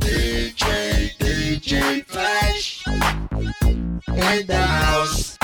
DJ, 0.00 1.12
DJ 1.18 2.04
Flash 2.04 2.84
in 2.88 4.00
the 4.46 4.56
house. 4.56 5.35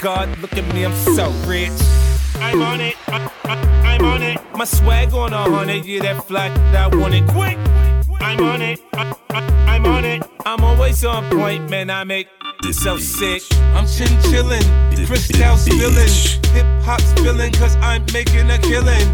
God, 0.00 0.38
look 0.38 0.54
at 0.54 0.74
me, 0.74 0.86
I'm 0.86 0.94
so 1.14 1.28
rich. 1.46 1.72
I'm 2.36 2.62
on 2.62 2.80
it. 2.80 2.96
I, 3.08 3.30
I, 3.44 3.54
I'm 3.92 4.04
on 4.06 4.22
it. 4.22 4.38
My 4.54 4.64
swag 4.64 5.12
on 5.12 5.34
a 5.34 5.42
hundred, 5.42 5.84
yeah, 5.84 6.00
that 6.00 6.24
flat, 6.24 6.54
that 6.72 6.94
want 6.94 7.12
it 7.12 7.26
quick. 7.28 7.58
I'm 8.18 8.42
on 8.42 8.62
it. 8.62 8.80
I, 8.94 9.14
I, 9.28 9.40
I'm 9.74 9.84
on 9.84 10.06
it. 10.06 10.22
I'm 10.46 10.64
always 10.64 11.04
on 11.04 11.28
point, 11.28 11.68
man. 11.68 11.90
I 11.90 12.04
make 12.04 12.28
this 12.62 12.82
so 12.82 12.96
sick. 12.96 13.42
I'm 13.74 13.86
chin 13.86 14.08
chillin', 14.30 14.64
crystal 15.06 15.36
spillin', 15.36 16.46
hip 16.54 16.66
hop 16.82 17.00
spillin', 17.02 17.52
cause 17.58 17.76
I'm 17.76 18.02
making 18.14 18.50
a 18.50 18.56
killin'. 18.56 19.06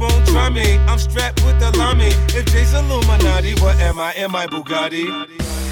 Won't 0.00 0.26
try 0.26 0.48
me, 0.48 0.78
I'm 0.88 0.98
strapped 0.98 1.44
with 1.44 1.60
the 1.60 1.70
lami. 1.78 2.08
If 2.36 2.46
Jay's 2.46 2.74
Illuminati, 2.74 3.54
what 3.60 3.76
am 3.76 4.00
I? 4.00 4.14
Am 4.14 4.34
I 4.34 4.46
Bugatti? 4.48 5.06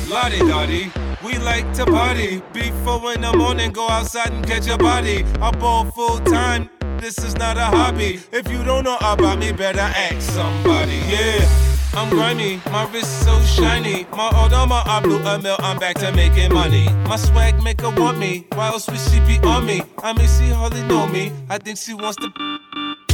Lottie 0.09 0.39
Dottie, 0.39 0.93
we 1.25 1.39
like 1.39 1.73
to 1.75 1.87
party. 1.87 2.43
Before 2.53 3.13
in 3.13 3.21
the 3.21 3.33
morning, 3.37 3.73
go 3.73 3.89
outside 3.89 4.33
and 4.33 4.47
catch 4.47 4.69
a 4.69 4.77
body. 4.77 5.25
I 5.41 5.51
ball 5.51 5.85
full 5.91 6.19
time, 6.21 6.71
this 6.99 7.19
is 7.19 7.37
not 7.37 7.57
a 7.57 7.65
hobby. 7.65 8.21
If 8.33 8.51
you 8.51 8.63
don't 8.65 8.85
know 8.85 8.99
about 9.01 9.39
me, 9.39 9.53
better 9.53 9.81
ask 9.81 10.21
somebody. 10.21 10.97
Yeah. 11.09 11.67
I'm 11.95 12.11
grimy, 12.11 12.61
my 12.67 12.85
wrist 12.93 13.25
so 13.25 13.41
shiny. 13.41 14.07
My 14.11 14.29
Audama, 14.31 14.87
I 14.87 15.01
blew 15.01 15.17
a 15.17 15.39
mill, 15.41 15.57
I'm 15.61 15.79
back 15.79 15.97
to 16.01 16.13
making 16.13 16.53
money. 16.53 16.87
My 17.09 17.17
swag 17.17 17.63
make 17.63 17.81
her 17.81 17.91
want 17.91 18.19
me, 18.19 18.47
why 18.53 18.69
else 18.69 18.87
would 18.89 19.01
she 19.01 19.19
be 19.21 19.39
on 19.47 19.65
me? 19.65 19.81
I 20.03 20.13
mean, 20.13 20.29
she 20.29 20.51
hardly 20.51 20.83
know 20.83 21.07
me, 21.07 21.33
I 21.49 21.57
think 21.57 21.79
she 21.79 21.95
wants 21.95 22.19
to 22.19 22.31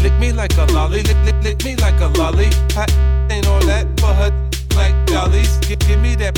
lick 0.02 0.12
me 0.18 0.32
like 0.32 0.56
a 0.58 0.64
lolly, 0.72 1.04
lick, 1.04 1.16
lick, 1.24 1.44
lick 1.44 1.64
me 1.64 1.76
like 1.76 2.00
a 2.00 2.08
lolly. 2.18 2.50
Hot 2.72 2.90
ain't 3.30 3.46
all 3.46 3.64
that, 3.66 3.86
but 3.96 4.14
her 4.14 4.50
like 4.74 5.06
dollies. 5.06 5.58
Give 5.58 6.00
me 6.00 6.16
that, 6.16 6.34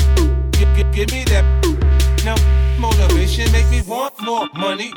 give, 0.55 1.11
me 1.11 1.23
that. 1.25 1.43
Now, 2.23 2.35
motivation 2.79 3.51
make 3.51 3.69
me 3.69 3.81
want 3.81 4.13
more 4.21 4.47
money. 4.53 4.91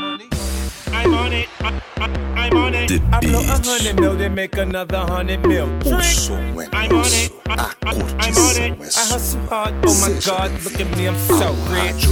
I'm 0.92 1.14
on 1.14 1.32
it, 1.32 1.48
I, 1.60 1.80
I, 1.96 2.06
I'm 2.46 2.56
on 2.56 2.74
it. 2.74 2.88
The 2.88 3.02
I 3.12 3.20
blow 3.20 3.40
a 3.40 3.44
hundred 3.44 4.00
mil, 4.00 4.16
then 4.16 4.34
make 4.34 4.56
another 4.56 4.98
hundred 4.98 5.46
mil. 5.46 5.68
O 5.84 6.00
som 6.02 6.60
é 6.60 6.68
I'm 6.72 6.92
on 6.92 7.12
it. 7.12 7.32
I, 7.48 7.54
a 7.54 7.76
I, 7.84 7.92
I'm 8.20 8.36
on 8.36 8.56
it. 8.56 8.96
I 8.96 9.04
hustle 9.12 9.40
hard. 9.46 9.74
Oh 9.86 9.94
my 10.00 10.18
God, 10.24 10.50
look 10.64 10.80
at 10.80 10.96
me, 10.96 11.08
I'm 11.08 11.18
so 11.18 11.52
rich. 11.70 12.06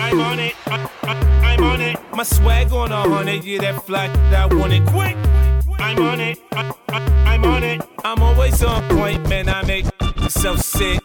I'm 0.00 0.20
on 0.20 0.38
it. 0.38 0.54
I, 0.66 0.88
I, 1.02 1.54
I'm 1.54 1.64
on 1.64 1.80
it. 1.80 1.98
My 2.14 2.22
swag 2.22 2.72
on 2.72 2.92
a 2.92 3.02
hundred, 3.02 3.44
yeah, 3.44 3.60
that 3.60 3.84
flat, 3.86 4.12
that 4.30 4.52
want 4.54 4.72
it 4.72 4.84
quick. 4.86 5.16
I'm 5.78 6.00
on 6.00 6.20
it. 6.20 6.38
I, 6.52 6.72
I, 6.88 7.34
I'm 7.34 7.44
on 7.44 7.62
it. 7.62 7.82
I'm 8.04 8.22
always 8.22 8.62
on 8.62 8.82
point, 8.88 9.28
man. 9.28 9.48
I 9.48 9.62
make 9.64 9.86
myself 10.16 10.60
sick. 10.60 11.00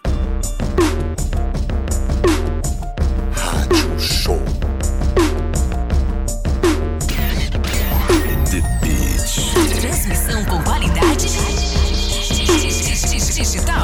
Digital. 13.39 13.79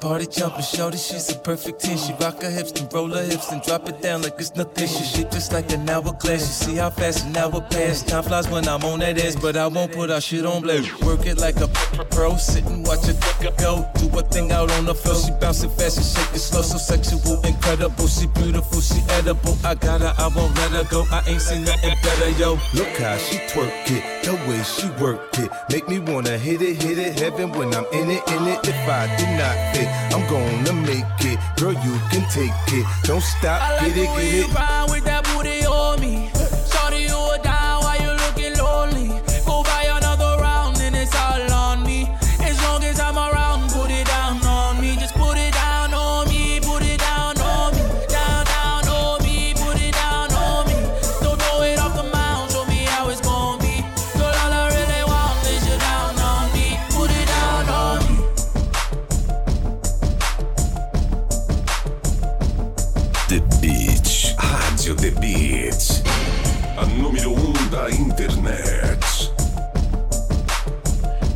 Party 0.00 0.26
jumping, 0.26 0.62
shorty, 0.62 0.96
she's 0.96 1.30
a 1.30 1.38
perfect 1.38 1.80
10. 1.80 1.98
She 1.98 2.12
rock 2.14 2.42
her 2.42 2.50
hips, 2.50 2.72
then 2.72 2.88
roll 2.92 3.08
her 3.08 3.22
hips, 3.22 3.52
and 3.52 3.62
drop 3.62 3.88
it 3.88 4.00
down 4.00 4.22
like 4.22 4.34
it's 4.38 4.56
nothing. 4.56 4.88
She 4.88 5.04
shit 5.04 5.30
just 5.30 5.52
like 5.52 5.70
an 5.72 5.88
hourglass. 5.88 6.40
You 6.40 6.72
see 6.72 6.76
how 6.76 6.90
fast 6.90 7.26
an 7.26 7.36
hour 7.36 7.60
pass. 7.60 8.02
Time 8.02 8.22
flies 8.22 8.48
when 8.48 8.66
I'm 8.66 8.82
on 8.84 9.00
that 9.00 9.18
ass, 9.18 9.36
but 9.36 9.56
I 9.56 9.66
won't 9.66 9.92
put 9.92 10.10
our 10.10 10.20
shit 10.20 10.46
on 10.46 10.62
blast. 10.62 11.02
Work 11.02 11.26
it 11.26 11.38
like 11.38 11.60
a 11.60 11.68
pro, 12.10 12.36
sit 12.36 12.64
and 12.66 12.86
watch 12.86 13.08
it 13.08 13.18
go. 13.58 13.86
Do 13.96 14.06
a 14.18 14.22
thing 14.22 14.50
out 14.52 14.70
on 14.72 14.86
the 14.86 14.94
floor. 14.94 15.16
She 15.16 15.32
bouncing 15.40 15.70
fast 15.70 15.98
and 15.98 16.06
shake 16.06 16.34
it 16.34 16.40
slow, 16.40 16.62
so 16.62 16.78
sexual, 16.78 17.40
incredible. 17.44 18.08
She 18.08 18.26
beautiful, 18.28 18.80
she 18.80 19.00
edible. 19.10 19.56
I 19.64 19.74
got 19.74 20.00
her, 20.00 20.14
I 20.16 20.28
won't 20.28 20.56
let 20.56 20.70
her 20.72 20.84
go. 20.84 21.04
I 21.10 21.22
ain't 21.26 21.42
seen 21.42 21.64
nothing 21.64 21.94
better, 22.02 22.30
yo. 22.40 22.58
Look 22.74 22.96
how 22.98 23.16
she 23.18 23.36
twerk 23.52 23.90
it, 23.90 24.24
the 24.24 24.34
way 24.48 24.62
she 24.62 24.88
work 25.02 25.38
it. 25.38 25.50
Make 25.70 25.88
me 25.88 25.98
wanna 25.98 26.38
hit 26.38 26.62
it, 26.62 26.82
hit 26.82 26.98
it, 26.98 27.18
heaven 27.18 27.52
when 27.52 27.74
I'm 27.74 27.84
in 27.92 28.10
it, 28.10 28.22
in 28.28 28.46
it. 28.48 28.60
If 28.64 28.88
I 28.88 29.06
do 29.16 29.26
not 29.36 29.56
fit, 29.74 29.89
I'm 30.14 30.26
gonna 30.28 30.72
make 30.72 31.04
it. 31.20 31.38
Girl, 31.56 31.72
you 31.72 31.94
can 32.10 32.24
take 32.30 32.52
it. 32.72 32.86
Don't 33.04 33.22
stop, 33.22 33.60
I 33.62 33.76
like 33.76 33.94
get 33.94 33.98
it, 33.98 34.50
get 34.50 34.50
it. 34.50 35.09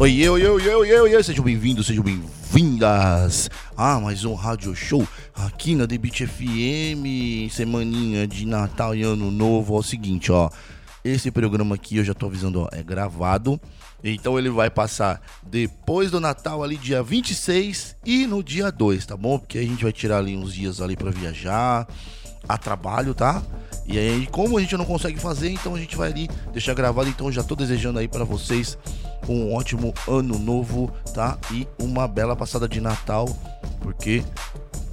Oi, 0.04 0.28
oi, 0.28 0.46
oi, 0.46 0.68
oi, 0.68 0.92
oi, 1.00 1.14
oi, 1.16 1.24
sejam 1.24 1.42
bem-vindos, 1.42 1.86
sejam 1.86 2.04
bem-vindas 2.04 3.48
a 3.74 3.98
mais 3.98 4.22
um 4.26 4.34
rádio 4.34 4.76
show 4.76 5.08
aqui 5.34 5.74
na 5.74 5.86
The 5.86 5.96
Beat 5.96 6.26
FM, 6.26 7.50
semaninha 7.50 8.26
de 8.26 8.44
Natal 8.44 8.94
e 8.94 9.02
Ano 9.02 9.30
Novo. 9.30 9.74
É 9.74 9.78
o 9.78 9.82
seguinte, 9.82 10.30
ó, 10.30 10.50
esse 11.02 11.30
programa 11.30 11.76
aqui 11.76 11.96
eu 11.96 12.04
já 12.04 12.12
tô 12.12 12.26
avisando, 12.26 12.60
ó, 12.60 12.68
é 12.70 12.82
gravado, 12.82 13.58
então 14.04 14.38
ele 14.38 14.50
vai 14.50 14.68
passar 14.68 15.22
depois 15.42 16.10
do 16.10 16.20
Natal 16.20 16.62
ali 16.62 16.76
dia 16.76 17.02
26 17.02 17.96
e 18.04 18.26
no 18.26 18.42
dia 18.42 18.70
2, 18.70 19.06
tá 19.06 19.16
bom? 19.16 19.38
Porque 19.38 19.56
a 19.56 19.62
gente 19.62 19.84
vai 19.84 19.92
tirar 19.92 20.18
ali 20.18 20.36
uns 20.36 20.52
dias 20.52 20.82
ali 20.82 20.96
para 20.96 21.10
viajar, 21.10 21.88
a 22.48 22.58
trabalho, 22.58 23.14
tá? 23.14 23.42
E 23.86 23.98
aí, 23.98 24.26
como 24.26 24.56
a 24.56 24.60
gente 24.60 24.76
não 24.76 24.84
consegue 24.84 25.18
fazer, 25.18 25.50
então 25.50 25.74
a 25.74 25.78
gente 25.78 25.96
vai 25.96 26.10
ali 26.10 26.28
deixar 26.52 26.74
gravado. 26.74 27.08
Então, 27.08 27.30
já 27.30 27.42
tô 27.42 27.54
desejando 27.54 27.98
aí 27.98 28.08
para 28.08 28.24
vocês 28.24 28.78
um 29.29 29.55
ótimo 29.55 29.93
ano 30.09 30.38
novo, 30.38 30.93
tá? 31.12 31.38
E 31.50 31.67
uma 31.79 32.06
bela 32.06 32.37
passada 32.37 32.69
de 32.69 32.81
Natal, 32.81 33.29
porque 33.81 34.23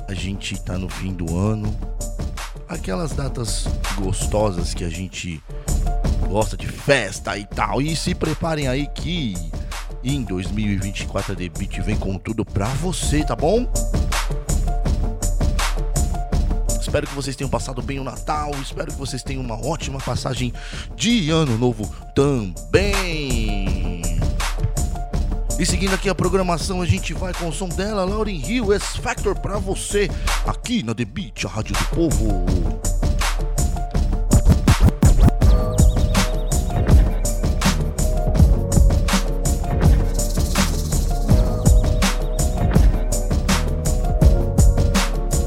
a 0.08 0.14
gente 0.14 0.60
tá 0.62 0.78
no 0.78 0.90
fim 0.90 1.14
do 1.14 1.38
ano. 1.38 1.74
Aquelas 2.68 3.12
datas 3.12 3.68
gostosas 3.96 4.74
que 4.74 4.84
a 4.84 4.90
gente 4.90 5.42
gosta 6.30 6.56
de 6.56 6.68
festa 6.68 7.38
e 7.38 7.46
tal. 7.46 7.82
E 7.82 7.96
se 7.96 8.16
preparem 8.16 8.68
aí 8.68 8.88
que 8.88 9.36
em 10.04 10.24
2024 10.24 11.34
a 11.34 11.36
Debit 11.36 11.82
vem 11.82 11.98
com 11.98 12.18
tudo 12.18 12.46
pra 12.46 12.68
você, 12.68 13.24
tá 13.24 13.36
bom? 13.36 13.70
Espero 16.80 17.08
que 17.08 17.16
vocês 17.16 17.36
tenham 17.36 17.50
passado 17.50 17.82
bem 17.82 18.00
o 18.00 18.04
Natal. 18.04 18.52
Espero 18.62 18.92
que 18.92 18.98
vocês 18.98 19.24
tenham 19.24 19.42
uma 19.42 19.56
ótima 19.66 20.00
passagem 20.00 20.52
de 20.96 21.30
Ano 21.30 21.58
Novo 21.58 21.90
também. 22.14 23.91
E 25.62 25.66
seguindo 25.66 25.94
aqui 25.94 26.10
a 26.10 26.16
programação, 26.16 26.82
a 26.82 26.88
gente 26.88 27.14
vai 27.14 27.32
com 27.36 27.48
o 27.48 27.54
som 27.54 27.70
dela, 27.70 28.04
Lauren 28.04 28.34
Hill, 28.34 28.74
S-Factor 28.74 29.38
pra 29.38 29.60
você, 29.60 30.10
aqui 30.44 30.82
na 30.82 30.96
The 30.96 31.06
Beat, 31.06 31.46
a 31.46 31.50
Rádio 31.50 31.76
do 31.76 31.86
Povo. 31.86 32.46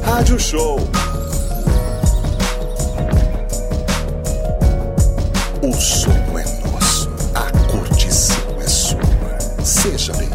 Rádio 0.04 0.38
Show. 0.38 0.78
O 5.60 5.72
som 5.72 6.23
Yes, 9.84 10.08
I. 10.08 10.33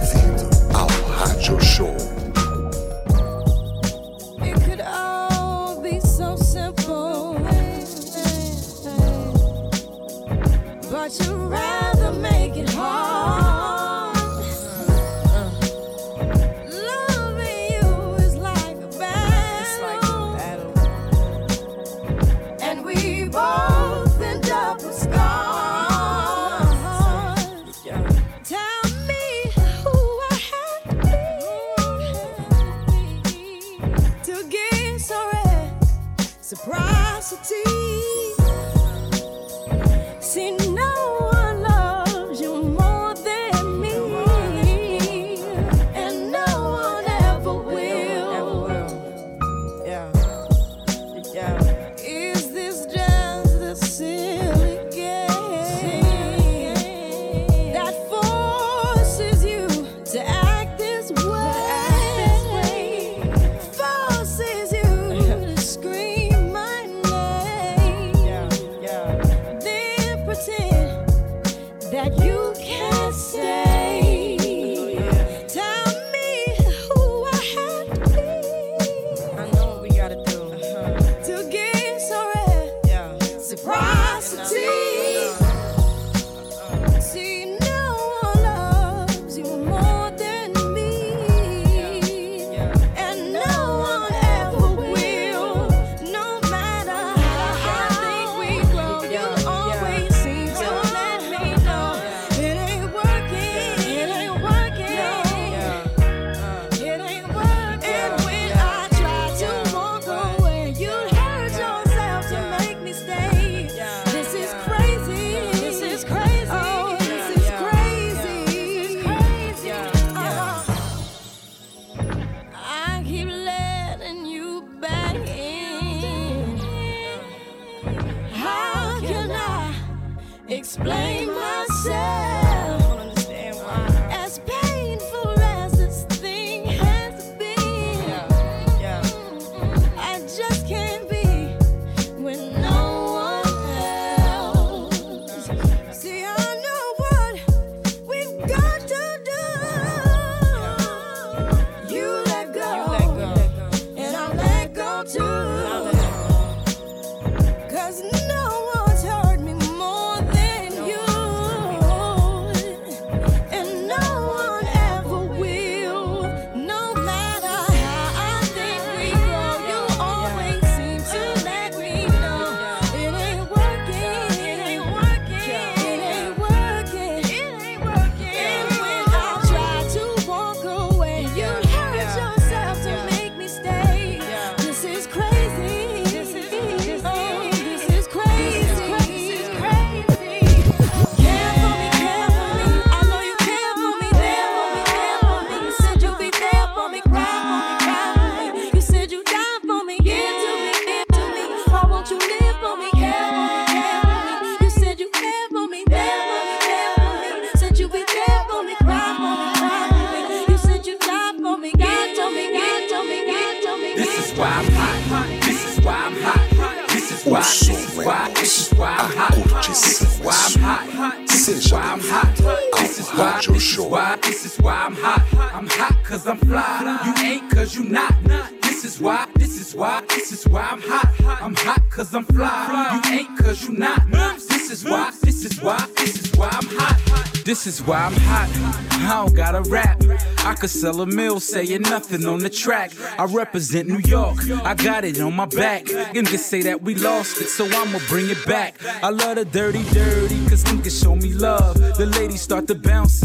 why 237.89 238.05
I'm 238.05 238.13
hot. 238.13 238.79
I 238.91 239.25
don't 239.25 239.33
gotta 239.33 239.61
rap. 239.69 239.99
I 240.45 240.53
could 240.53 240.69
sell 240.69 241.01
a 241.01 241.05
mill 241.07 241.39
saying 241.39 241.81
nothing 241.81 242.25
on 242.27 242.39
the 242.39 242.49
track. 242.49 242.91
I 243.17 243.25
represent 243.25 243.87
New 243.87 244.01
York, 244.05 244.37
I 244.63 244.75
got 244.75 245.05
it 245.05 245.19
on 245.19 245.35
my 245.35 245.47
back. 245.47 245.85
Niggas 245.85 246.37
say 246.37 246.61
that 246.63 246.83
we 246.83 246.93
lost 246.93 247.41
it, 247.41 247.47
so 247.47 247.65
I'ma 247.65 247.99
bring 248.07 248.29
it 248.29 248.45
back. 248.45 248.75
I 249.01 249.09
love 249.09 249.37
the 249.37 249.45
dirty, 249.45 249.83
dirty, 249.91 250.37
cause 250.47 250.63
niggas 250.65 251.01
show 251.01 251.15
me 251.15 251.33
love. 251.33 251.75
The 251.97 252.05
ladies 252.05 252.41
start 252.41 252.67
to 252.67 252.75
bounce 252.75 253.18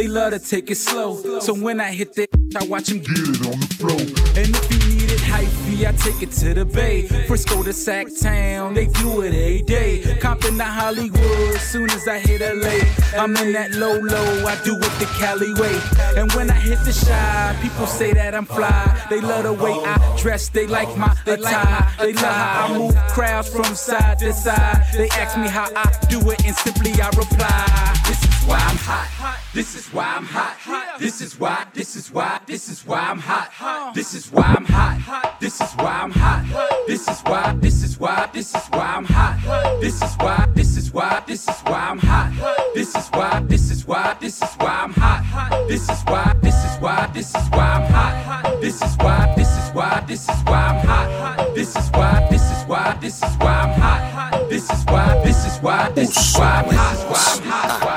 they 0.00 0.08
love 0.08 0.32
to 0.32 0.38
take 0.38 0.70
it 0.70 0.76
slow. 0.76 1.40
So 1.40 1.52
when 1.52 1.78
I 1.78 1.92
hit 1.92 2.14
that, 2.14 2.30
I 2.56 2.64
watch 2.64 2.86
them 2.86 3.00
get 3.00 3.18
it 3.18 3.46
on 3.46 3.60
the 3.60 3.68
floor. 3.78 4.00
And 4.00 4.48
if 4.56 4.72
you 4.72 4.78
need 4.96 5.10
it 5.10 5.20
hyphy, 5.20 5.86
I 5.86 5.92
take 5.92 6.22
it 6.22 6.32
to 6.40 6.54
the 6.54 6.64
Bay. 6.64 7.06
Frisco 7.26 7.62
to 7.62 7.74
Sac 7.74 8.06
Town, 8.18 8.72
they 8.72 8.86
do 8.86 9.20
it 9.20 9.34
every 9.34 9.60
day. 9.60 10.16
Compton 10.18 10.56
to 10.56 10.64
Hollywood, 10.64 11.60
soon 11.60 11.90
as 11.90 12.08
I 12.08 12.18
hit 12.18 12.40
LA. 12.40 12.80
I'm 13.22 13.36
in 13.36 13.52
that 13.52 13.72
low 13.72 13.98
low, 13.98 14.46
I 14.46 14.58
do 14.64 14.74
it 14.76 14.92
the 14.98 15.08
Cali 15.18 15.52
way. 15.60 15.76
And 16.18 16.32
when 16.32 16.48
I 16.50 16.54
hit 16.54 16.78
the 16.86 16.92
shy, 16.92 17.58
people 17.60 17.86
say 17.86 18.14
that 18.14 18.34
I'm 18.34 18.46
fly. 18.46 19.06
They 19.10 19.20
love 19.20 19.44
the 19.44 19.52
way 19.52 19.72
I 19.84 20.16
dress, 20.16 20.48
they 20.48 20.66
like 20.66 20.96
my 20.96 21.14
attire. 21.26 21.86
They 21.98 22.14
love 22.14 22.24
how 22.24 22.66
I 22.68 22.78
move 22.78 22.96
crowds 23.08 23.50
from 23.54 23.74
side 23.74 24.18
to 24.20 24.32
side. 24.32 24.82
They 24.94 25.10
ask 25.10 25.36
me 25.36 25.48
how 25.48 25.68
I 25.76 25.92
do 26.08 26.18
it, 26.30 26.42
and 26.46 26.56
simply 26.56 26.92
I 27.02 27.08
reply. 27.10 27.99
This 28.10 28.24
is 28.24 28.42
why 28.42 28.56
I'm 28.56 28.76
hot. 28.76 29.38
This 29.54 29.76
is 29.76 29.86
why 29.94 30.14
I'm 30.16 30.24
hot. 30.24 30.98
This 30.98 31.20
is 31.20 31.38
why, 31.38 31.64
this 31.72 31.94
is 31.94 32.10
why, 32.10 32.40
this 32.44 32.68
is 32.68 32.84
why 32.84 32.98
I'm 32.98 33.20
hot. 33.20 33.94
This 33.94 34.14
is 34.14 34.32
why 34.32 34.42
I'm 34.42 34.64
hot. 34.64 35.38
This 35.38 35.60
is 35.60 35.72
why 35.74 36.00
I'm 36.02 36.10
hot. 36.10 36.86
This 36.88 37.06
is 37.06 37.20
why, 37.20 37.54
this 37.60 37.84
is 37.84 38.00
why, 38.00 38.28
this 38.32 38.52
is 38.52 38.66
why 38.70 38.94
I'm 38.96 39.04
hot. 39.04 39.80
This 39.80 40.02
is 40.02 40.16
why, 40.16 40.48
this 40.56 40.76
is 40.76 40.92
why, 40.92 41.22
this 41.24 41.48
is 41.48 41.60
why 41.60 41.86
I'm 41.90 41.98
hot. 42.00 42.74
This 42.74 42.96
is 42.96 43.08
why, 43.10 43.44
this 43.46 43.70
is 43.70 43.86
why, 43.86 44.16
this 44.20 44.42
is 44.42 44.56
why 44.56 44.74
I'm 44.82 44.92
hot. 44.92 45.68
This 45.68 45.88
is 45.88 46.02
why, 46.08 46.34
this 46.42 46.64
is 46.64 46.80
why, 46.80 47.06
this 47.14 47.30
is 47.30 47.48
why 47.52 47.62
I'm 47.62 47.92
hot. 47.92 48.60
This 48.60 48.82
is 48.82 48.96
why, 48.96 49.34
this 49.36 49.56
is 49.56 49.70
why, 49.72 50.04
this 50.08 50.28
is 50.28 50.42
why 50.46 50.66
I'm 50.66 50.84
hot. 50.84 51.54
This 51.54 51.76
is 51.76 51.90
why, 51.92 52.26
this 52.28 52.42
is 52.50 52.64
why, 52.66 52.98
this 53.00 53.22
is 53.22 53.36
why 53.36 53.54
I'm 53.54 53.80
hot. 53.80 54.50
This 54.50 54.68
is 54.68 54.84
why, 54.86 55.22
this 55.22 55.46
is 55.46 55.58
why, 55.62 55.90
this 55.90 56.16
is 56.16 56.36
why 56.36 56.64
I'm 56.66 56.74
hot. 56.74 56.96
Why 57.08 57.24
I'm 57.36 57.42
hot. 57.44 57.89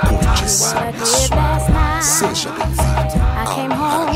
Why 0.60 0.68
I'm 0.68 0.94
hot. 0.94 0.98
Curtição 1.00 1.40
é 1.40 2.02
sua. 2.02 2.02
Seja 2.02 2.50
bem-vindo 2.52 3.24
I 3.36 3.56
came 3.56 3.74
home 3.74 4.14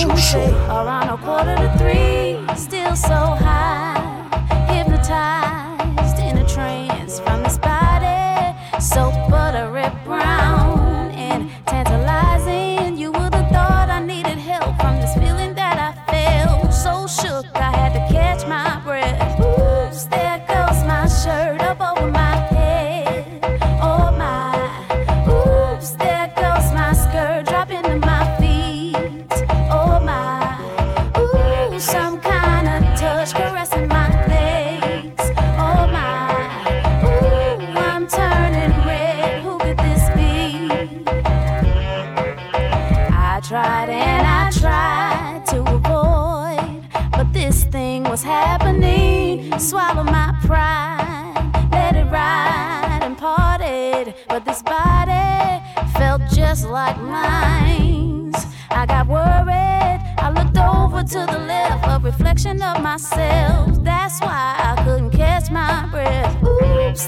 reflection 62.38 62.62
of 62.62 62.84
myself. 62.84 63.84
That's 63.84 64.20
why 64.22 64.56
I 64.60 64.84
couldn't 64.84 65.10
catch 65.10 65.50
my 65.50 65.88
breath. 65.90 66.36
Oops, 66.44 67.08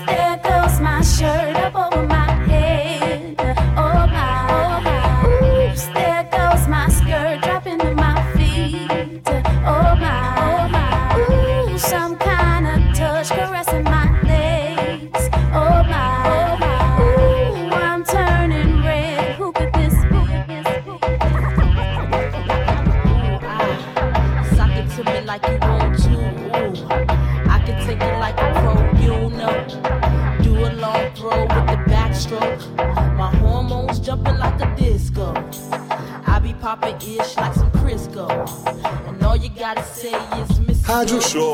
Rádio 41.10 41.22
Show. 41.28 41.49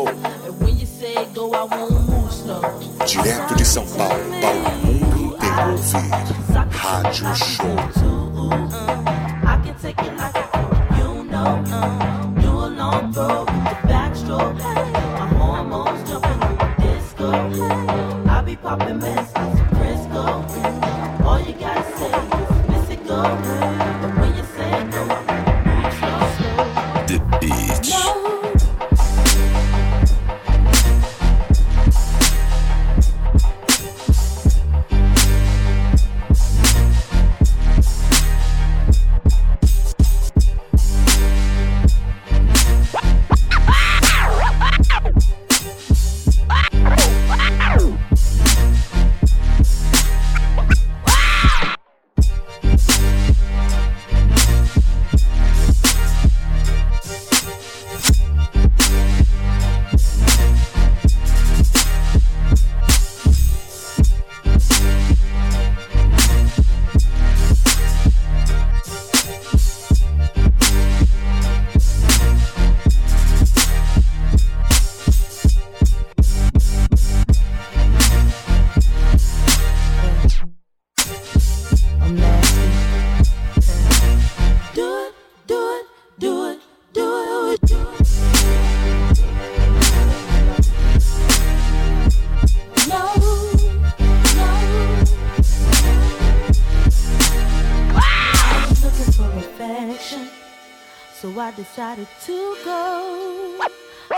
Decided 101.75 102.07
to 102.23 102.55
go 102.63 103.59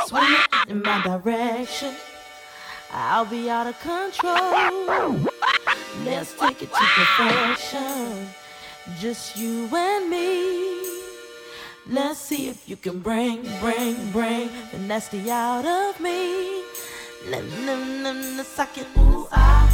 swimming 0.05 0.37
in 0.67 0.79
my 0.83 1.01
direction. 1.01 1.91
I'll 2.93 3.25
be 3.25 3.49
out 3.49 3.65
of 3.65 3.79
control. 3.79 5.17
Let's 6.05 6.37
take 6.37 6.61
it 6.61 6.71
to 6.71 6.85
perfection. 6.97 8.29
just 8.99 9.37
you 9.37 9.67
and 9.75 10.07
me. 10.07 10.83
Let's 11.89 12.19
see 12.19 12.47
if 12.47 12.69
you 12.69 12.75
can 12.75 12.99
bring, 12.99 13.41
bring, 13.59 14.11
bring 14.11 14.51
the 14.71 14.77
nasty 14.77 15.31
out 15.31 15.65
of 15.65 15.99
me. 15.99 16.61
Na 17.31 17.39
na 17.65 17.73
na 18.03 18.11
na, 18.11 18.43
suck 18.43 18.77
it, 18.77 18.85
ooh 18.99 19.27
ah, 19.31 19.65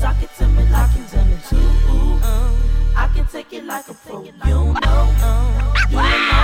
suck 0.00 0.20
it 0.20 0.30
to 0.38 0.48
me 0.48 0.64
like 0.68 0.90
you 0.98 1.04
done 1.12 1.30
it 1.30 1.44
too. 1.48 1.56
Ooh, 1.56 2.18
uh, 2.24 2.50
I 2.96 3.08
can 3.14 3.26
take 3.28 3.52
it 3.52 3.64
like 3.64 3.88
a 3.88 3.94
pro, 3.94 4.24
you 4.24 4.32
know. 4.44 4.74
Uh, 4.82 5.74
you 5.90 5.96
know. 5.96 6.43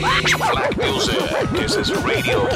Black 0.00 0.76
music. 0.76 1.18
This 1.50 1.74
is 1.74 1.90
Radio 2.04 2.46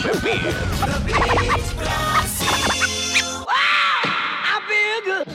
ah, 3.49 4.63
feel 4.69 5.01
good. 5.05 5.27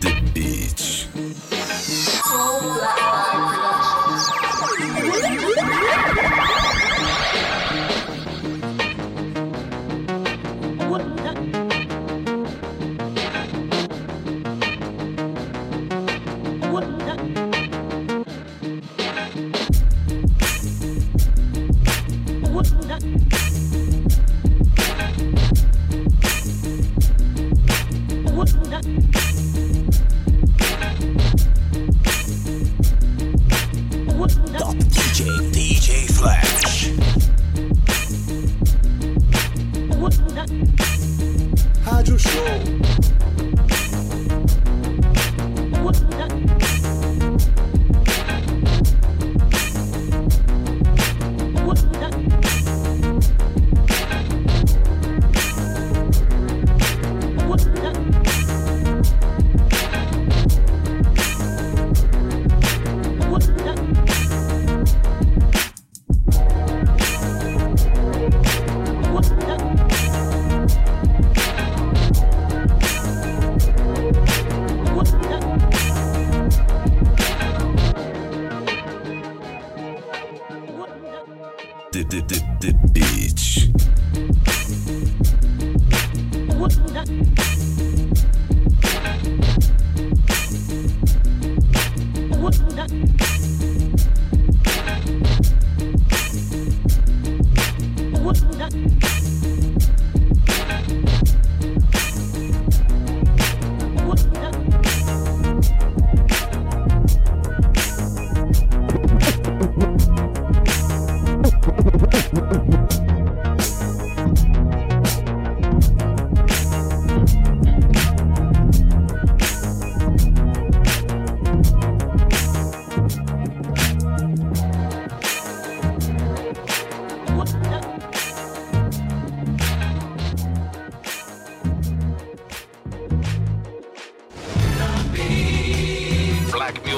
The 0.00 0.12
Beat. 0.34 0.80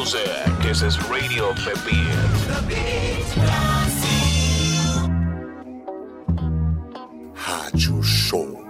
Music. 0.01 0.63
This 0.63 0.81
is 0.83 0.97
Radio 1.11 1.53
Baby. 1.53 2.01
Rádio 7.35 8.03
Show. 8.03 8.65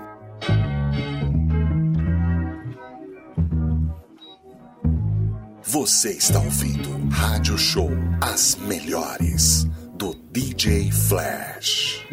Você 5.62 6.10
está 6.10 6.40
ouvindo 6.40 7.08
Rádio 7.12 7.56
Show, 7.56 7.90
as 8.20 8.56
melhores 8.56 9.68
do 9.94 10.12
DJ 10.32 10.90
Flash. 10.90 12.04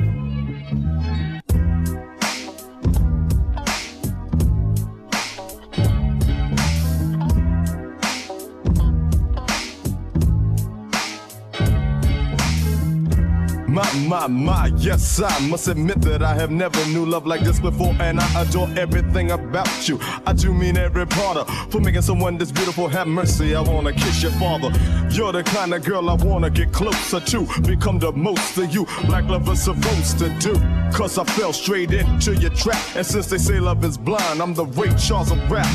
My, 14.07 14.25
my, 14.25 14.67
yes, 14.77 15.21
I 15.21 15.37
must 15.49 15.67
admit 15.67 15.99
that 16.03 16.23
I 16.23 16.33
have 16.33 16.49
never 16.49 16.79
knew 16.87 17.05
love 17.05 17.27
like 17.27 17.41
this 17.41 17.59
before, 17.59 17.93
and 17.99 18.21
I 18.21 18.41
adore 18.41 18.69
everything 18.77 19.31
about 19.31 19.89
you. 19.89 19.99
I 20.25 20.31
do 20.31 20.53
mean 20.53 20.77
every 20.77 21.05
part 21.05 21.35
of 21.35 21.49
for 21.69 21.81
making 21.81 22.03
someone 22.03 22.37
this 22.37 22.49
beautiful. 22.49 22.87
Have 22.87 23.07
mercy, 23.07 23.53
I 23.53 23.59
wanna 23.59 23.91
kiss 23.91 24.23
your 24.23 24.31
father. 24.33 24.71
You're 25.11 25.33
the 25.33 25.43
kind 25.43 25.73
of 25.73 25.83
girl 25.83 26.09
I 26.09 26.13
wanna 26.13 26.49
get 26.49 26.71
closer 26.71 27.19
to, 27.19 27.61
become 27.63 27.99
the 27.99 28.13
most 28.13 28.57
of 28.57 28.73
you, 28.73 28.85
black 29.07 29.25
lovers 29.25 29.67
are 29.67 29.75
supposed 29.75 30.19
to 30.19 30.29
do. 30.39 30.53
Cause 30.97 31.17
I 31.17 31.25
fell 31.25 31.51
straight 31.51 31.91
into 31.91 32.33
your 32.33 32.51
trap, 32.51 32.81
and 32.95 33.05
since 33.05 33.27
they 33.27 33.37
say 33.37 33.59
love 33.59 33.83
is 33.83 33.97
blind, 33.97 34.41
I'm 34.41 34.53
the 34.53 34.67
Ray 34.67 34.93
Charles 34.95 35.31
of 35.31 35.51
rap. 35.51 35.67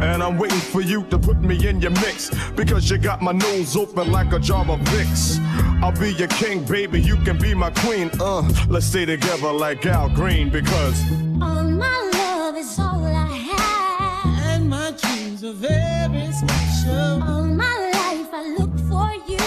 And 0.00 0.22
I'm 0.22 0.38
waiting 0.38 0.60
for 0.60 0.80
you 0.80 1.04
to 1.04 1.18
put 1.18 1.40
me 1.40 1.66
in 1.68 1.80
your 1.80 1.90
mix 1.90 2.30
because 2.54 2.88
you 2.90 2.98
got 2.98 3.20
my 3.20 3.32
nose 3.32 3.76
open 3.76 4.12
like 4.12 4.32
a 4.32 4.38
jar 4.38 4.60
of 4.70 4.80
Vicks. 4.80 5.38
I'll 5.82 5.92
be 5.92 6.12
your 6.14 6.28
king, 6.28 6.64
baby. 6.64 7.00
You 7.00 7.16
can 7.16 7.36
be 7.38 7.52
my 7.54 7.70
queen. 7.70 8.10
Uh, 8.20 8.42
let's 8.68 8.86
stay 8.86 9.04
together 9.06 9.52
like 9.52 9.84
Al 9.86 10.08
Green 10.08 10.50
because 10.50 11.00
All 11.40 11.64
my 11.64 12.10
love 12.14 12.56
is 12.56 12.78
all 12.78 13.04
I 13.04 13.26
have. 13.26 14.46
And 14.46 14.68
my 14.70 14.92
dreams 14.92 15.42
are 15.44 15.52
very 15.52 16.30
special. 16.32 17.22
All 17.22 17.44
my 17.44 17.90
life 17.92 18.28
I 18.32 18.54
look 18.58 18.74
for 18.88 19.10
you. 19.26 19.38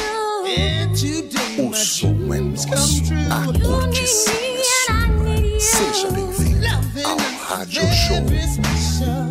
And 0.47 0.95
today 0.95 1.69
O 1.69 1.73
som 1.73 2.33
é 2.33 2.39
nosso, 2.41 3.03
a 3.29 3.45
curtição 3.45 4.33
é 4.33 4.57
sua. 4.57 5.59
Seja 5.59 6.11
bem-vindo 6.11 6.67
ao 7.05 7.17
Rádio 7.57 7.81
Show. 7.93 8.25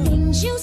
Things 0.05 0.43
you 0.43 0.59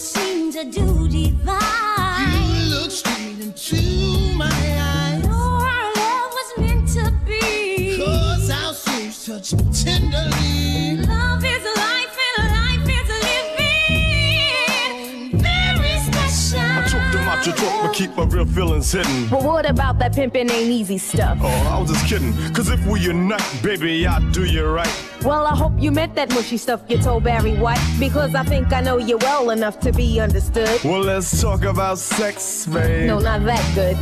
but 18.18 18.34
real 18.34 18.46
feelings 18.46 18.92
hidden. 18.92 19.30
Well, 19.30 19.44
what 19.44 19.70
about 19.70 20.00
that 20.00 20.12
pimpin' 20.12 20.50
ain't 20.52 20.72
easy 20.72 20.98
stuff? 20.98 21.38
Oh, 21.40 21.48
I 21.48 21.80
was 21.80 21.92
just 21.92 22.08
kidding. 22.08 22.34
Cause 22.52 22.68
if 22.70 22.84
we 22.88 23.00
unite, 23.00 23.60
baby, 23.62 24.08
I'll 24.08 24.32
do 24.32 24.44
you 24.44 24.66
right. 24.66 24.92
Well, 25.24 25.46
I 25.46 25.56
hope 25.56 25.74
you 25.78 25.92
meant 25.92 26.16
that 26.16 26.30
mushy 26.32 26.58
stuff 26.58 26.82
you 26.90 26.98
told 26.98 27.24
Barry 27.24 27.56
White, 27.58 27.80
because 28.00 28.34
I 28.34 28.44
think 28.44 28.74
I 28.74 28.82
know 28.82 28.98
you 28.98 29.18
well 29.20 29.52
enough 29.52 29.80
to 29.82 29.92
be 29.94 30.20
understood. 30.20 30.84
Well, 30.84 31.02
let's 31.02 31.42
talk 31.42 31.64
about 31.64 32.00
sex, 32.00 32.66
babe. 32.66 33.08
No, 33.08 33.20
not 33.20 33.46
that 33.46 33.64
good. 33.76 33.96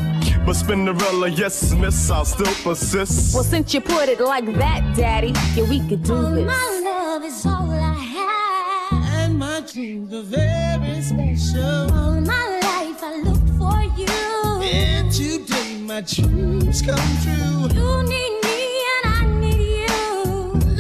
But 0.46 0.56
Spinderella, 0.56 1.38
yes, 1.38 1.74
miss, 1.74 2.10
I'll 2.10 2.24
still 2.24 2.54
persist. 2.64 3.36
Well, 3.36 3.44
since 3.44 3.74
you 3.74 3.82
put 3.82 4.08
it 4.08 4.22
like 4.22 4.46
that, 4.56 4.96
Daddy, 4.96 5.34
yeah, 5.56 5.70
we 5.70 5.80
could 5.90 6.04
do 6.04 6.36
this. 6.36 6.46
My 6.46 6.82
love 6.84 7.24
is 7.26 7.46
all 7.46 7.70
I 7.70 7.94
have. 7.94 9.04
And 9.20 9.40
my 9.40 9.60
dreams 9.62 10.14
are 10.14 10.22
very 10.22 11.02
special. 11.02 11.92
All 11.92 12.22
my 12.22 12.60
life 12.62 13.04
I 13.04 13.22
looked 13.24 13.45
for 13.66 13.82
you. 14.02 14.62
And 14.64 15.12
today 15.12 15.78
my 15.82 16.02
dreams 16.02 16.82
come 16.82 17.12
true. 17.24 17.68
You 17.78 18.04
need 18.14 18.34
me 18.46 18.60
and 18.94 19.04
I 19.18 19.22
need 19.40 19.90
you. 19.90 20.06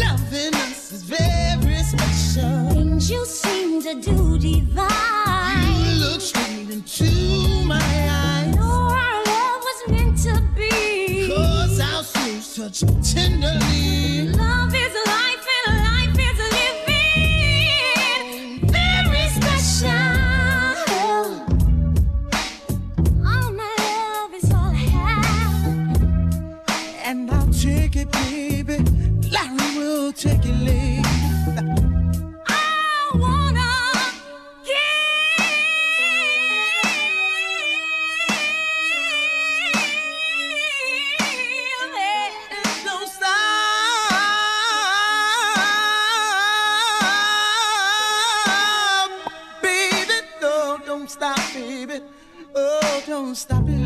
Loving 0.03 0.53
us 0.65 0.91
is 0.91 1.03
very 1.03 1.79
special. 1.83 2.69
Things 2.71 3.09
you 3.09 3.25
seem 3.25 3.81
to 3.83 3.93
do 4.01 4.37
divine. 4.37 5.67
You 5.85 5.91
look 6.03 6.21
straight 6.21 6.69
into 6.69 7.09
my 7.65 7.81
eyes. 7.81 8.55
Know 8.55 8.89
our 9.03 9.17
love 9.31 9.61
was 9.69 9.79
meant 9.87 10.17
to 10.27 10.41
be. 10.55 11.27
Cause 11.29 11.79
our 11.79 12.03
souls 12.03 12.55
touch 12.55 12.79
tenderly. 13.13 14.29
Love 14.29 14.64
stop 53.35 53.67
it, 53.67 53.84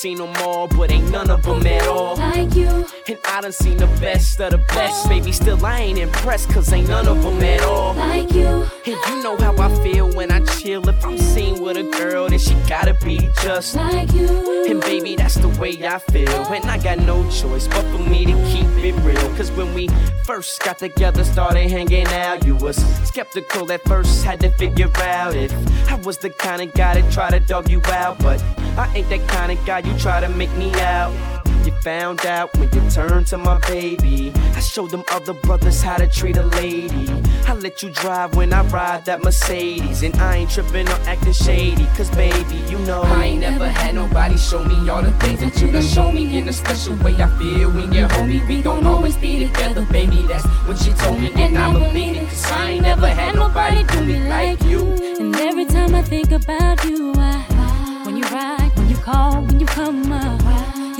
seen 0.00 0.16
them 0.16 0.32
all, 0.36 0.66
but 0.66 0.90
ain't 0.90 1.10
none 1.10 1.28
of 1.30 1.42
them 1.42 1.66
at 1.66 1.86
all. 1.86 2.16
Like 2.16 2.54
you, 2.54 2.86
And 3.06 3.18
I 3.26 3.42
done 3.42 3.52
seen 3.52 3.76
the 3.76 3.86
best 4.00 4.40
of 4.40 4.52
the 4.52 4.58
best, 4.58 5.06
baby. 5.10 5.30
Still 5.30 5.64
I 5.66 5.80
ain't 5.80 5.98
impressed, 5.98 6.48
cause 6.48 6.72
ain't 6.72 6.88
none 6.88 7.06
of 7.06 7.22
them 7.22 7.42
at 7.42 7.60
all. 7.64 7.92
like 7.94 8.32
you. 8.32 8.66
And 8.86 8.96
you 9.08 9.22
know 9.22 9.36
how 9.36 9.54
I 9.58 9.68
feel 9.82 10.10
when 10.12 10.30
I 10.30 10.40
chill. 10.56 10.88
If 10.88 11.04
I'm 11.04 11.18
seen 11.18 11.60
with 11.60 11.76
a 11.76 11.82
girl, 11.82 12.30
then 12.30 12.38
she 12.38 12.54
gotta 12.66 12.94
be 13.04 13.28
just 13.42 13.74
Like 13.76 14.10
you. 14.14 14.64
And 14.70 14.80
baby, 14.80 15.16
that's 15.16 15.34
the 15.34 15.48
way 15.60 15.72
I 15.86 15.98
feel. 15.98 16.30
And 16.30 16.64
I 16.70 16.78
got 16.78 16.98
no 17.00 17.28
choice 17.30 17.68
but 17.68 17.82
for 17.92 17.98
me 17.98 18.19
first 20.30 20.62
got 20.62 20.78
together, 20.78 21.24
started 21.24 21.68
hanging 21.68 22.06
out, 22.06 22.46
you 22.46 22.54
was 22.54 22.76
skeptical 23.04 23.70
at 23.72 23.82
first, 23.82 24.22
had 24.24 24.38
to 24.38 24.48
figure 24.50 24.88
out 24.98 25.34
if 25.34 25.52
I 25.90 25.96
was 25.96 26.18
the 26.18 26.30
kind 26.30 26.62
of 26.62 26.72
guy 26.72 27.00
that 27.00 27.12
try 27.12 27.30
to 27.30 27.40
dog 27.40 27.68
you 27.68 27.82
out. 27.86 28.16
But 28.20 28.40
I 28.78 28.92
ain't 28.94 29.08
that 29.08 29.26
kind 29.26 29.50
of 29.50 29.66
guy 29.66 29.80
you 29.80 29.98
try 29.98 30.20
to 30.20 30.28
make 30.28 30.52
me 30.52 30.72
out. 30.74 31.39
You 31.80 31.84
found 31.84 32.26
out 32.26 32.52
when 32.58 32.70
you 32.74 32.90
turned 32.90 33.26
to 33.28 33.38
my 33.38 33.58
baby. 33.60 34.32
I 34.54 34.60
showed 34.60 34.90
them 34.90 35.02
other 35.10 35.32
brothers 35.32 35.80
how 35.80 35.96
to 35.96 36.06
treat 36.06 36.36
a 36.36 36.42
lady. 36.42 37.08
I 37.46 37.54
let 37.54 37.82
you 37.82 37.88
drive 37.88 38.36
when 38.36 38.52
I 38.52 38.62
ride 38.64 39.06
that 39.06 39.22
Mercedes. 39.22 40.02
And 40.02 40.14
I 40.16 40.36
ain't 40.36 40.50
tripping 40.50 40.88
or 40.88 41.00
acting 41.06 41.32
shady. 41.32 41.86
Cause 41.96 42.10
baby, 42.10 42.56
you 42.68 42.78
know 42.80 43.00
I 43.02 43.24
ain't 43.24 43.40
never 43.40 43.66
had 43.66 43.94
nobody 43.94 44.36
show 44.36 44.62
me 44.62 44.90
all 44.90 45.00
the 45.00 45.12
things 45.22 45.40
that 45.40 45.58
you 45.62 45.72
done 45.72 45.82
show 45.82 46.12
me 46.12 46.36
in 46.36 46.48
a 46.48 46.52
special 46.52 46.96
way. 46.96 47.14
I 47.14 47.28
feel 47.38 47.70
when 47.70 47.92
you're 47.92 48.24
me. 48.26 48.42
We 48.46 48.60
gon' 48.60 48.86
always 48.86 49.16
be 49.16 49.46
together, 49.46 49.86
baby. 49.90 50.22
That's 50.22 50.44
what 50.66 50.76
she 50.76 50.92
told 50.92 51.18
me. 51.18 51.32
And 51.34 51.56
I 51.56 51.72
believe 51.72 52.16
it. 52.16 52.28
Cause 52.28 52.52
I 52.52 52.70
ain't 52.72 52.82
never 52.82 53.08
had 53.08 53.36
nobody 53.36 53.84
do 53.84 54.04
me 54.04 54.28
like 54.28 54.62
you. 54.64 54.82
And 55.18 55.34
every 55.36 55.64
time 55.64 55.94
I 55.94 56.02
think 56.02 56.30
about 56.30 56.84
you, 56.84 57.14
I, 57.16 58.02
when 58.04 58.18
you 58.18 58.24
ride, 58.24 58.70
when 58.76 58.90
you 58.90 58.96
call, 58.96 59.42
when 59.42 59.58
you 59.58 59.66
come 59.66 60.12
up, 60.12 60.49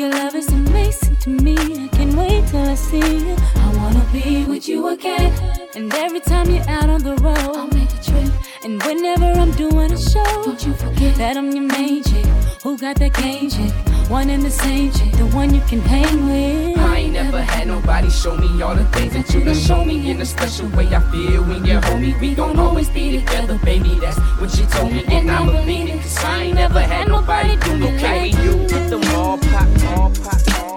your 0.01 0.09
love 0.13 0.35
is 0.35 0.49
amazing 0.49 1.15
to 1.17 1.29
me. 1.29 1.55
I 1.59 1.89
can't 1.89 2.15
wait 2.15 2.47
till 2.47 2.67
I 2.67 2.75
see 2.75 3.19
you. 3.27 3.37
I 3.57 3.73
wanna 3.77 4.03
be 4.11 4.47
with 4.47 4.67
you 4.67 4.89
again. 4.89 5.31
And 5.75 5.93
every 5.93 6.21
time 6.21 6.49
you're 6.49 6.67
out 6.71 6.89
on 6.89 7.03
the 7.03 7.17
road, 7.17 7.55
I'll 7.55 7.67
make 7.67 7.93
a 7.93 8.03
trip. 8.03 8.33
And 8.65 8.83
whenever 8.85 9.27
I'm 9.27 9.53
doing 9.53 9.93
a 9.93 9.99
show, 9.99 10.25
don't 10.43 10.65
you 10.67 10.73
forget 10.73 11.17
that 11.17 11.37
I'm 11.37 11.51
your 11.53 11.65
main 11.65 12.03
chick. 12.03 12.25
Who 12.63 12.79
got 12.79 12.97
that 12.97 13.13
game 13.13 13.51
chick? 13.51 13.90
One 14.11 14.29
and 14.29 14.43
the 14.43 14.51
same 14.51 14.91
chick, 14.91 15.13
the 15.13 15.27
one 15.27 15.55
you 15.55 15.61
can 15.69 15.79
hang 15.83 16.27
with. 16.27 16.77
I 16.79 16.97
ain't 16.97 17.13
never 17.13 17.41
had 17.41 17.69
nobody 17.69 18.11
show 18.11 18.37
me 18.37 18.61
all 18.61 18.75
the 18.75 18.85
things 18.87 19.13
that 19.13 19.33
you 19.33 19.45
done 19.45 19.55
show 19.55 19.85
me 19.85 20.11
in 20.11 20.21
a 20.21 20.27
special 20.27 20.69
way. 20.71 20.89
I 20.93 20.99
feel 21.13 21.45
when 21.45 21.65
you 21.65 21.79
hold 21.81 22.01
me, 22.01 22.17
we 22.21 22.35
gon' 22.35 22.59
always 22.59 22.89
be 22.89 23.21
together, 23.21 23.57
baby. 23.59 24.01
That's 24.01 24.19
what 24.41 24.51
she 24.51 24.65
told 24.67 24.93
me, 24.93 25.05
and 25.07 25.31
I 25.31 25.47
believe 25.47 25.91
it. 25.91 26.03
Cause 26.03 26.25
I 26.25 26.43
ain't 26.43 26.57
never 26.57 26.81
had 26.81 27.07
nobody 27.07 27.57
do 27.59 27.77
me 27.77 28.03
like 28.03 28.35
you. 28.43 28.57
Let 28.67 28.91
them 28.91 29.05
all 29.15 29.39
pop, 29.39 29.69
all 29.97 30.11
pop, 30.11 30.59
all 30.59 30.70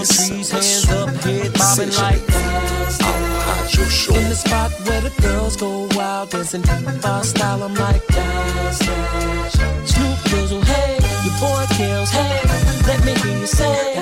curtição 0.00 0.26
trees, 0.28 0.50
hands 0.50 0.90
up, 0.90 1.08
head 1.24 1.52
bobbing 1.58 1.94
like. 1.96 2.22
In 4.10 4.28
the 4.28 4.34
spot 4.34 4.72
where 4.86 5.00
the 5.00 5.10
girls 5.22 5.56
go 5.56 5.88
wild, 5.94 6.30
dancing 6.30 6.62
by 7.02 7.22
style, 7.22 7.62
I'm 7.62 7.74
like. 7.74 8.02
Snoop 9.84 10.18
Dizzle, 10.24 10.64
hey, 10.64 10.98
your 11.24 11.34
boy 11.38 11.66
kills, 11.76 12.10
hey, 12.10 12.40
let 12.86 13.04
me 13.04 13.14
hear 13.14 13.38
you 13.38 13.46
say. 13.46 13.96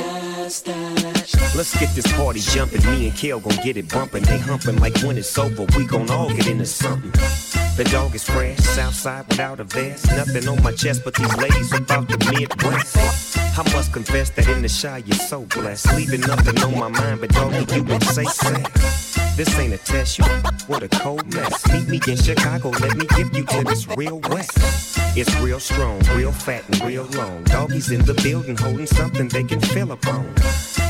Let's 1.54 1.78
get 1.78 1.94
this 1.94 2.10
party 2.12 2.40
jumping. 2.40 2.84
Me 2.86 3.08
and 3.08 3.16
Kale 3.16 3.40
gon' 3.40 3.56
get 3.64 3.76
it 3.76 3.88
bumping. 3.88 4.22
They 4.22 4.38
humping 4.38 4.78
like 4.78 4.96
when 5.02 5.18
it's 5.18 5.36
over. 5.36 5.66
We 5.76 5.84
gon' 5.84 6.08
all 6.10 6.30
get 6.30 6.46
into 6.46 6.66
something. 6.66 7.10
The 7.76 7.86
dog 7.90 8.14
is 8.14 8.24
fresh, 8.24 8.58
Southside 8.58 9.26
without 9.28 9.60
a 9.60 9.64
vest. 9.64 10.06
Nothing 10.06 10.48
on 10.48 10.62
my 10.62 10.72
chest, 10.72 11.02
but 11.04 11.14
these 11.14 11.36
ladies 11.36 11.72
are 11.72 11.78
about 11.78 12.08
the 12.08 12.18
Midwest. 12.32 13.17
I 13.58 13.62
must 13.72 13.92
confess 13.92 14.30
that 14.30 14.46
in 14.48 14.62
the 14.62 14.68
shy 14.68 14.98
you're 15.04 15.16
so 15.16 15.42
blessed. 15.46 15.92
Leaving 15.96 16.20
nothing 16.20 16.62
on 16.62 16.78
my 16.78 16.86
mind, 16.86 17.20
but 17.20 17.30
doggy, 17.30 17.74
you 17.74 17.82
been 17.82 18.00
say 18.02 18.22
sex. 18.22 19.16
This 19.36 19.58
ain't 19.58 19.74
a 19.74 19.78
test, 19.78 20.18
you 20.18 20.24
what 20.68 20.84
a 20.84 20.88
cold 20.88 21.34
mess. 21.34 21.66
Meet 21.72 21.88
me 21.88 22.00
in 22.06 22.16
Chicago, 22.16 22.70
let 22.70 22.96
me 22.96 23.04
give 23.16 23.34
you 23.36 23.44
to 23.44 23.64
this 23.64 23.88
real 23.96 24.20
west. 24.30 24.56
It's 25.16 25.34
real 25.40 25.58
strong, 25.58 25.98
real 26.14 26.30
fat, 26.30 26.62
and 26.68 26.80
real 26.84 27.06
long. 27.16 27.42
Doggies 27.44 27.90
in 27.90 28.04
the 28.04 28.14
building 28.14 28.56
holding 28.56 28.86
something 28.86 29.26
they 29.26 29.42
can 29.42 29.60
feel 29.60 29.90
upon. 29.90 30.32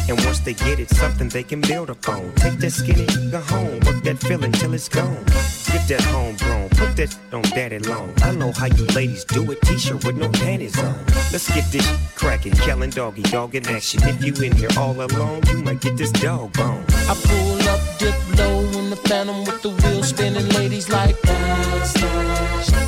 And 0.08 0.18
once 0.24 0.40
they 0.40 0.54
get 0.54 0.80
it, 0.80 0.88
something 0.88 1.28
they 1.28 1.42
can 1.42 1.60
build 1.60 1.90
upon. 1.90 2.32
Take 2.36 2.58
that 2.60 2.70
skinny 2.70 3.04
nigga 3.06 3.42
home, 3.42 3.78
work 3.80 4.02
that 4.04 4.18
feeling 4.18 4.52
till 4.52 4.72
it's 4.72 4.88
gone. 4.88 5.22
Get 5.70 5.86
that 5.88 6.00
homegrown, 6.00 6.70
put 6.70 6.96
that 6.96 7.14
on 7.30 7.42
daddy 7.42 7.78
long. 7.80 8.14
I 8.22 8.32
know 8.32 8.50
how 8.52 8.66
you 8.66 8.86
ladies 8.96 9.24
do 9.24 9.50
it, 9.52 9.60
t-shirt 9.62 10.04
with 10.06 10.16
no 10.16 10.30
panties 10.30 10.78
on. 10.78 10.96
Let's 11.30 11.52
get 11.54 11.70
this 11.70 11.86
cracking, 12.14 12.52
Kellen 12.52 12.88
doggy, 12.88 13.22
dog 13.22 13.54
in 13.54 13.68
action. 13.68 14.00
If 14.04 14.24
you 14.24 14.32
in 14.42 14.56
here 14.56 14.70
all 14.78 14.98
alone, 14.98 15.42
you 15.50 15.58
might 15.62 15.80
get 15.80 15.98
this 15.98 16.10
dog 16.12 16.54
bone. 16.54 16.84
I 16.88 17.14
pull 17.24 17.68
up, 17.68 17.80
dip 17.98 18.38
low 18.38 18.60
in 18.80 18.88
the 18.88 18.96
phantom 18.96 19.44
with 19.44 19.60
the 19.60 19.70
wheel 19.70 20.02
spinning, 20.02 20.48
ladies 20.50 20.88
like 20.88 21.20
dash. 21.20 21.96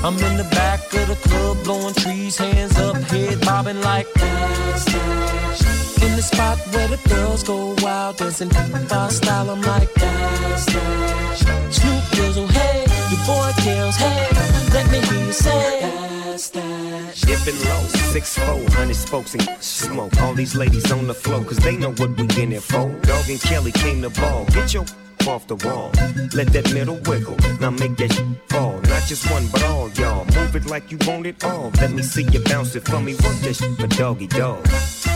I'm 0.02 0.16
in 0.16 0.37
the 0.38 0.48
back 0.50 0.80
of 0.94 1.09
the 1.09 1.18
club, 1.28 1.62
blowing 1.64 1.94
trees, 1.94 2.38
hands 2.38 2.78
up, 2.78 2.96
head 2.96 3.42
bobbing 3.42 3.83
like 3.83 4.11
dash. 4.14 5.69
In 6.02 6.16
the 6.16 6.22
spot 6.22 6.58
where 6.72 6.88
the 6.88 6.96
girls 7.08 7.42
go 7.42 7.74
wild, 7.82 8.16
dancing 8.16 8.48
by 8.88 9.08
style, 9.08 9.50
I'm 9.50 9.60
like 9.62 9.92
dash, 9.94 10.66
dash. 10.66 11.38
Snoop 11.70 12.04
Dizzle, 12.14 12.44
oh, 12.44 12.46
hey, 12.46 12.86
your 13.10 13.22
boy 13.26 13.50
kills, 13.62 13.96
hey, 13.96 14.28
let 14.72 14.90
me 14.90 15.00
hear 15.00 15.26
you 15.26 15.32
say 15.32 15.80
dash, 15.80 16.48
dash. 16.50 17.20
Dipping 17.20 17.60
low, 17.68 17.82
six 18.12 18.38
four, 18.38 18.60
hundred 18.70 18.96
spokes 18.96 19.34
and 19.34 19.42
smoke. 19.62 20.18
All 20.22 20.34
these 20.34 20.54
ladies 20.54 20.90
on 20.90 21.06
the 21.06 21.14
floor, 21.14 21.44
cause 21.44 21.58
they 21.58 21.76
know 21.76 21.92
what 21.92 22.16
we 22.16 22.24
in 22.42 22.50
here 22.50 22.60
for. 22.60 22.88
Dog 23.02 23.28
and 23.28 23.40
Kelly 23.40 23.72
came 23.72 24.00
to 24.02 24.10
ball. 24.10 24.46
Get 24.46 24.72
your 24.72 24.86
off 25.28 25.46
the 25.46 25.56
wall. 25.66 25.90
Let 26.35 26.48
that 26.52 26.72
middle 26.72 26.98
wiggle. 27.06 27.37
Now 27.61 27.70
make 27.70 27.96
that 27.96 28.12
fall. 28.48 28.80
Not 28.83 29.02
just 29.06 29.30
one, 29.30 29.46
but 29.52 29.62
all 29.64 29.90
y'all. 29.90 30.24
Move 30.37 30.56
it 30.56 30.66
like 30.66 30.90
you 30.90 30.98
want 31.06 31.26
it 31.26 31.42
all. 31.44 31.70
Let 31.80 31.92
me 31.92 32.02
see 32.02 32.24
you 32.24 32.40
bounce 32.44 32.74
it 32.76 32.85
for 32.87 33.00
me. 33.00 33.14
Work 33.14 33.37
this 33.40 33.59
shit 33.59 33.76
for 33.78 33.87
doggy 33.87 34.26
dog. 34.26 34.66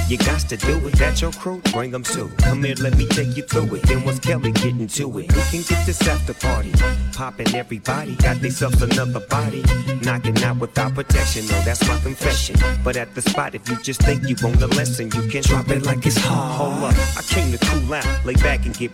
You 0.08 0.18
got 0.18 0.40
to 0.40 0.56
do 0.56 0.76
it. 0.86 0.94
That 0.96 1.22
your 1.22 1.32
crew? 1.32 1.62
Bring 1.72 1.90
them 1.90 2.02
too. 2.02 2.28
Come 2.38 2.62
here, 2.62 2.74
let 2.80 2.96
me 2.96 3.06
take 3.06 3.36
you 3.36 3.42
through 3.42 3.76
it. 3.76 3.82
Then 3.82 4.04
once 4.04 4.18
Kelly 4.18 4.52
getting 4.52 4.86
to 4.86 5.18
it, 5.18 5.32
we 5.32 5.42
can 5.50 5.62
get 5.62 5.86
this 5.86 6.06
after 6.06 6.34
party. 6.34 6.72
Popping 7.12 7.54
everybody. 7.54 8.14
Got 8.16 8.40
themselves 8.40 8.82
another 8.82 9.20
body. 9.20 9.62
Knocking 10.02 10.42
out 10.44 10.58
without 10.58 10.94
protection. 10.94 11.46
No, 11.46 11.60
that's 11.62 11.86
my 11.88 11.98
confession. 12.00 12.56
But 12.84 12.96
at 12.96 13.14
the 13.14 13.22
spot, 13.22 13.54
if 13.54 13.68
you 13.68 13.76
just 13.82 14.02
think 14.02 14.28
you 14.28 14.36
want 14.42 14.60
the 14.60 14.68
lesson, 14.68 15.06
you 15.06 15.28
can 15.28 15.42
drop 15.42 15.68
it 15.70 15.84
like 15.84 16.04
it's 16.04 16.18
hot. 16.18 16.56
Hold 16.58 16.84
up. 16.84 16.94
I 17.16 17.22
came 17.22 17.50
to 17.52 17.58
cool 17.66 17.94
out, 17.94 18.26
lay 18.26 18.34
back 18.34 18.66
and 18.66 18.76
get 18.76 18.90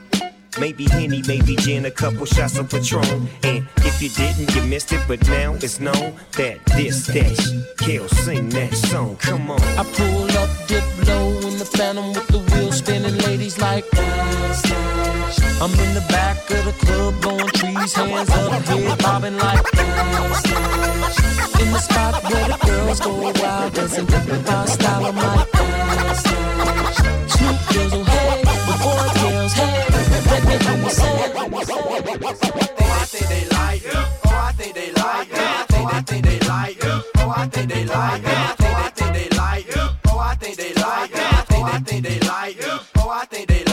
Maybe 0.61 0.85
Henny, 0.85 1.23
maybe 1.27 1.57
gin, 1.57 1.87
a 1.87 1.90
couple 1.90 2.27
shots 2.27 2.59
of 2.59 2.68
Patron. 2.68 3.27
And 3.42 3.66
if 3.79 4.03
you 4.03 4.11
didn't, 4.11 4.55
you 4.55 4.61
missed 4.68 4.92
it, 4.92 5.01
but 5.09 5.27
now 5.27 5.55
it's 5.55 5.81
known 5.81 6.12
that 6.37 6.62
this, 6.77 7.07
that, 7.07 7.75
Kill, 7.79 8.07
sing 8.09 8.51
that 8.51 8.75
song. 8.75 9.16
Come 9.16 9.51
on. 9.51 9.61
I 9.62 9.85
pull 9.85 10.31
up, 10.37 10.51
dip 10.68 10.85
low 11.09 11.29
in 11.49 11.57
the 11.57 11.64
phantom 11.64 12.12
with 12.12 12.29
the 12.29 12.40
wheel 12.40 12.73
spinning, 12.73 13.16
ladies 13.20 13.59
like. 13.59 13.87
I'm 15.62 15.73
in 15.73 15.94
the 15.94 16.05
back 16.11 16.37
of 16.51 16.64
the 16.66 16.75
club, 16.85 17.23
blowing 17.23 17.49
trees, 17.57 17.94
hands 17.94 18.29
up, 18.29 18.62
head 18.62 18.99
bobbing 18.99 19.38
like. 19.38 19.64
In 21.61 21.73
the 21.73 21.79
spot 21.79 22.23
where 22.23 22.49
the 22.49 22.59
girls 22.66 23.01
go 23.01 23.14
wild, 23.16 23.73
dancing 23.73 24.05
by 24.05 24.66
style, 24.66 25.07
I'm 25.07 25.16
like. 25.16 25.49
Snoop 27.33 27.57
Dizzle, 27.73 28.05
hey, 28.05 28.42
the 28.44 28.77
boy 28.83 29.30
Oh, 30.31 30.37
I 30.37 30.38
think 33.03 33.29
they 33.29 33.45
like 33.49 33.83
it. 33.83 33.95
Oh, 34.25 34.31
I 34.31 34.53
think 34.53 34.75
they 34.75 34.93
like 34.93 35.29
it. 35.33 35.43
Oh, 35.75 35.87
I 35.87 36.03
think 36.03 36.25
they 36.25 36.38
like 36.38 36.77
it. 36.77 37.05
Oh, 37.16 37.31
I 37.31 37.49
think 37.49 37.69
they 37.69 37.85
like 37.85 38.25
it. 38.25 38.37
Oh, 38.57 38.77
I 38.77 38.90
think 38.90 39.07
they 39.11 39.19
like 39.31 39.66
it. 39.66 39.97
Oh, 40.07 40.16
I 40.19 40.35
think 40.37 40.57
they 40.57 40.75
like 40.75 41.09
it. 41.11 41.40
Oh, 41.53 41.62
I 41.64 41.79
think 41.81 42.03
they 42.05 42.21
like 42.21 42.57
it. 42.57 42.81
Oh, 42.97 43.09
I 43.11 43.27
think 43.35 43.49
they. 43.49 43.64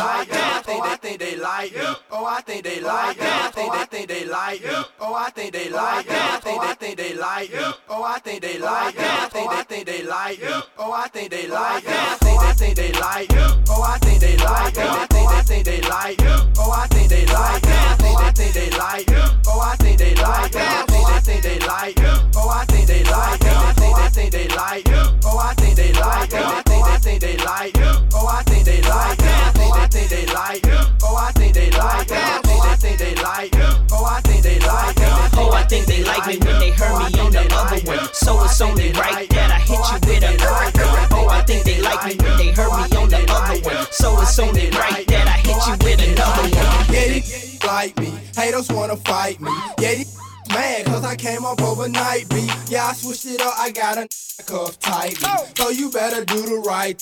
Oh, 0.69 0.83
I 0.83 0.95
think 0.97 1.19
they 1.19 1.35
like. 1.35 1.73
Oh, 2.11 2.25
I 2.25 2.35
think 2.35 2.57
they 2.57 2.65
like 2.85 3.17
it. 3.17 3.43
Oh, 3.59 3.73
I 3.73 3.85
think 3.85 4.07
they 4.07 4.25
like. 4.25 4.57
Oh, 4.99 5.13
I 5.13 5.25
think 5.29 5.57
they 5.57 5.65
like 5.69 6.09
it. 6.09 6.25
Oh, 6.49 6.61
I 6.61 6.73
think 6.73 6.97
they 6.97 7.13
like. 7.13 7.51
Oh, 7.89 8.03
I 8.03 8.17
think 8.19 8.41
they 8.41 8.57
like 8.57 8.89
it. 8.89 9.03
Oh, 9.27 9.51
I 9.51 9.63
think 9.63 9.85
they 9.85 10.01
like. 10.03 10.39
Oh, 10.77 10.91
I 10.91 11.07
think 11.07 11.29
they 11.29 11.47
like 11.47 11.83
it. 11.83 12.19
Oh, 12.19 12.39
I 12.41 12.53
think 12.53 12.75
they 12.75 12.91
like 12.93 13.29
it. 13.31 13.69
Oh, 13.69 13.83
I 13.83 13.97
think 13.99 14.19
they 14.19 14.37
like 14.37 14.77
it 14.77 15.16
think 15.47 15.63
they 15.63 15.79
like 15.81 16.19
him. 16.19 16.51
Oh, 16.57 16.71
I 16.71 16.87
think 16.87 17.09
they 17.09 17.25
like 17.25 17.65
him. 17.65 17.97
Oh, 18.01 18.17
I 18.19 18.31
think 18.31 18.53
they 18.53 18.69
like 18.71 19.09
him. 19.09 19.41
Oh, 19.47 19.61
I 19.61 19.75
think 19.77 19.97
they 19.97 20.13
like 20.15 20.53
Oh, 20.53 21.05
I 21.07 21.19
think 21.21 21.41
they 21.41 21.57
like 21.59 21.97
him. 21.99 22.31
Oh, 22.35 22.45
I 22.51 22.65
think 22.65 22.91
they 22.91 23.03
like 23.03 23.47
Oh, 23.79 23.95
I 23.95 24.09
think 24.09 24.31
they 24.31 24.47
like 24.49 24.87
him. 24.87 25.19
Oh, 25.23 25.39
I 25.39 25.53
think 25.53 25.75
they 25.75 25.93
like 25.93 26.33
Oh, 26.35 26.83
I 26.83 26.97
think 26.99 27.21
they 27.21 27.37
like 27.37 27.77
him. 27.77 28.09
Oh, 28.13 28.27
I 28.27 28.43
think 28.43 28.65
they 28.65 28.81
like 28.81 29.21
him. 29.21 29.71
I 29.71 29.87
think 29.89 30.09
they 30.09 30.25
like 30.25 30.65
him. 30.65 30.97
Oh, 31.03 31.15
I 31.15 31.31
think 31.31 31.53
they 31.53 31.71
like 31.71 32.09
him. 32.09 32.46
I 32.77 32.79
think 32.79 32.99
they 32.99 33.15
like 33.15 33.55
it. 33.55 33.79
Oh, 33.91 34.05
I 34.05 34.21
think 34.21 34.43
they 34.43 34.59
like 34.59 34.97
it. 34.97 35.33
Oh, 35.33 35.51
I 35.51 35.63
think 35.63 35.87
they 35.87 36.03
like 36.03 36.27
me 36.27 36.37
when 36.37 36.59
they 36.59 36.69
heard 36.69 37.11
me 37.11 37.19
on 37.19 37.31
the 37.31 37.41
other 37.51 37.79
one. 37.89 38.13
So 38.13 38.43
it's 38.43 38.61
only 38.61 38.91
right 38.91 39.27
that 39.31 39.49
I 39.49 39.59
hit 39.65 39.81
you 39.81 39.97
with 40.05 40.23
a 40.23 41.09
Oh, 41.11 41.27
I 41.27 41.41
think 41.41 41.65
they 41.65 41.81
like 41.81 42.05
me 42.05 42.23
when 42.23 42.37
they 42.37 42.51
heard 42.51 42.69
me 42.69 42.95
on 42.95 43.09
the 43.09 43.25
other 43.33 43.59
one. 43.61 43.87
So 43.89 44.21
it's 44.21 44.37
only 44.37 44.69
right 44.69 45.07
that 45.07 45.25
I 45.25 45.37
hit 45.41 45.57
you 45.57 45.73
with 45.83 46.07
another 46.07 46.43
one. 46.43 46.93
Yeah, 46.93 47.07
these 47.07 47.63
like 47.65 47.97
me. 47.99 48.13
Haters 48.35 48.69
wanna 48.69 48.97
fight 48.97 49.41
me. 49.41 49.49
Yeah, 49.79 49.95
these 49.95 50.15
mad 50.49 50.85
cause 50.85 51.03
I 51.03 51.15
came 51.15 51.45
up 51.45 51.59
overnight 51.59 52.29
beat. 52.29 52.53
Yeah, 52.69 52.85
I 52.85 52.93
switched 52.93 53.25
it 53.25 53.41
up. 53.41 53.55
I 53.57 53.71
got 53.71 53.97
a 53.97 54.07
cuff 54.45 54.77
tightly. 54.77 55.27
So 55.55 55.69
you 55.69 55.89
better 55.89 56.23
do 56.23 56.43
the 56.43 56.61
right. 56.63 57.01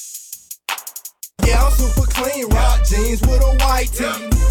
Yeah, 1.46 1.66
I'm 1.66 1.72
super 1.74 2.08
clean. 2.10 2.48
Rock 2.48 2.80
jeans 2.86 3.20
with 3.20 3.44
a 3.44 3.58
white 3.60 3.92
tee. 3.92 4.46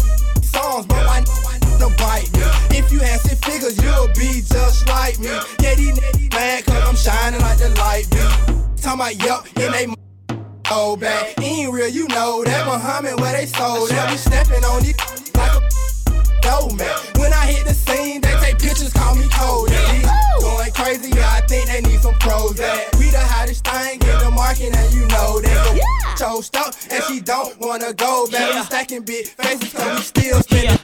Songs, 0.55 0.85
but 0.87 1.05
I 1.07 1.19
know 1.19 1.89
to 1.89 1.97
bite 1.97 2.31
me. 2.33 2.77
If 2.77 2.91
you 2.91 2.99
had 2.99 3.19
six 3.19 3.39
figures, 3.41 3.75
you'll 3.83 4.07
be 4.15 4.41
just 4.41 4.87
like 4.87 5.19
me. 5.19 5.27
Yeah, 5.59 5.75
these 5.75 5.99
niggas 5.99 6.33
mad 6.33 6.65
cause 6.65 6.83
I'm 6.87 6.95
shining 6.95 7.41
like 7.41 7.57
the 7.57 7.69
light 7.77 8.09
beam. 8.09 8.63
Talking 8.77 9.01
about 9.01 9.15
yup, 9.23 9.45
and 9.57 9.73
they 9.73 9.95
Oh, 10.71 10.95
bad. 10.97 11.33
Ain't 11.41 11.71
real, 11.71 11.87
you 11.87 12.07
know 12.07 12.43
that 12.43 12.65
Muhammad 12.65 13.19
where 13.19 13.33
they 13.33 13.45
sold 13.45 13.89
that. 13.89 14.09
We 14.09 14.17
stepping 14.17 14.63
on 14.63 14.81
these 14.81 14.97
like 15.35 15.61
a 15.61 16.41
dough 16.41 16.69
man. 16.75 17.04
And 26.91 27.03
she 27.05 27.19
don't 27.21 27.59
wanna 27.59 27.93
go 27.93 28.27
back. 28.31 28.53
We 28.53 28.61
stacking 28.63 29.03
big 29.03 29.27
faces, 29.27 29.73
cause 29.73 29.97
we 29.97 30.03
still 30.03 30.41
spinning 30.41 30.74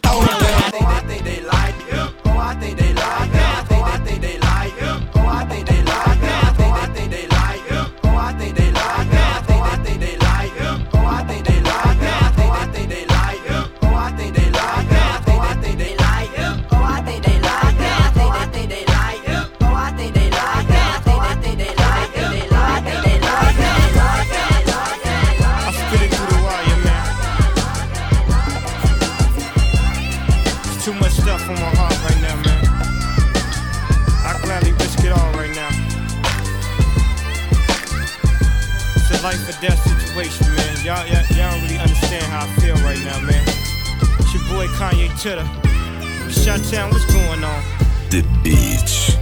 Kanye 45.21 45.35
Titter. 45.35 46.31
Shut 46.31 46.71
down, 46.71 46.89
what's 46.91 47.05
going 47.05 47.43
on? 47.43 47.63
The 48.09 48.21
Beat. 48.43 49.17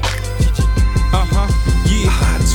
Uh 1.12 1.26
huh. 1.26 1.48
Yeah, 1.86 2.10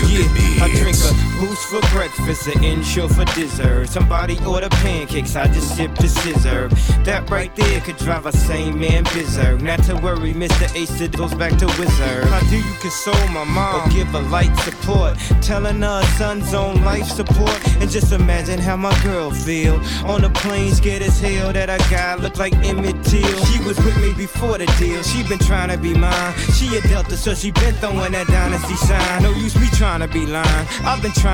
yeah. 0.08 0.28
The 0.32 0.62
I 0.62 0.68
drink 0.80 0.96
a 0.96 1.33
boost 1.46 1.66
for 1.68 1.80
breakfast, 1.92 2.46
an 2.46 2.64
insure 2.64 3.08
for 3.08 3.24
dessert. 3.36 3.88
Somebody 3.88 4.38
order 4.44 4.68
pancakes, 4.68 5.36
I 5.36 5.46
just 5.48 5.76
sip 5.76 5.94
the 5.96 6.08
scissor. 6.08 6.68
That 7.04 7.28
right 7.30 7.54
there 7.56 7.80
could 7.80 7.96
drive 7.96 8.26
a 8.26 8.32
sane 8.32 8.78
man 8.78 9.04
berserk. 9.04 9.60
Not 9.60 9.82
to 9.84 9.96
worry, 9.96 10.32
Mr. 10.32 10.74
Ace 10.74 11.00
it 11.00 11.12
goes 11.16 11.34
back 11.34 11.56
to 11.58 11.66
wizard. 11.78 12.24
How 12.24 12.40
do 12.50 12.56
you 12.56 12.74
console 12.80 13.28
my 13.28 13.44
mom 13.44 13.88
or 13.88 13.92
give 13.92 14.08
her 14.08 14.22
light 14.22 14.54
support? 14.58 15.18
Telling 15.42 15.82
her 15.82 16.02
son's 16.18 16.54
on 16.54 16.82
life 16.84 17.08
support. 17.08 17.58
And 17.80 17.90
just 17.90 18.12
imagine 18.12 18.58
how 18.58 18.76
my 18.76 18.94
girl 19.02 19.30
feel 19.30 19.74
on 20.06 20.22
the 20.22 20.30
plane, 20.30 20.72
scared 20.74 21.02
as 21.02 21.20
hell 21.20 21.52
that 21.52 21.68
a 21.68 21.78
guy 21.90 22.14
look 22.14 22.38
like 22.38 22.54
Emmett 22.64 23.02
Till. 23.04 23.44
She 23.46 23.58
was 23.64 23.76
with 23.84 23.96
me 24.00 24.14
before 24.14 24.58
the 24.58 24.66
deal. 24.78 25.02
She 25.02 25.22
been 25.28 25.38
trying 25.40 25.70
to 25.70 25.78
be 25.78 25.94
mine. 25.94 26.32
She 26.56 26.76
a 26.76 26.80
Delta, 26.82 27.16
so 27.16 27.34
she 27.34 27.50
been 27.50 27.74
throwing 27.74 28.12
that 28.12 28.26
dynasty 28.28 28.76
sign. 28.76 29.22
No 29.22 29.30
use 29.32 29.56
me 29.56 29.66
trying 29.72 30.00
to 30.00 30.08
be 30.08 30.26
lying. 30.26 30.66
I've 30.84 31.02
been 31.02 31.12
trying 31.12 31.33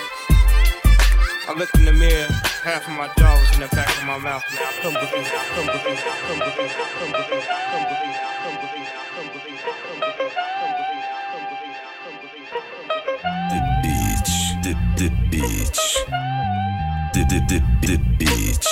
I 1.51 1.53
looked 1.53 1.75
in 1.75 1.83
the 1.83 1.91
mirror, 1.91 2.29
half 2.63 2.87
of 2.87 2.93
my 2.93 3.09
jaw 3.19 3.35
was 3.37 3.53
in 3.55 3.59
the 3.59 3.67
back 3.75 3.89
of 3.89 4.05
my 4.05 4.17
mouth 4.19 4.41
now. 4.55 4.61
I 4.63 4.71
couldn't 4.79 4.93
believe 4.93 5.27
it, 5.27 5.33
I 5.35 5.43
couldn't 5.51 5.83
believe 5.83 5.99
it, 5.99 6.95
the 14.95 15.09
Beach. 15.29 15.83
The, 17.13 17.21
the, 17.27 17.39
the, 17.49 17.59
the 17.85 17.97
Beach. 18.17 18.69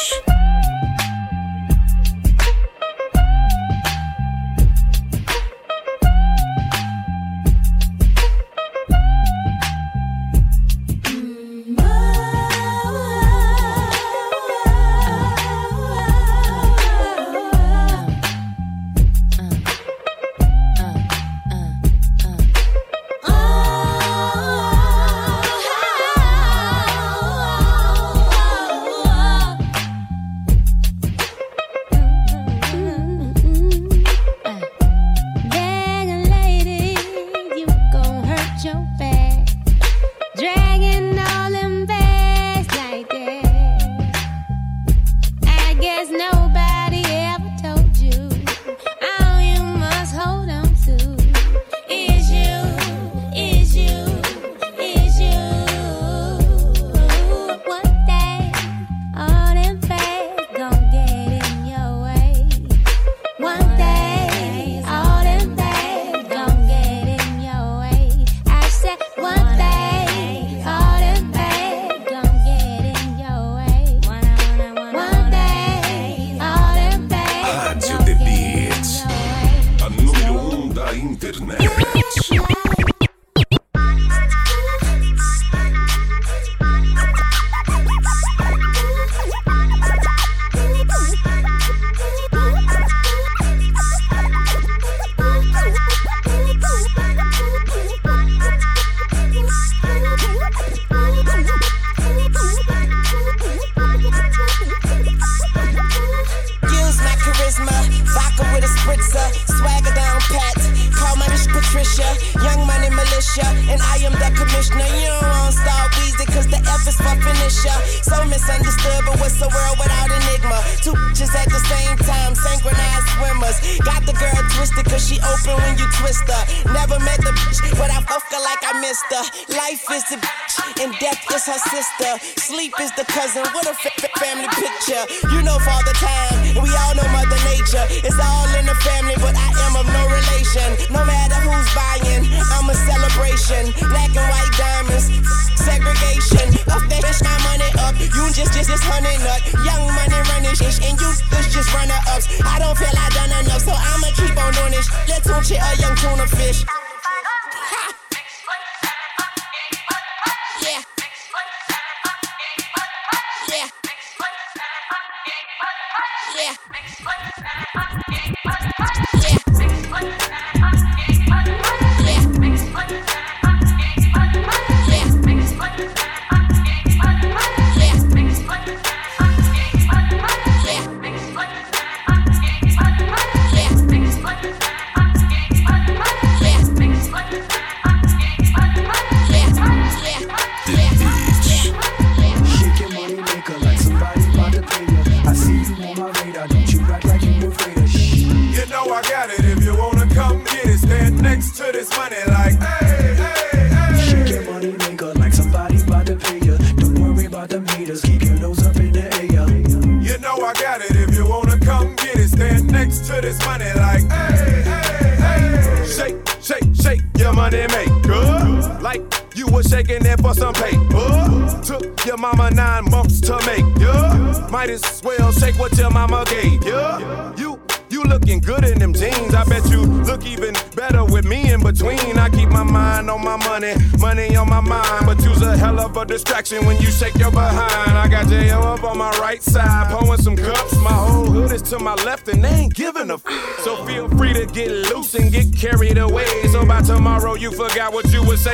Internet. 81.24 81.79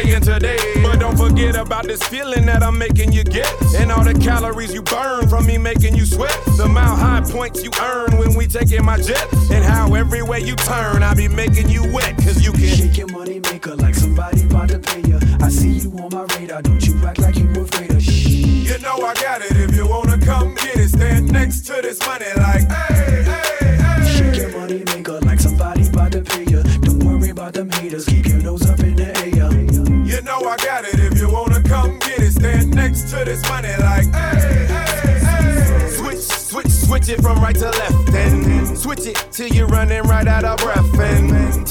Saying 0.02 0.22
today. 0.22 0.58
But 0.82 1.00
don't 1.00 1.18
forget 1.18 1.56
about 1.56 1.86
this 1.86 2.02
feeling 2.04 2.45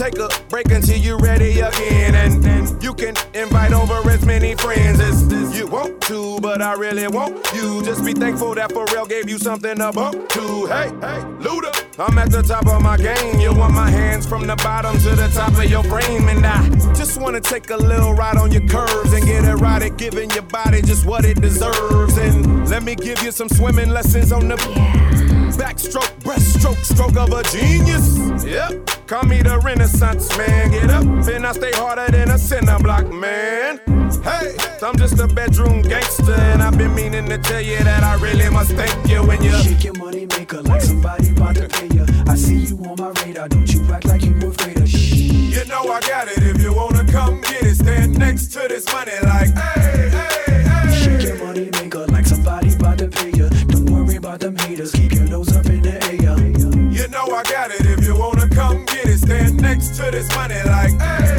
take 0.05 0.19
a 0.19 0.29
break 0.49 0.71
until 0.71 0.99
you're 0.99 1.19
ready 1.19 1.61
again. 1.61 2.15
And 2.15 2.43
then 2.43 2.81
you 2.81 2.95
can 2.95 3.15
invite 3.35 3.73
over 3.73 4.09
as 4.11 4.25
many 4.25 4.55
friends 4.55 5.01
as 5.01 5.23
you 5.57 5.67
want 5.67 6.01
to. 6.03 6.39
But 6.41 6.61
I 6.61 6.75
really 6.75 7.09
want 7.09 7.37
you. 7.55 7.83
Just 7.83 8.05
be 8.05 8.13
thankful 8.13 8.55
that 8.55 8.71
Pharrell 8.71 9.09
gave 9.09 9.29
you 9.29 9.39
something 9.39 9.77
to 9.77 9.93
bump 9.93 10.29
to. 10.31 10.67
Hey, 10.67 10.89
hey, 11.05 11.21
Luda, 11.45 11.73
I'm 11.99 12.19
at 12.19 12.31
the 12.31 12.43
top 12.43 12.67
of 12.67 12.83
my 12.83 12.97
game. 12.97 13.41
You 13.41 13.55
want 13.55 13.75
my 13.75 13.91
hands 13.91 14.27
from 14.27 14.47
the 14.47 14.57
bottom 14.57 14.97
to 14.99 15.11
the 15.17 15.29
top 15.29 15.53
of 15.53 15.71
your 15.71 15.85
frame. 15.85 16.29
And 16.29 16.45
I 16.45 16.69
just 16.95 17.21
wanna 17.21 17.41
take 17.41 17.71
a 17.71 17.77
little 17.77 18.13
ride 18.13 18.37
on 18.37 18.53
your 18.53 18.67
curves 18.67 19.13
and 19.13 19.25
get 19.25 19.45
at 19.45 19.97
giving 19.97 20.31
your 20.31 20.43
body 20.43 20.83
just 20.83 21.07
what 21.07 21.25
it 21.25 21.41
deserves. 21.41 22.17
And 22.19 22.69
let 22.69 22.83
me 22.83 22.95
give 22.95 23.23
you 23.23 23.33
some 23.33 23.49
swimming 23.49 23.91
lessons 23.91 24.33
on 24.33 24.49
the 24.49 24.57
backstroke, 25.57 26.13
breaststroke, 26.21 26.83
stroke 26.85 27.17
of 27.17 27.33
a 27.33 27.43
genius. 27.45 28.45
Yep, 28.45 29.07
call 29.07 29.25
me 29.25 29.43
the 29.43 29.59
Renaissance 29.61 30.37
man. 30.37 30.71
Get 30.71 30.91
up, 30.91 31.05
and 31.05 31.47
I 31.47 31.53
stay 31.53 31.73
harder 31.73 32.11
than 32.11 32.31
a 32.31 32.39
cinder 32.39 32.79
block 32.79 33.07
man. 33.13 33.81
Hey, 34.23 34.57
I'm 34.83 34.97
just 34.97 35.19
a 35.19 35.27
bedroom 35.27 35.83
gangster, 35.83 36.35
and 36.35 36.63
I've 36.63 36.77
been 36.79 36.95
meaning 36.95 37.27
to 37.29 37.39
tell 37.39 37.61
you 37.61 37.79
that 37.79 38.03
I 38.03 38.15
really 38.17 38.49
must 38.51 38.73
thank 38.73 39.09
you 39.09 39.23
when 39.23 39.43
you 39.43 39.53
Shake 39.63 39.85
your 39.85 39.95
money 39.95 40.27
maker 40.27 40.63
like 40.63 40.83
somebody 40.83 41.31
about 41.31 41.57
to 41.57 41.69
pay 41.69 41.89
ya. 41.89 42.05
I 42.27 42.35
see 42.37 42.67
you 42.67 42.79
on 42.85 42.97
my 42.99 43.13
radar, 43.25 43.49
don't 43.49 43.73
you 43.73 43.85
act 43.93 44.07
like 44.07 44.23
you 44.23 44.33
were 44.35 44.49
afraid 44.49 44.79
of 44.79 44.89
shh. 44.89 45.15
You 45.15 45.65
know 45.67 45.83
I 45.91 46.01
got 46.01 46.29
it 46.29 46.39
if 46.39 46.61
you 46.61 46.75
wanna 46.75 47.05
come 47.11 47.41
get 47.43 47.63
it. 47.63 47.77
Stand 47.77 48.19
next 48.19 48.53
to 48.53 48.67
this 48.69 48.87
money 48.93 49.13
like, 49.23 49.51
hey, 49.57 50.11
hey, 50.11 50.63
hey. 50.63 50.95
Shake 51.03 51.23
your 51.29 51.45
money 51.45 51.71
maker 51.73 52.07
like 52.07 52.27
somebody 52.27 52.73
about 52.75 52.99
to 52.99 53.09
pay 53.09 53.31
ya. 53.31 53.49
Don't 53.69 53.87
worry 53.91 54.17
about 54.17 54.41
them 54.41 54.57
haters, 54.57 54.93
keep 54.93 55.14
to 60.05 60.11
this 60.11 60.29
money 60.35 60.55
like, 60.67 60.93
hey, 61.01 61.34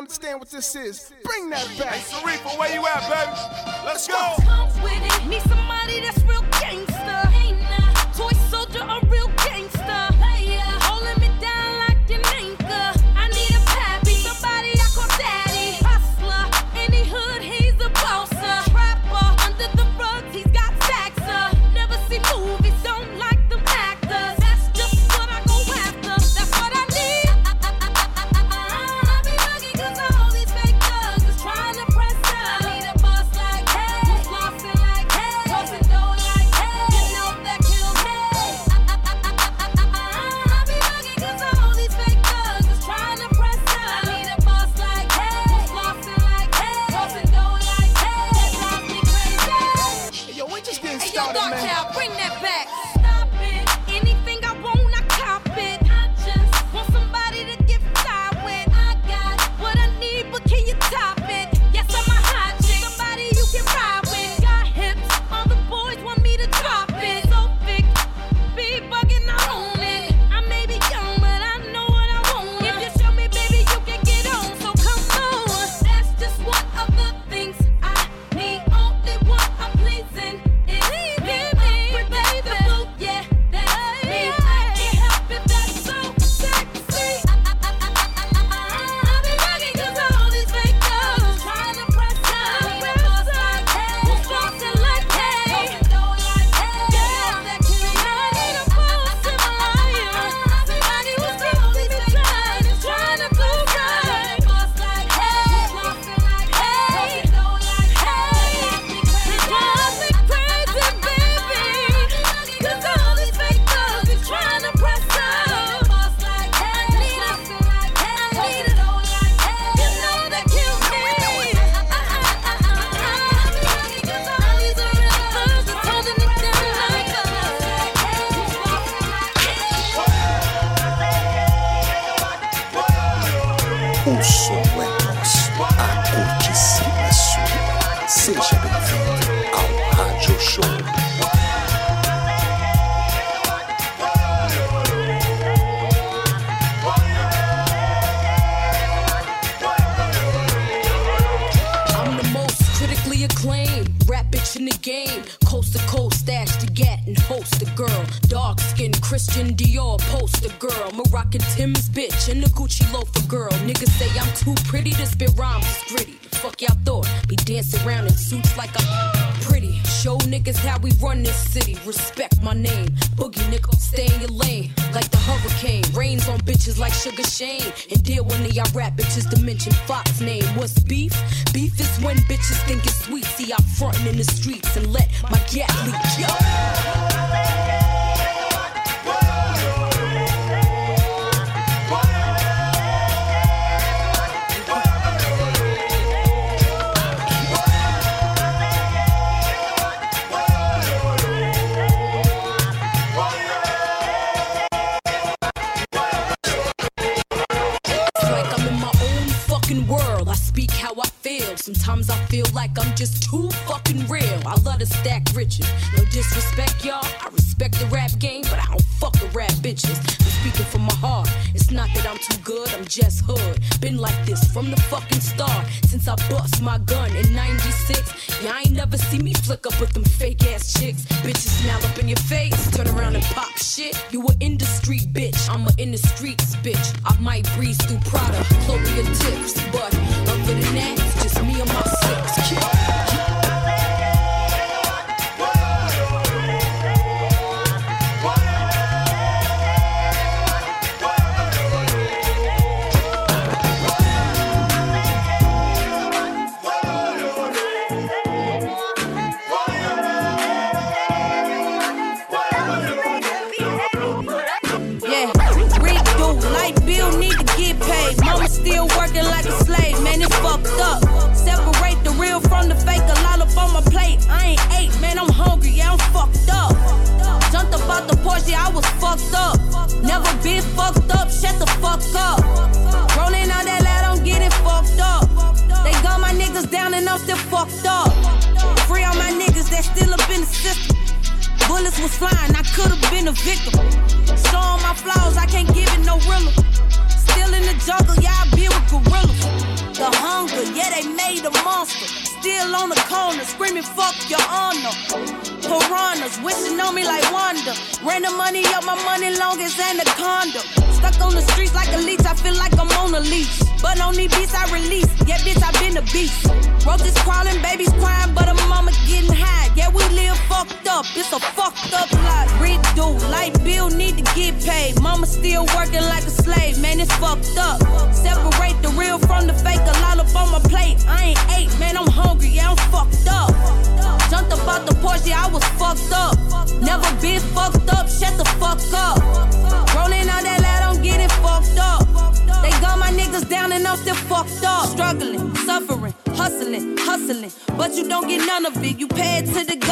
understand 0.00 0.40
what 0.40 0.48
this 0.50 0.74
is. 0.74 1.12
Bring 1.22 1.50
that 1.50 1.68
back. 1.78 1.92
Hey, 1.92 2.20
Sharif, 2.20 2.58
where 2.58 2.72
you 2.72 2.80
at, 2.86 3.04
baby? 3.04 3.84
Let's 3.84 4.08
go. 4.08 4.34
Comes 4.40 4.74
with 4.80 4.96
it. 4.96 5.26
Need 5.28 5.42
somebody 5.42 6.00
that's 6.00 6.22
real 6.22 6.40
gangster. 6.58 7.20
Ain't 7.36 7.60
nah. 7.60 8.12
Toy 8.16 8.32
soldier, 8.48 8.80
a 8.80 9.06
real 9.06 9.26
gangster. 9.28 9.49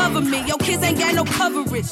cover 0.09 0.25
me. 0.25 0.45
Your 0.47 0.59
kids 0.59 0.83
ain't 0.83 0.99
got 0.99 1.15
no 1.15 1.25
coverage. 1.25 1.91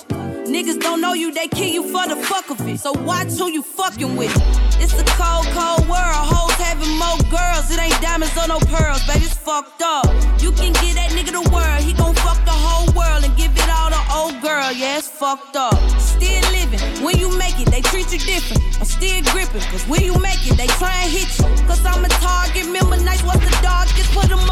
Niggas 0.54 0.80
don't 0.80 1.00
know 1.00 1.12
you, 1.12 1.32
they 1.32 1.48
kill 1.48 1.68
you 1.68 1.82
for 1.82 2.06
the 2.08 2.16
fuck 2.16 2.50
of 2.50 2.60
it. 2.66 2.78
So 2.78 2.92
watch 2.92 3.32
who 3.38 3.50
you 3.50 3.62
fucking 3.62 4.16
with. 4.16 4.34
It's 4.80 4.94
a 4.94 5.04
cold, 5.20 5.46
cold 5.56 5.84
world. 5.88 6.22
Hoes 6.32 6.56
having 6.66 6.94
more 7.02 7.18
girls. 7.28 7.70
It 7.70 7.80
ain't 7.80 8.00
diamonds 8.00 8.36
or 8.38 8.46
no 8.48 8.58
pearls, 8.60 9.04
baby. 9.06 9.24
It's 9.24 9.34
fucked 9.34 9.82
up. 9.82 10.06
You 10.40 10.52
can 10.52 10.72
give 10.80 10.94
that 10.94 11.10
nigga 11.16 11.32
the 11.32 11.44
world. 11.50 11.80
He 11.82 11.92
gon' 11.92 12.14
fuck 12.14 12.38
the 12.44 12.56
whole 12.66 12.86
world 12.94 13.24
and 13.24 13.36
give 13.36 13.52
it 13.52 13.68
all 13.68 13.90
to 13.90 14.00
old 14.14 14.40
girl. 14.40 14.70
Yeah, 14.72 14.98
it's 14.98 15.08
fucked 15.08 15.56
up. 15.56 15.76
Still 16.00 16.44
living. 16.52 16.80
When 17.04 17.18
you 17.18 17.36
make 17.36 17.58
it, 17.60 17.68
they 17.68 17.82
treat 17.82 18.12
you 18.12 18.20
different. 18.20 18.62
I'm 18.78 18.86
still 18.86 19.20
gripping. 19.32 19.66
Cause 19.72 19.84
when 19.88 20.02
you 20.02 20.16
make 20.20 20.40
it, 20.46 20.56
they 20.56 20.68
try 20.78 20.94
and 21.02 21.10
hit 21.10 21.28
you. 21.38 21.44
Cause 21.66 21.84
I'm 21.84 22.04
a 22.04 22.08
target. 22.08 22.64
Remember 22.64 22.96
nights 22.96 23.04
nice, 23.04 23.22
what 23.24 23.45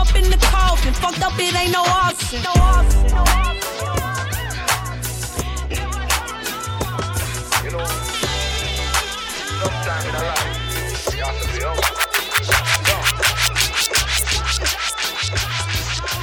up 0.08 0.16
in 0.16 0.30
the 0.30 0.36
coffin. 0.38 0.92
Fucked 0.94 1.22
up, 1.22 1.32
it 1.38 1.54
ain't 1.54 1.72
no 1.72 1.82
option. 1.82 2.42
No 2.42 2.50
option. 2.50 3.04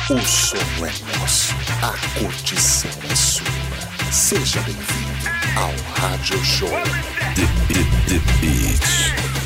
O 0.09 0.19
som 0.19 0.57
é 0.86 1.19
nosso, 1.19 1.55
a 1.82 2.19
curtição 2.19 2.91
é 3.09 3.15
sua. 3.15 3.45
Seja 4.11 4.59
bem-vindo 4.61 5.29
ao 5.55 5.73
Rádio 5.95 6.43
Show 6.43 6.69
de 7.34 7.45
the, 7.67 8.19
the 8.19 9.40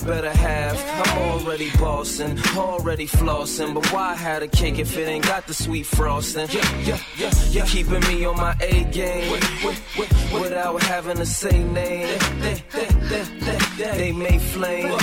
my 0.00 0.06
better 0.06 0.30
half. 0.30 0.76
I'm 1.06 1.18
already 1.30 1.70
bossing, 1.78 2.38
already 2.56 3.06
flossing. 3.06 3.74
But 3.74 3.92
why 3.92 4.14
had 4.14 4.42
a 4.42 4.48
cake 4.48 4.78
if 4.78 4.96
it 4.96 5.08
ain't 5.08 5.24
got 5.24 5.46
the 5.46 5.54
sweet 5.54 5.86
frosting? 5.86 6.48
Yeah, 6.50 6.80
yeah, 6.80 6.98
yeah, 7.16 7.30
yeah. 7.50 7.66
Keeping 7.66 8.00
me 8.00 8.24
on 8.24 8.36
my 8.36 8.54
A 8.60 8.84
game 8.84 9.30
without 10.32 10.82
having 10.82 11.16
to 11.16 11.26
say 11.26 11.62
name. 11.62 12.18
They, 13.76 14.12
may 14.12 14.38
flame, 14.38 14.98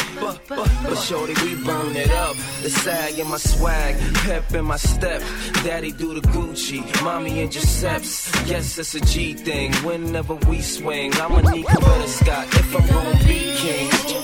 but, 0.50 0.96
shorty, 0.96 1.34
we 1.44 1.56
burn 1.64 1.96
it 1.96 2.12
up. 2.12 2.36
The 2.62 2.70
sag 2.70 3.20
in 3.20 3.28
my 3.30 3.38
swag, 3.38 3.96
pep 4.26 4.54
in 4.54 4.66
my 4.66 4.78
step. 4.78 5.22
Daddy 5.64 5.92
do 5.92 6.20
the 6.20 6.28
Gucci, 6.28 6.82
mommy 7.04 7.42
intercepts. 7.42 8.32
Yes, 8.48 8.78
it's 8.78 8.96
a 8.96 9.02
G 9.02 9.34
thing. 9.34 9.74
Whenever 9.86 10.36
we 10.36 10.62
swing, 10.62 11.14
I'm 11.16 11.34
a 11.34 11.52
Nika 11.52 12.08
Scott 12.08 12.48
if 12.48 12.76
I'm 12.76 12.88
gonna 12.88 13.26
be 13.26 13.54
king. 13.58 14.23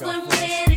That's 0.00 0.16
one 0.16 0.28
way. 0.28 0.67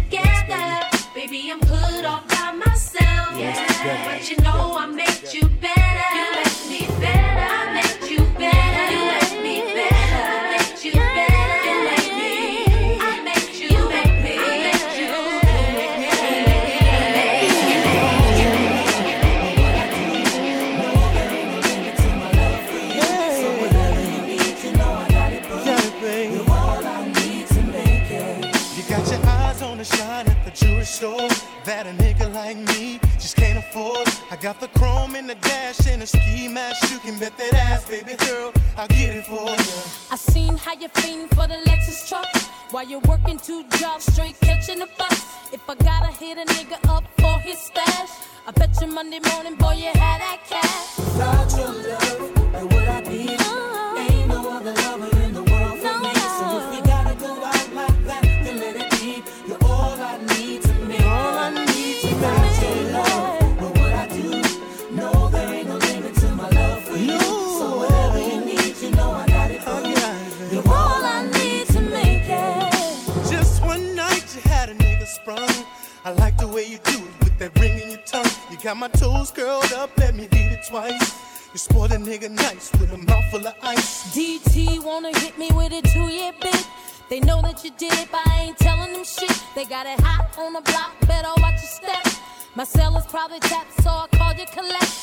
nigga 82.12 82.30
nice 82.30 82.70
with 82.74 82.91
a 82.91 82.97
mouth 82.97 83.24
full 83.32 83.47
of 83.47 83.55
ice. 83.64 84.14
DT 84.14 84.84
wanna 84.84 85.18
hit 85.20 85.38
me 85.38 85.49
with 85.53 85.72
a 85.72 85.82
two 85.93 86.07
year 86.09 86.34
bit. 86.41 86.68
They 87.09 87.22
know 87.22 87.41
that 87.41 87.64
you 87.64 87.72
did 87.78 87.93
it, 87.93 88.09
but 88.12 88.20
I 88.28 88.41
ain't 88.47 88.57
telling 88.57 88.91
them 88.91 89.05
shit. 89.05 89.32
They 89.55 89.64
got 89.64 89.86
it 89.86 89.97
hot 90.01 90.38
on 90.38 90.51
the 90.51 90.62
block, 90.62 90.91
better 91.07 91.30
watch 91.38 91.62
your 91.64 91.72
step. 91.80 92.05
My 92.53 92.66
cell 92.66 92.97
is 92.97 93.05
probably 93.05 93.39
tapped, 93.39 93.82
so 93.82 93.89
I 93.89 94.07
called 94.12 94.38
you 94.38 94.45
collect. 94.47 95.01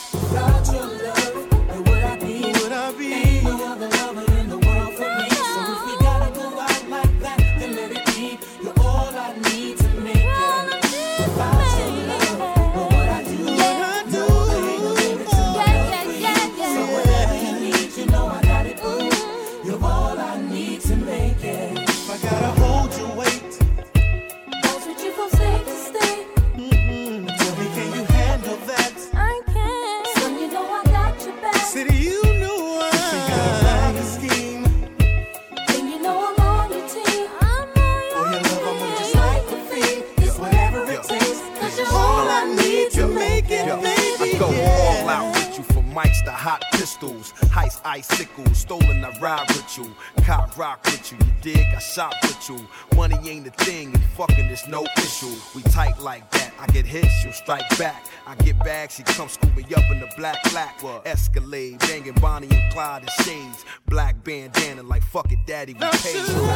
She 58.99 59.05
come 59.05 59.29
scoop 59.29 59.57
me 59.57 59.63
up 59.77 59.89
in 59.93 60.01
the 60.01 60.13
black 60.17 60.43
black 60.51 60.83
well, 60.83 61.01
Escalade, 61.07 61.79
banging 61.79 62.15
Bonnie 62.15 62.49
and 62.51 62.73
Clyde 62.73 63.05
in 63.05 63.25
shades. 63.25 63.65
Black 63.87 64.25
bandana 64.25 64.83
like 64.83 65.05
fuck 65.05 65.31
it, 65.31 65.39
daddy, 65.47 65.75
we 65.75 65.79
paid. 65.79 66.48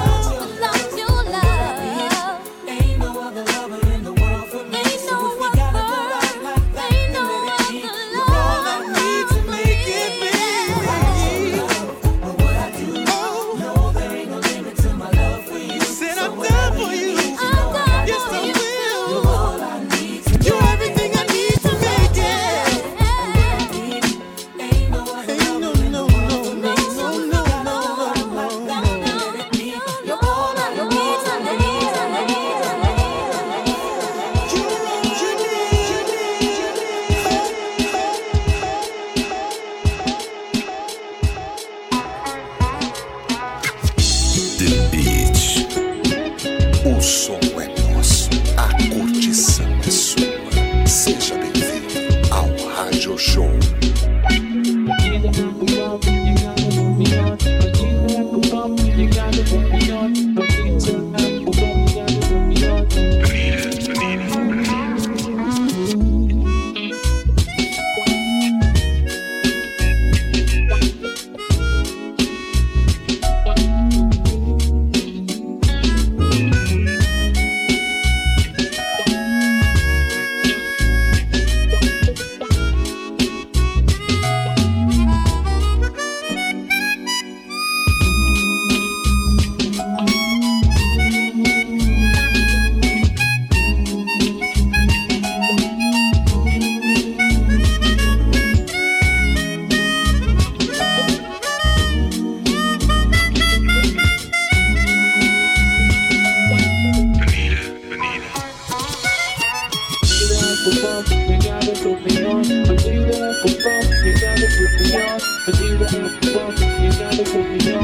on, 114.95 115.21
but 115.47 115.61
you 115.61 115.79
don't 115.79 115.93
know, 116.23 116.51
you 116.81 116.93
gotta 116.93 117.25
put 117.25 117.65
me. 117.65 117.82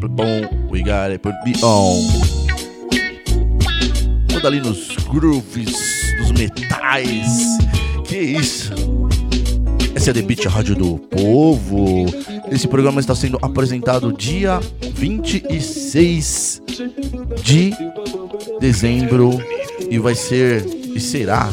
boom, 0.00 0.68
we 0.68 0.82
got 0.82 1.10
it, 1.10 1.22
put 1.22 1.34
me 1.44 1.54
on. 1.62 2.02
Toda 4.28 4.48
ali 4.48 4.60
nos 4.60 4.96
grooves, 5.08 5.74
nos 6.18 6.32
metais. 6.32 7.58
Que 8.04 8.18
isso? 8.18 8.72
Essa 9.94 10.10
é 10.10 10.12
a 10.12 10.14
The 10.14 10.22
Beat, 10.22 10.46
a 10.46 10.50
Rádio 10.50 10.74
do 10.74 10.98
Povo. 10.98 12.06
Esse 12.50 12.68
programa 12.68 13.00
está 13.00 13.14
sendo 13.14 13.38
apresentado 13.40 14.12
dia 14.12 14.60
26 14.94 16.62
de 17.42 17.72
dezembro 18.60 19.30
e 19.90 19.98
vai 19.98 20.14
ser 20.14 20.64
e 20.94 21.00
será 21.00 21.50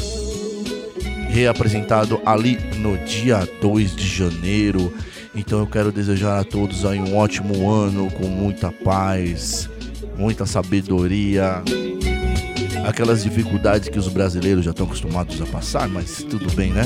reapresentado 1.30 2.22
ali 2.26 2.60
no 2.78 2.98
dia 3.00 3.48
2 3.62 3.96
de 3.96 4.08
janeiro. 4.08 4.94
Então 5.36 5.60
eu 5.60 5.68
quero 5.68 5.92
desejar 5.92 6.40
a 6.40 6.44
todos 6.44 6.86
aí 6.86 7.00
um 7.00 7.18
ótimo 7.18 7.70
ano 7.70 8.10
com 8.12 8.28
muita 8.28 8.72
paz, 8.72 9.70
muita 10.16 10.46
sabedoria, 10.46 11.64
aquelas 12.86 13.24
dificuldades 13.24 13.90
que 13.90 13.98
os 13.98 14.08
brasileiros 14.08 14.64
já 14.64 14.72
estão 14.72 14.86
acostumados 14.86 15.42
a 15.42 15.46
passar, 15.46 15.88
mas 15.88 16.24
tudo 16.24 16.54
bem, 16.56 16.72
né? 16.72 16.84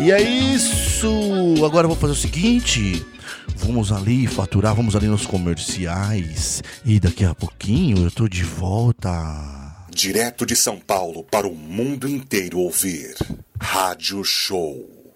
E 0.00 0.12
é 0.12 0.22
isso. 0.22 1.64
Agora 1.64 1.84
eu 1.84 1.88
vou 1.88 1.96
fazer 1.96 2.12
o 2.12 2.16
seguinte. 2.16 3.04
Vamos 3.56 3.90
ali 3.90 4.26
faturar, 4.26 4.74
vamos 4.74 4.94
ali 4.94 5.06
nos 5.08 5.26
comerciais. 5.26 6.62
E 6.84 7.00
daqui 7.00 7.24
a 7.24 7.34
pouquinho 7.34 8.04
eu 8.04 8.10
tô 8.10 8.28
de 8.28 8.44
volta. 8.44 9.55
Direto 9.96 10.44
de 10.44 10.54
São 10.54 10.78
Paulo 10.78 11.24
para 11.24 11.48
o 11.48 11.54
mundo 11.54 12.06
inteiro 12.06 12.58
ouvir. 12.58 13.14
Rádio 13.58 14.22
Show. 14.22 15.14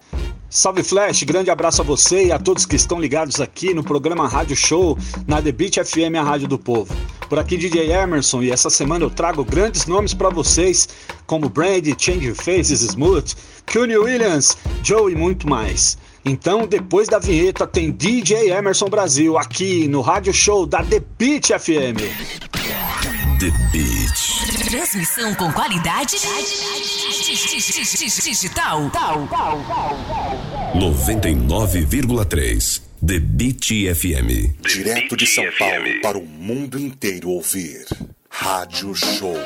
Salve 0.48 0.82
Flash, 0.82 1.22
grande 1.24 1.50
abraço 1.50 1.82
a 1.82 1.84
você 1.84 2.28
e 2.28 2.32
a 2.32 2.38
todos 2.38 2.64
que 2.64 2.76
estão 2.76 2.98
ligados 2.98 3.42
aqui 3.42 3.74
no 3.74 3.84
programa 3.84 4.26
Rádio 4.26 4.56
Show 4.56 4.96
na 5.26 5.42
The 5.42 5.52
Beat 5.52 5.84
FM, 5.84 6.16
a 6.18 6.22
rádio 6.22 6.48
do 6.48 6.58
povo. 6.58 6.96
Por 7.28 7.38
aqui 7.38 7.58
DJ 7.58 7.92
Emerson 7.92 8.42
e 8.42 8.50
essa 8.50 8.70
semana 8.70 9.04
eu 9.04 9.10
trago 9.10 9.44
grandes 9.44 9.84
nomes 9.84 10.14
para 10.14 10.30
vocês, 10.30 10.88
como 11.26 11.50
Brandy, 11.50 11.94
Change 11.98 12.32
Faces, 12.32 12.80
Smooth, 12.80 13.34
Cuny 13.70 13.98
Williams, 13.98 14.56
Joe 14.82 15.12
e 15.12 15.14
muito 15.14 15.46
mais. 15.46 15.98
Então, 16.24 16.66
depois 16.66 17.06
da 17.06 17.18
vinheta 17.18 17.66
tem 17.66 17.90
DJ 17.90 18.50
Emerson 18.50 18.86
Brasil 18.86 19.36
aqui 19.36 19.86
no 19.88 20.00
Rádio 20.00 20.32
Show 20.32 20.64
da 20.64 20.82
The 20.82 21.02
Beat 21.18 21.48
FM. 21.48 22.59
The 23.40 23.50
Beat. 23.72 24.68
Transmissão 24.68 25.34
com 25.34 25.50
qualidade 25.52 26.16
digital. 28.22 28.90
99,3. 30.74 32.82
The 33.06 33.18
Beat 33.18 33.68
FM. 33.96 34.52
Direto 34.60 35.16
de 35.16 35.26
São 35.26 35.46
Paulo 35.58 36.00
para 36.02 36.18
o 36.18 36.26
mundo 36.26 36.78
inteiro 36.78 37.30
ouvir. 37.30 37.86
Rádio 38.28 38.94
Show. 38.94 39.38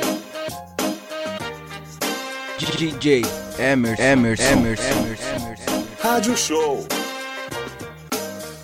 DJ 2.76 3.22
Emerson, 3.60 4.02
Emerson, 4.02 4.42
Emerson, 4.42 4.90
Emerson. 4.90 5.54
Rádio 6.02 6.36
Show. 6.36 6.84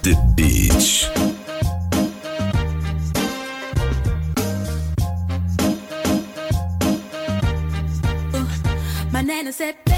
The 0.03 0.17
Beat. 0.35 1.20
My 9.51 9.67
nana 9.67 9.90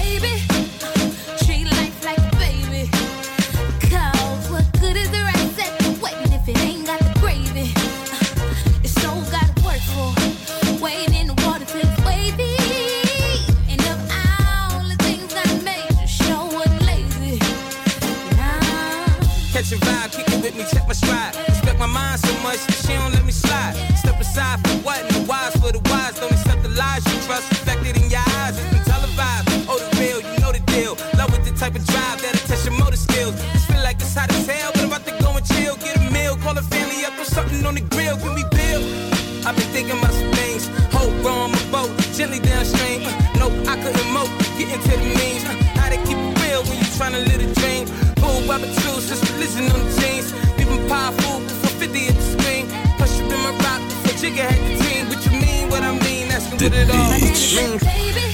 thinking 39.82 39.98
about 39.98 40.14
some 40.14 40.30
things. 40.32 40.66
Hope, 40.94 41.12
row 41.24 41.46
on 41.46 41.50
my 41.50 41.64
boat, 41.70 41.90
gently 42.14 42.38
downstream. 42.38 43.02
Uh, 43.02 43.10
no, 43.38 43.46
I 43.66 43.74
couldn't 43.82 44.10
mope, 44.12 44.30
get 44.58 44.70
into 44.70 44.94
the 44.94 45.10
means. 45.18 45.42
Uh, 45.44 45.54
how 45.78 45.88
to 45.88 45.98
keep 46.06 46.18
it 46.18 46.32
real 46.42 46.62
when 46.68 46.78
you 46.78 46.88
tryna 46.98 47.26
live 47.26 47.42
a 47.42 47.50
dream. 47.60 47.84
Bull 48.22 48.46
barbecues, 48.46 49.08
just 49.10 49.22
religion 49.32 49.64
on 49.74 49.80
the 49.82 49.90
jeans. 49.98 50.30
Leaving 50.58 50.86
powerful 50.88 51.40
before 51.40 51.74
50 51.82 52.08
at 52.08 52.14
the 52.14 52.26
screen. 52.34 52.64
Plus 52.96 53.18
you 53.18 53.26
been 53.28 53.42
my 53.42 53.50
rock 53.66 53.80
before 53.90 54.16
Jigga 54.22 54.46
had 54.46 54.60
the 54.68 54.74
team. 54.84 55.02
What 55.10 55.20
you 55.26 55.32
mean, 55.40 55.68
what 55.70 55.82
I 55.82 55.92
mean, 56.06 56.30
asking 56.30 56.58
what 56.62 56.74
it 56.74 56.90
all 56.90 57.10
means. 57.10 57.82
Baby, 57.82 58.26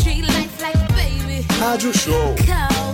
treat 0.00 0.24
life 0.32 0.54
like 0.62 0.76
a 0.76 0.88
baby. 0.94 1.44
Rádio 1.60 1.92
Show. 1.92 2.34
Cause 2.46 2.87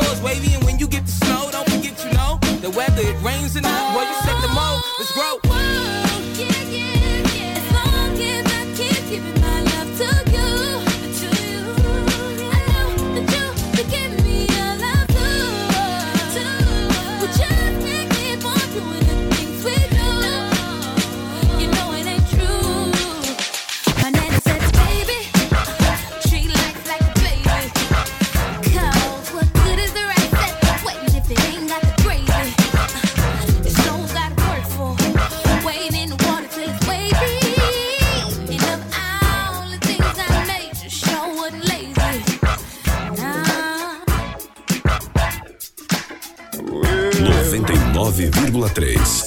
it's 0.00 0.22
wavy. 0.22 0.54
And 0.54 0.64
when 0.64 0.78
you 0.78 0.86
get 0.86 1.06
the 1.06 1.12
snow, 1.12 1.48
don't 1.52 1.68
forget 1.68 1.94
you 2.04 2.12
know 2.12 2.38
the 2.60 2.70
weather, 2.70 3.02
it 3.02 3.16
rains 3.22 3.56
or 3.56 3.60
not. 3.60 3.94
Well, 3.94 4.06
you 4.06 4.16
set 4.24 4.40
the 4.40 4.48
mode, 4.48 4.82
let's 4.98 5.12
grow. 5.12 5.43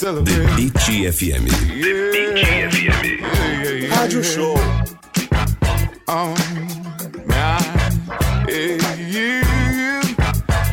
99,3. 0.08 0.26
The 0.26 0.56
Beat 0.56 0.74
FM. 0.74 1.44
The 1.46 1.60
Beat 2.12 2.90
FM. 2.92 3.90
Rádio 3.90 4.24
Show. 4.24 4.56
Oh, 6.08 6.34
my, 7.26 7.60
yeah, 8.48 8.96
you, 8.96 9.44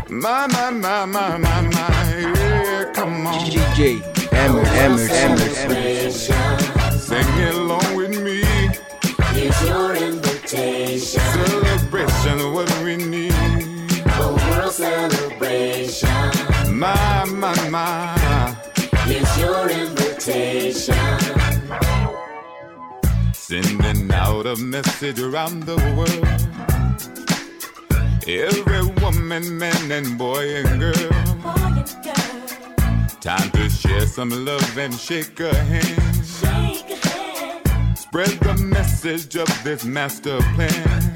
my, 0.09 0.47
my, 0.47 0.70
my, 0.70 1.05
my, 1.05 1.37
my, 1.37 1.61
my, 1.62 2.18
yeah, 2.18 2.93
come 2.95 3.26
on. 3.26 3.35
DJ 3.51 4.01
Emerson, 4.32 4.76
Emerson, 4.76 5.72
Emerson. 5.72 6.43
Out 24.47 24.59
a 24.59 24.62
message 24.62 25.20
around 25.20 25.62
the 25.62 25.76
world. 25.97 26.26
Every 28.26 28.82
woman, 29.03 29.59
man, 29.59 29.90
and 29.90 30.18
boy 30.18 30.57
and 30.57 30.80
girl. 30.80 31.11
Time 33.20 33.51
to 33.53 33.70
share 33.70 34.07
some 34.07 34.30
love 34.45 34.78
and 34.78 34.92
shake 34.92 35.40
a 35.40 35.55
hand. 35.55 36.26
Spread 37.97 38.38
the 38.40 38.55
message 38.55 39.36
of 39.36 39.49
this 39.64 39.84
master 39.84 40.38
plan. 40.55 41.12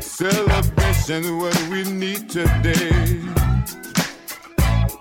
Celebration 0.00 1.38
what 1.38 1.68
we 1.70 1.84
need 1.84 2.28
today. 2.28 3.20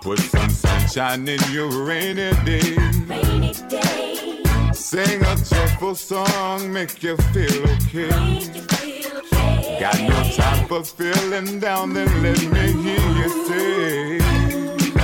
Put 0.01 0.19
some 0.19 0.49
sunshine 0.49 1.27
in 1.27 1.39
your 1.51 1.69
rainy 1.85 2.33
day. 2.45 4.10
Sing 4.91 5.23
a 5.23 5.35
joyful 5.37 5.95
song, 5.95 6.73
make 6.73 7.01
you 7.01 7.15
feel 7.15 7.63
okay. 7.63 8.09
Got 9.79 9.97
no 10.01 10.21
time 10.35 10.67
for 10.67 10.83
feeling 10.83 11.61
down, 11.61 11.93
then 11.93 12.11
let 12.21 12.43
me 12.51 12.73
hear 12.83 13.07
you 13.15 13.29
say. 13.47 14.17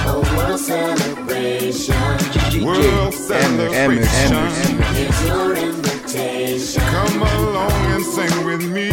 A 0.05 0.19
world 0.35 0.59
celebration. 0.59 1.95
World 2.65 3.13
celebration. 3.13 4.35
It's 4.91 5.25
your 5.25 5.55
invitation. 5.55 6.81
Come 6.81 7.21
along 7.21 7.85
and 7.95 8.03
sing 8.03 8.45
with 8.45 8.69
me. 8.69 8.91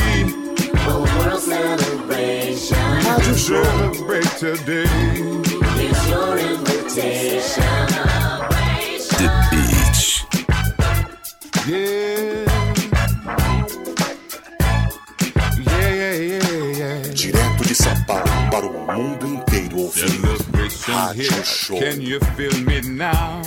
A 0.79 0.97
world 0.97 1.43
celebration. 1.43 2.99
We 2.99 3.03
can 3.03 3.35
celebrate 3.35 4.31
today. 4.39 4.87
It's 5.77 6.09
your 6.09 6.39
invitation. 6.39 7.94
Yeah. 11.67 12.45
Yeah, 15.65 15.95
yeah, 15.95 16.13
yeah, 16.13 16.43
yeah. 16.77 17.03
Direto 17.15 17.65
de 17.65 17.75
São 17.75 18.05
Paulo 18.05 18.25
para 18.51 18.67
o 18.67 18.93
mundo 18.93 19.27
inteiro 19.27 19.79
ouvindo 19.79 20.37
Rádio 20.87 21.43
Show. 21.43 21.79
Can 21.79 22.03
you 22.03 22.21
feel 22.37 22.53
me 22.67 22.83
now? 22.83 23.41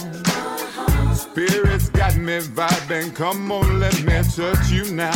Spirit's 1.13 1.89
got 1.89 2.15
me 2.15 2.39
vibing. 2.39 3.13
Come 3.13 3.51
on, 3.51 3.79
let 3.79 3.93
me 4.01 4.23
touch 4.35 4.71
you 4.71 4.91
now. 4.95 5.11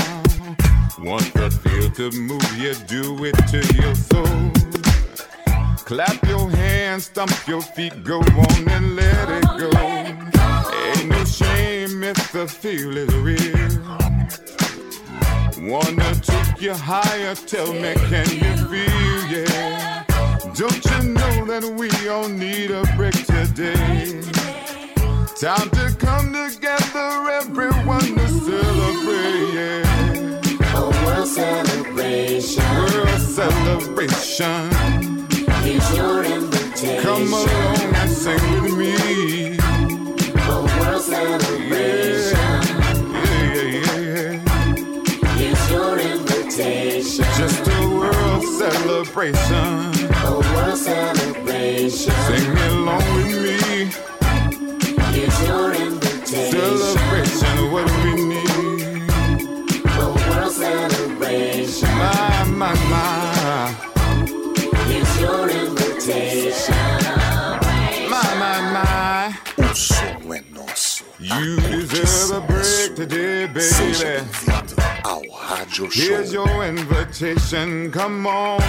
Want 0.99 1.33
the 1.33 1.49
feel 1.49 1.89
to 1.91 2.15
move 2.15 2.57
you, 2.59 2.75
do 2.85 3.25
it 3.25 3.35
to 3.47 3.61
your 3.81 3.95
soul. 3.95 4.51
Clap 5.85 6.23
your 6.27 6.51
hands, 6.51 7.05
stomp 7.05 7.33
your 7.47 7.63
feet, 7.63 8.03
go 8.03 8.19
on 8.19 8.69
and 8.69 8.95
let 8.95 9.29
it 9.29 9.45
go. 9.57 9.71
Ain't 10.93 11.09
no 11.09 11.25
shame 11.25 11.80
if 12.03 12.31
the 12.31 12.47
feel 12.47 12.97
is 12.97 13.13
real. 13.15 13.81
Wanna 15.69 16.15
take 16.21 16.61
you 16.61 16.73
higher, 16.73 17.35
tell 17.35 17.71
me, 17.73 17.93
can 18.09 18.29
you 18.29 18.53
feel, 18.69 19.19
yeah? 19.29 20.03
Don't 20.55 20.83
you 20.85 21.13
know 21.13 21.45
that 21.45 21.63
we 21.77 21.89
all 22.09 22.27
need 22.27 22.71
a 22.71 22.83
break 22.95 23.13
today? 23.25 24.21
Time 25.39 25.69
to 25.71 25.95
come 25.97 26.33
together, 26.33 27.29
everyone 27.29 28.15
to 28.15 28.27
celebrate, 28.27 29.53
yeah. 29.53 30.75
A 30.75 31.05
world 31.05 31.27
celebration. 31.27 32.63
World 32.75 33.21
celebration. 33.21 34.69
It's 35.63 35.95
your 35.95 36.23
invitation. 36.23 37.01
Come 37.03 37.27
along 37.33 37.95
and 37.95 38.09
sing 38.09 38.61
with 38.63 38.77
me. 38.77 39.60
Celebration. 41.21 42.49
Yeah 43.13 44.41
It's 45.45 45.63
your 45.69 45.99
invitation 45.99 47.25
Just 47.37 47.67
a 47.67 47.79
world 47.97 48.43
celebration 48.43 49.93
celebration 50.75 52.13
Sing 52.27 52.57
along 52.69 53.05
with 53.15 53.33
me. 53.43 53.91
It's 55.13 55.39
your 55.47 55.73
invitation. 55.73 56.51
Celebration, 56.51 57.10
You 71.39 71.55
deserve 71.87 72.43
a 72.43 72.45
break 72.45 72.95
today, 72.95 73.47
Seja 73.59 74.05
baby. 74.05 74.19
bem-vindo 74.19 74.75
ao 75.03 75.21
Rádio 75.31 75.87
Here's 75.89 76.31
your 76.33 76.65
invitation, 76.65 77.89
come 77.91 78.27
on. 78.27 78.59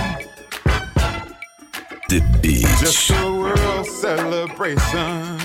The 2.08 2.20
beach. 2.40 2.66
Just 2.78 3.10
a 3.10 3.14
world 3.32 3.86
celebration. 3.86 5.38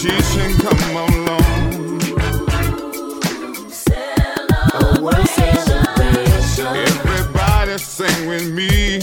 Invitation, 0.07 0.53
come 0.59 0.97
along. 0.97 1.43
A 4.75 5.01
world 5.03 5.29
celebration. 5.29 6.67
Everybody 6.67 7.79
sing 7.79 8.29
with 8.29 8.53
me. 8.53 9.01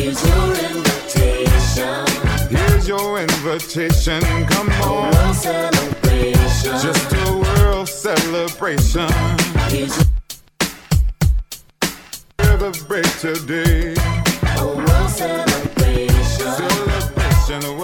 It's 0.00 0.24
your 0.26 0.54
invitation. 0.54 2.06
Here's 2.56 2.86
your 2.88 3.18
invitation, 3.20 4.20
come 4.46 4.68
on. 4.82 5.12
world 5.12 5.34
celebration. 5.34 6.72
Just 6.80 7.12
a 7.12 7.32
world 7.32 7.88
celebration. 7.88 9.08
It's 9.70 10.04
Celebrate 12.40 13.04
today. 13.20 13.94
a 14.58 14.66
world 14.66 15.10
celebration. 15.10 16.52
Celebration 16.58 17.78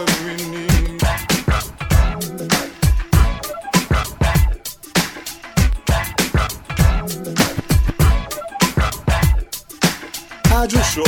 Rádio 10.64 10.82
Show. 10.82 11.04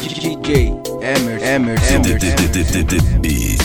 DJ 0.00 0.80
Emerson, 1.02 1.42
Emerson, 1.42 2.02
The, 2.02 2.84
the, 2.88 3.18
Emerson. 3.20 3.55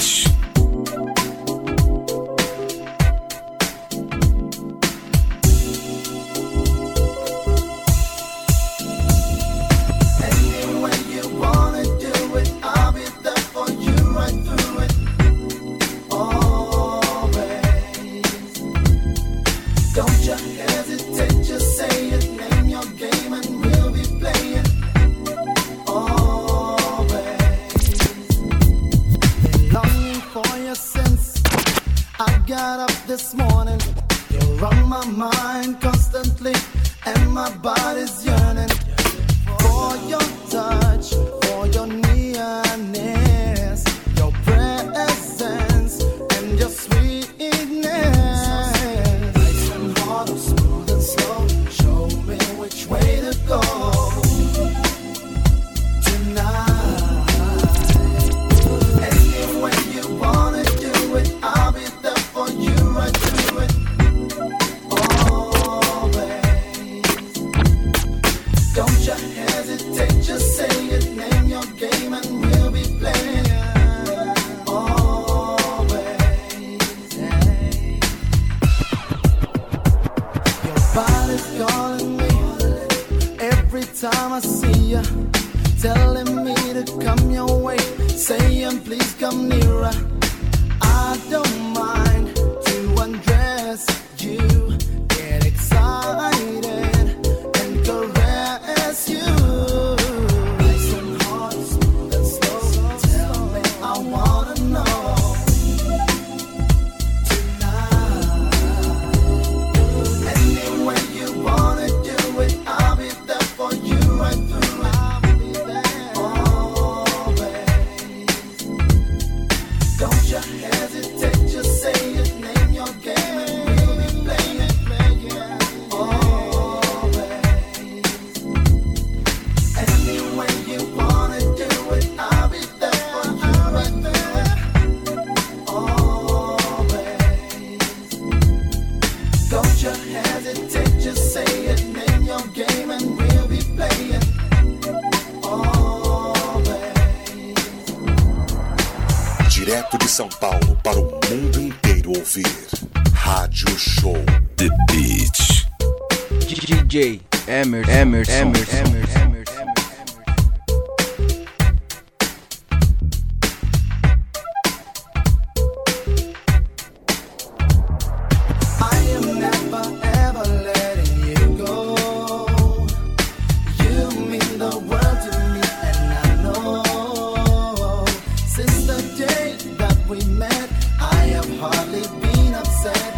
Hardly 181.62 182.02
been 182.20 182.56
upset. 182.56 183.11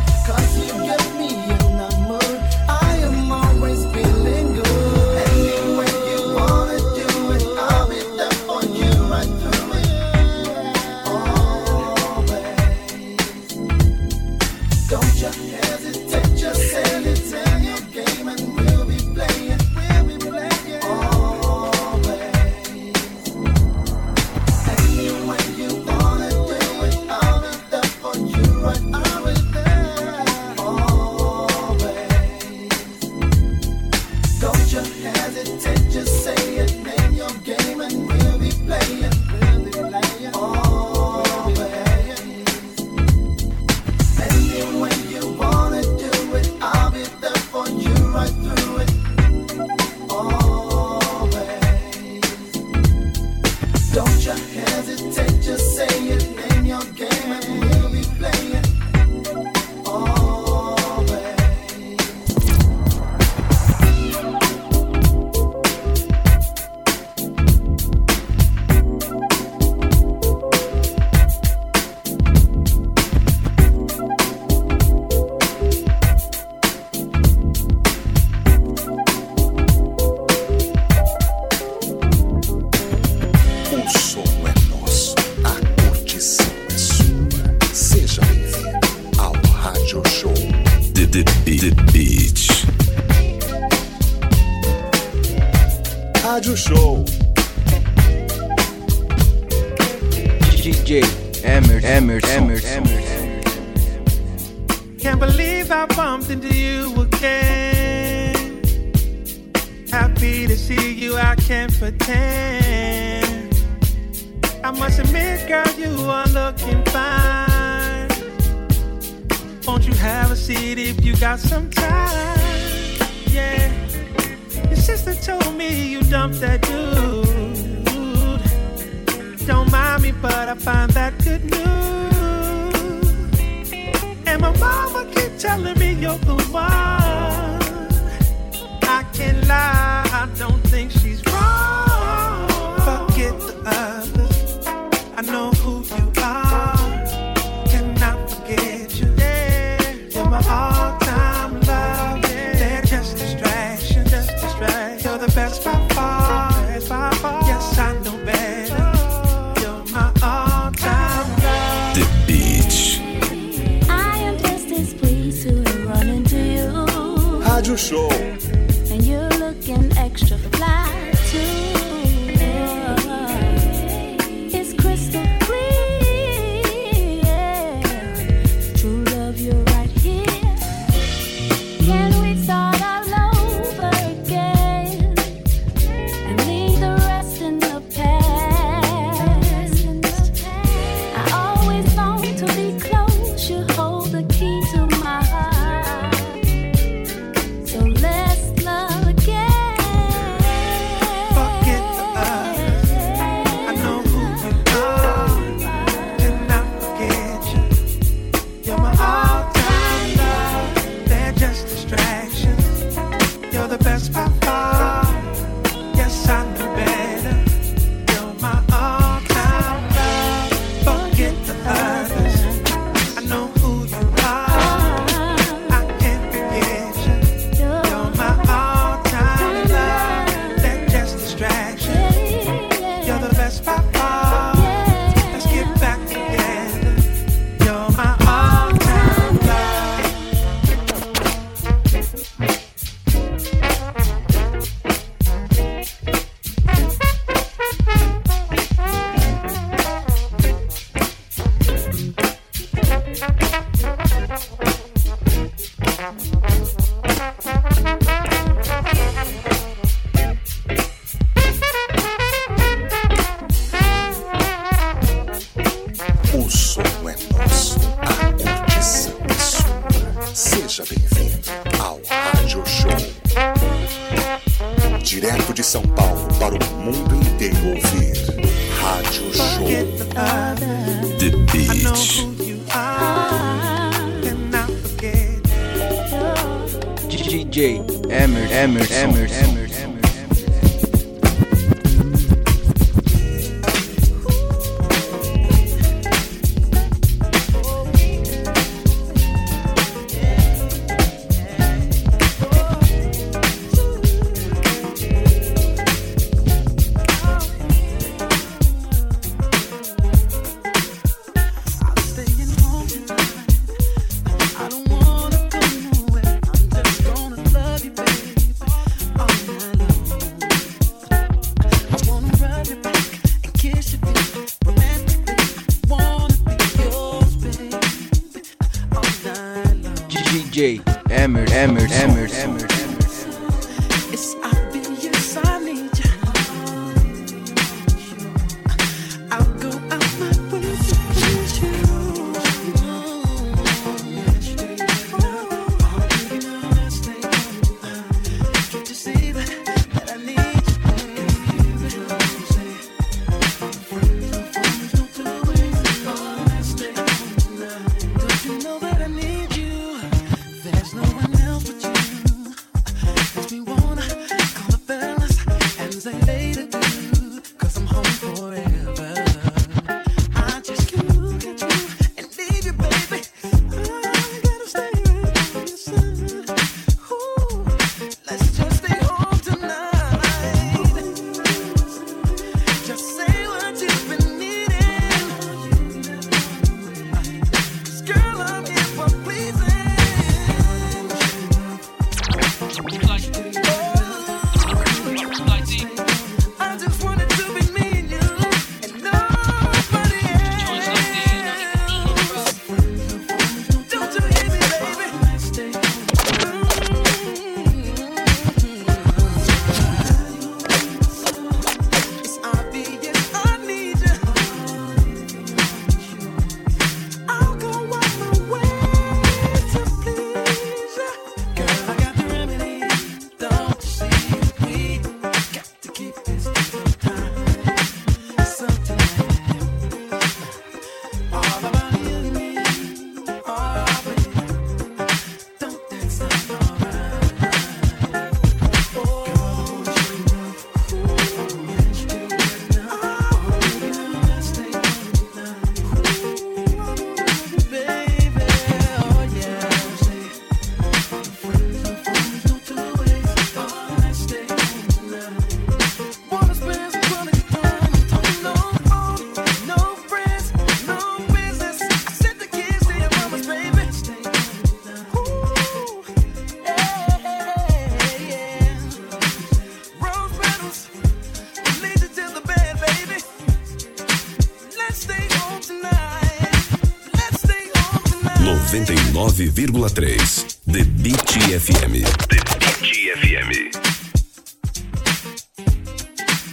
101,3 479.68 480.60
The 480.66 480.84
Beat 481.02 481.16
FM. 481.16 481.94
The 482.28 482.40
Beat 482.82 483.16
FM. 483.16 483.50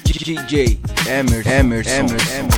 DJ 0.04 0.78
Emerson. 1.08 1.52
Emerson. 1.52 2.06
Emerson. 2.06 2.49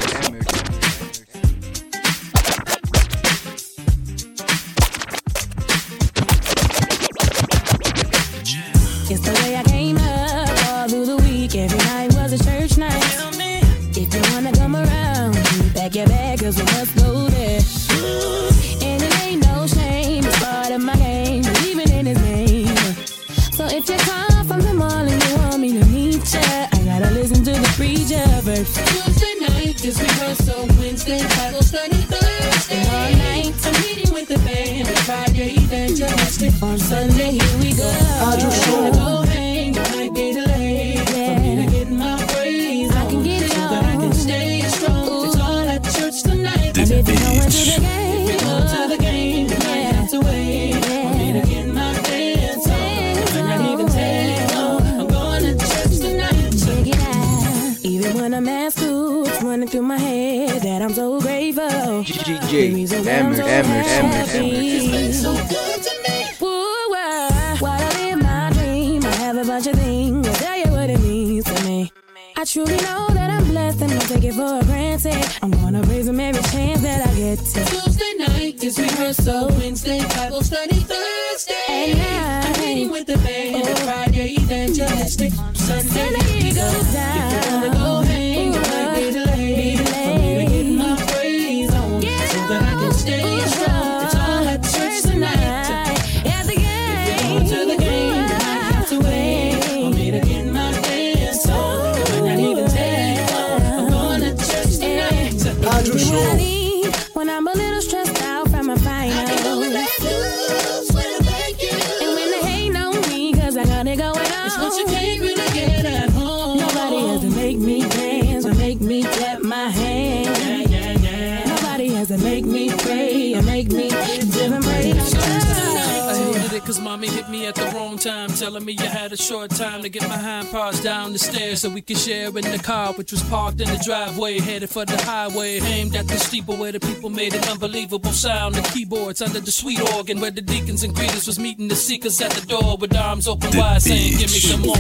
was 133.13 133.23
parked 133.25 133.61
in 133.61 133.69
the 133.69 133.81
driveway, 133.85 134.41
headed 134.41 134.71
for 134.71 134.85
the 134.85 134.97
highway. 135.03 135.61
Aimed 135.61 135.95
at 135.95 136.09
the 136.09 136.17
steeple 136.17 136.57
where 136.57 136.73
the 136.73 136.81
people 136.81 137.11
made 137.11 137.35
an 137.35 137.45
unbelievable 137.45 138.13
sound. 138.13 138.55
The 138.55 138.63
keyboards 138.63 139.21
under 139.21 139.41
the 139.41 139.53
sweet 139.53 139.81
organ 139.95 140.21
where 140.21 140.31
the 140.31 140.41
deacons 140.41 140.83
and 140.83 140.95
greeters 140.95 141.27
was 141.27 141.39
meeting 141.39 141.69
the 141.69 141.77
seekers 141.77 142.21
at 142.21 142.31
the 142.33 142.47
door 142.47 142.77
with 142.79 142.97
arms 142.97 143.29
open 143.29 143.51
the 143.51 143.59
wide 143.59 143.79
bitch. 143.79 143.89
saying, 143.89 144.19
Give 144.19 144.33
me 144.33 144.39
some 144.39 144.63
more. 144.63 144.77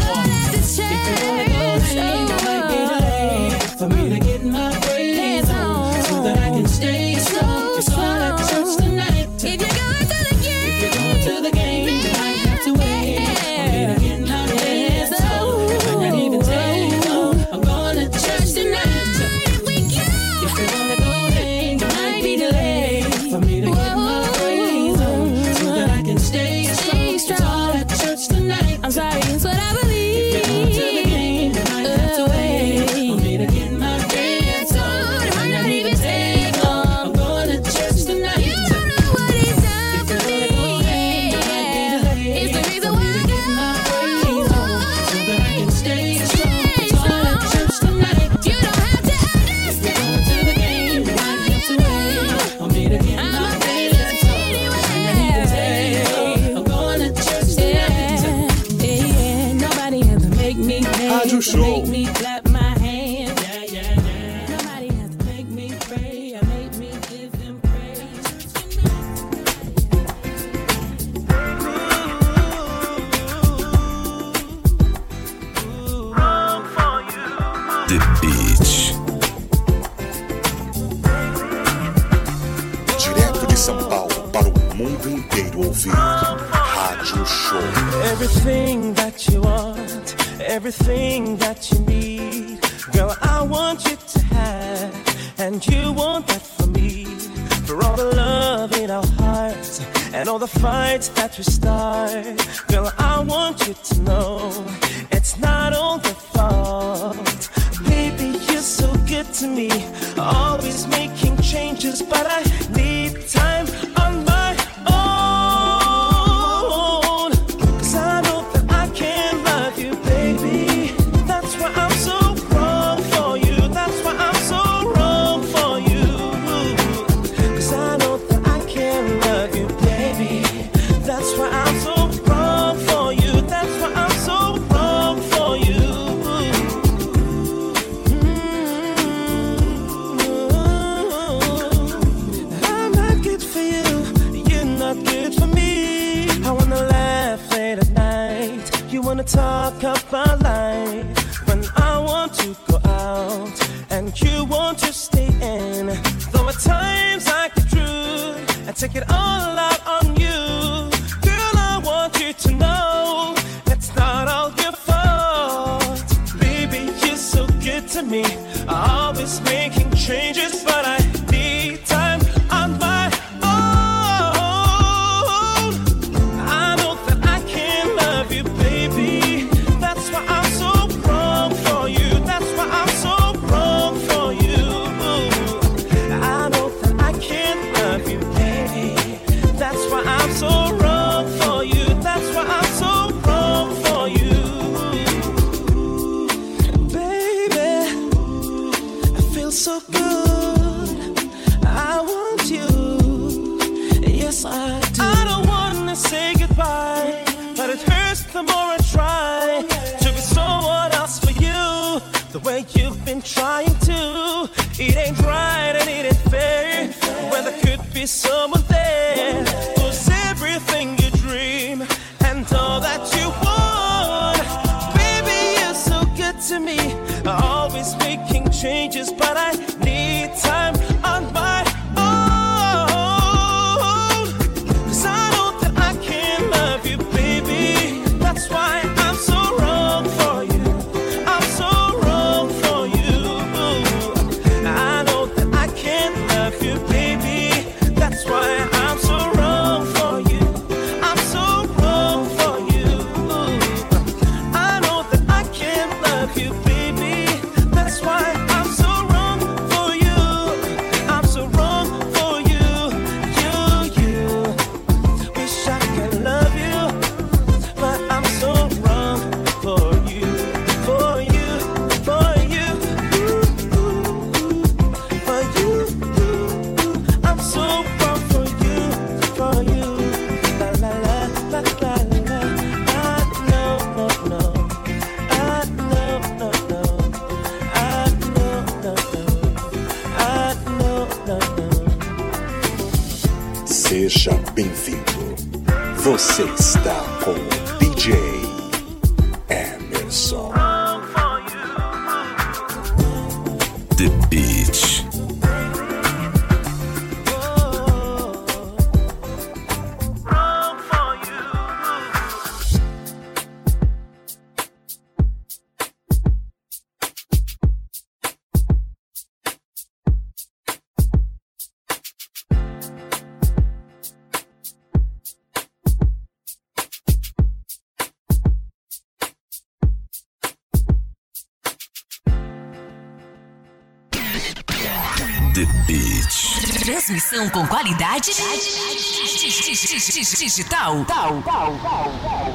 Digital. 340.43 341.05
Tal, 341.05 341.41
tal, 341.45 341.79
tal, 341.79 342.13
tal. 342.21 342.53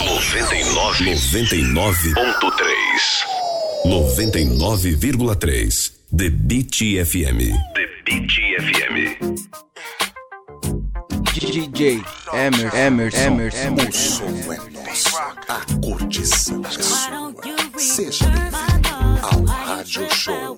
99. 0.00 1.04
99.3. 1.04 3.26
99,3. 3.84 5.92
The 6.10 6.30
Beat 6.30 6.74
FM. 7.04 7.52
The 7.74 7.86
Beat 8.06 8.32
FM. 8.62 8.94
DJ 11.34 12.02
Emerson. 12.32 12.78
Emerson. 12.78 13.26
Emerson. 13.26 13.76
O 13.76 13.92
som 13.92 14.32
é 14.50 14.56
nosso. 14.70 15.14
A 15.48 15.60
curtição 15.84 16.62
é 16.64 16.70
sua. 16.70 17.34
Seja 17.76 18.24
bem-vindo 18.24 18.88
ao 19.20 19.44
Rádio 19.44 20.08
Show. 20.14 20.56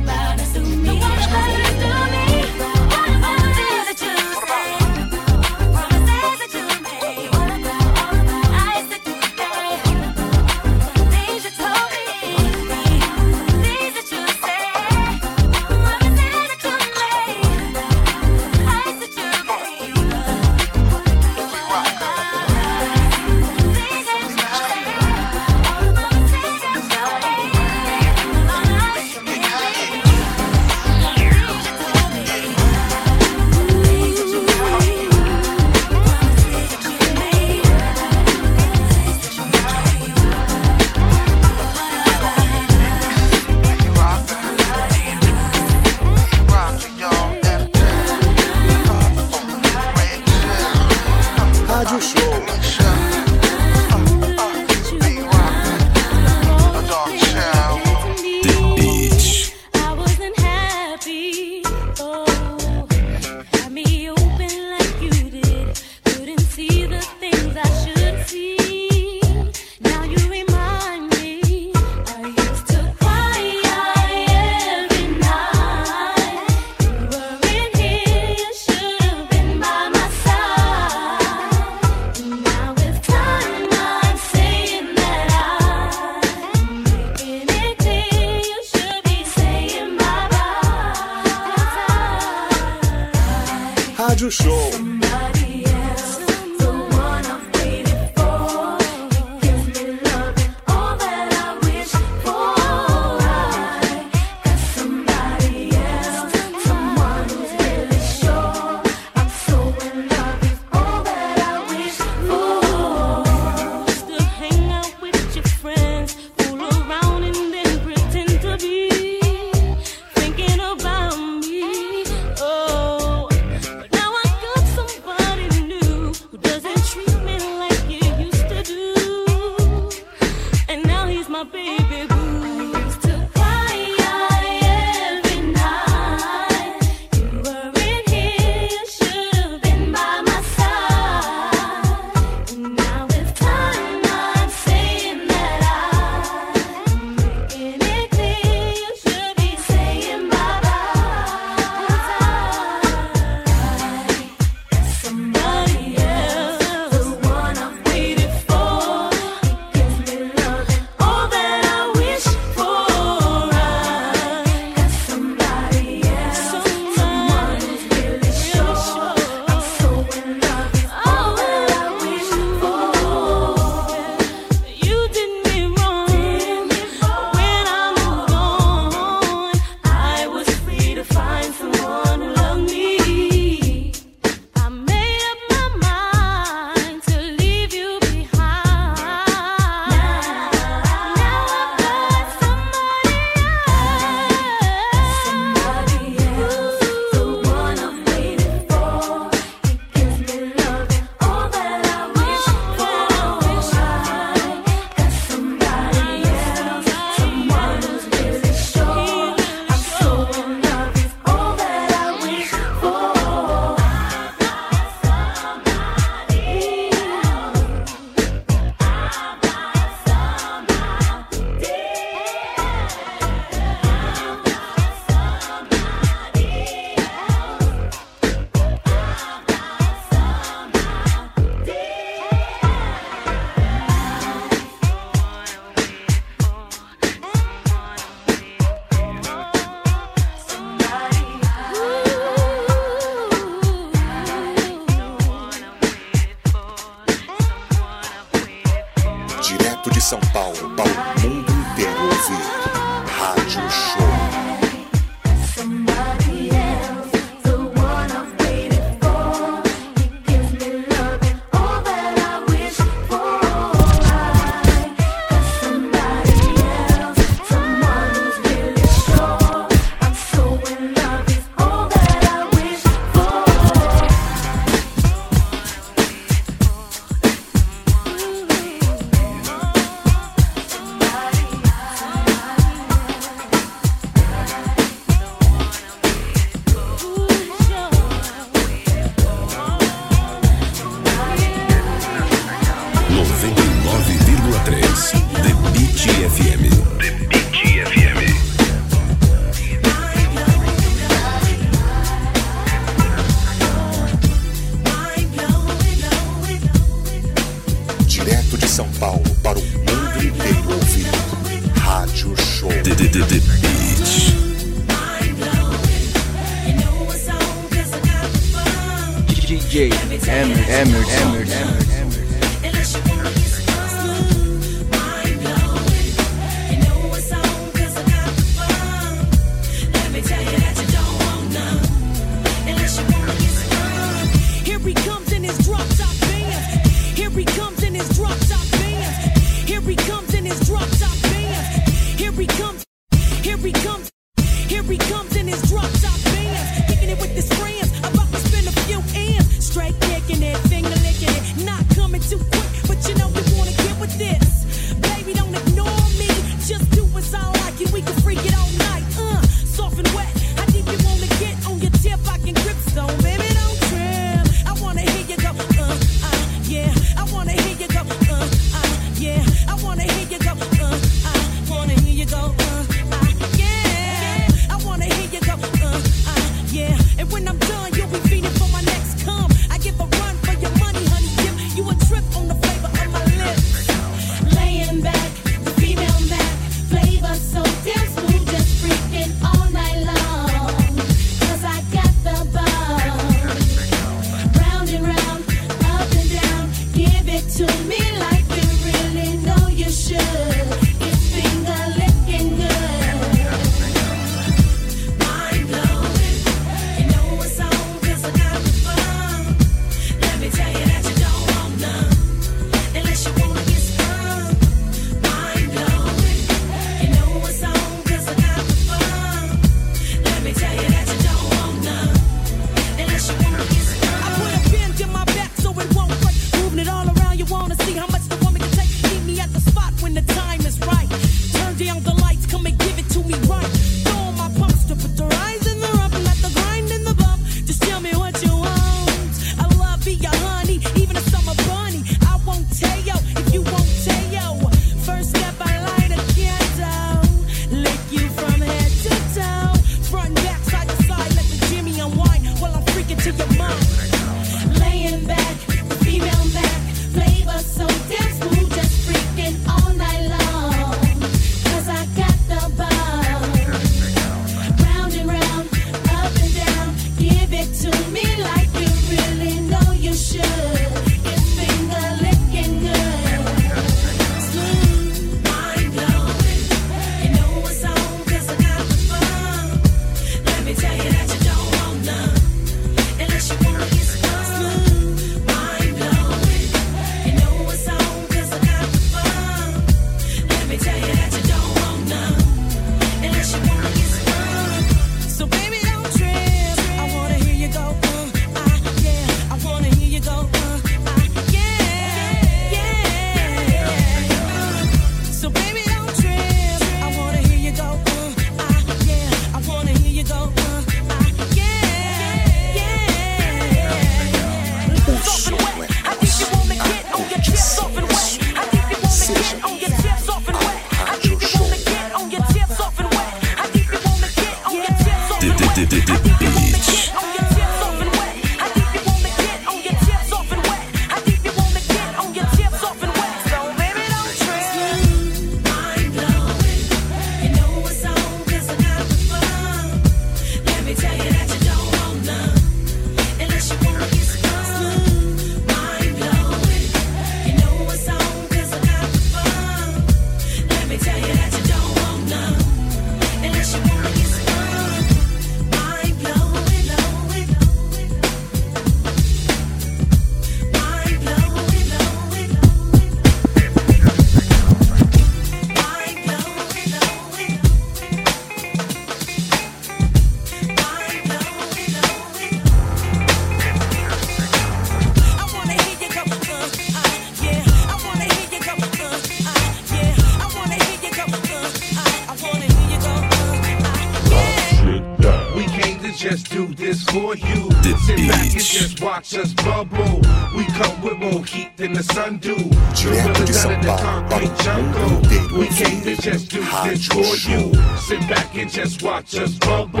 Just 586.32 586.50
do 586.50 586.66
this 586.74 587.04
for 587.04 587.36
you. 587.36 587.70
Sit 588.06 588.16
back 588.28 588.52
and 588.52 588.64
just 588.64 589.02
watch 589.02 589.34
us 589.34 589.52
bubble. 589.52 590.20
We 590.56 590.64
come 590.78 591.02
with 591.02 591.18
more 591.18 591.44
heat 591.44 591.76
than 591.76 591.92
the 591.92 592.02
sun 592.02 592.38
do. 592.38 592.54
Direto 592.94 593.44
de 593.44 593.52
Gorillas 593.52 593.52
São 593.52 593.70
out 593.70 593.76
of 593.76 593.82
the 593.82 593.86
Paulo 593.86 594.24
para 594.28 594.38
concrete 594.38 594.44
o 594.44 594.62
jungle. 594.62 595.58
We 595.58 595.66
came 595.68 596.00
to 596.02 596.22
just 596.22 596.48
do 596.48 596.62
this 596.88 597.06
Rádio 597.06 597.12
for 597.12 597.34
you. 597.50 597.72
Sit 597.98 598.26
back 598.28 598.54
and 598.56 598.70
just 598.70 599.02
watch 599.02 599.34
us 599.34 599.58
bubble. 599.58 600.00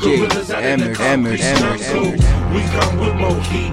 Gorillas 0.00 0.50
out 0.50 0.64
of 0.64 0.80
the 0.80 0.94
concrete 0.94 1.42
jungle. 1.58 2.12
We 2.54 2.62
come 2.72 2.98
with 2.98 3.14
more 3.16 3.40
heat. 3.42 3.66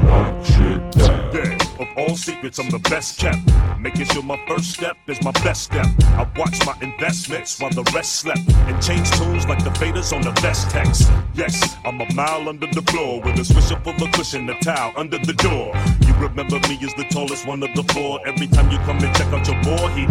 Of 1.80 1.88
all 1.98 2.16
secrets, 2.16 2.60
I'm 2.60 2.70
the 2.70 2.80
best 2.80 3.20
kept. 3.20 3.40
Making 3.80 4.06
sure 4.06 4.24
my 4.24 4.40
first 4.48 4.72
step 4.72 4.96
is 5.08 5.22
my 5.24 5.32
best 5.32 5.64
step. 5.64 5.88
I 6.02 6.28
watch 6.38 6.64
my 6.66 6.78
investments 6.82 7.60
while 7.60 7.72
the 7.72 7.84
rest 7.94 8.16
slept. 8.18 8.42
And 8.68 8.82
change 8.82 9.10
tunes 9.12 9.48
like 9.48 9.64
the 9.64 9.72
faders 9.72 10.16
on 10.16 10.22
the 10.22 10.32
best 10.42 10.70
text. 10.70 11.12
Yes, 11.34 11.76
I'm 11.84 12.00
a 12.00 12.14
mile 12.14 12.48
under 12.48 12.68
the 12.68 12.82
floor 12.84 13.22
with 13.22 13.40
a 13.40 13.44
swisher 13.44 13.82
full 13.84 14.02
of 14.06 14.12
cushion, 14.14 14.50
a 14.50 14.60
towel 14.60 14.94
under 14.96 15.18
the 15.18 15.34
door. 15.34 15.74
You 16.06 16.14
remember 16.16 16.60
me 16.70 16.78
as 16.84 16.94
the 16.94 17.06
tallest 17.10 17.48
one 17.48 17.64
of 17.64 17.74
the 17.76 17.84
four. 17.92 18.20
Every 18.28 18.48
time 18.48 18.70
you 18.72 18.78
come 18.80 19.00
and 19.00 19.16
check 19.16 19.34
out 19.34 19.48
your 19.48 19.62
boy, 19.64 19.88
he 19.96 20.04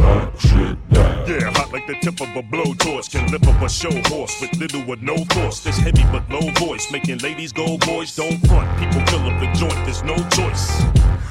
yeah, 1.26 1.51
hot 1.52 1.72
like 1.72 1.86
the 1.86 1.94
tip 2.01 2.20
of 2.20 2.28
a 2.36 2.43
blowtorch. 2.43 3.10
Can 3.10 3.30
lift 3.30 3.47
up 3.47 3.62
a 3.62 3.68
show 3.68 3.93
horse 4.09 4.40
with 4.40 4.55
little 4.56 4.82
or 4.90 4.97
no 4.97 5.16
force. 5.26 5.60
This 5.60 5.78
heavy 5.78 6.02
but 6.10 6.28
low 6.28 6.51
voice, 6.59 6.90
making 6.90 7.18
ladies 7.18 7.52
go, 7.52 7.78
boys 7.78 8.14
don't 8.16 8.39
front. 8.48 8.68
People 8.78 9.06
fill 9.06 9.26
up 9.30 9.40
the 9.40 9.51
joint, 9.59 9.74
there's 9.86 10.02
no 10.02 10.16
choice. 10.30 10.82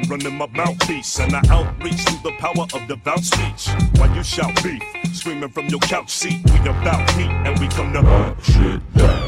I'm 0.00 0.08
running 0.08 0.36
my 0.38 0.46
mouthpiece 0.46 1.18
and 1.18 1.34
I 1.34 1.42
outreach 1.50 2.00
through 2.04 2.30
the 2.30 2.36
power 2.38 2.64
of 2.72 2.88
devout 2.88 3.22
speech. 3.22 3.68
While 3.98 4.14
you 4.16 4.22
shout 4.22 4.62
beef, 4.62 4.82
screaming 5.12 5.50
from 5.50 5.66
your 5.68 5.80
couch 5.80 6.10
seat, 6.10 6.40
we 6.44 6.58
about 6.60 7.10
heat 7.12 7.28
and 7.28 7.58
we 7.58 7.68
come 7.68 7.92
to 7.92 8.34
shit 8.42 8.80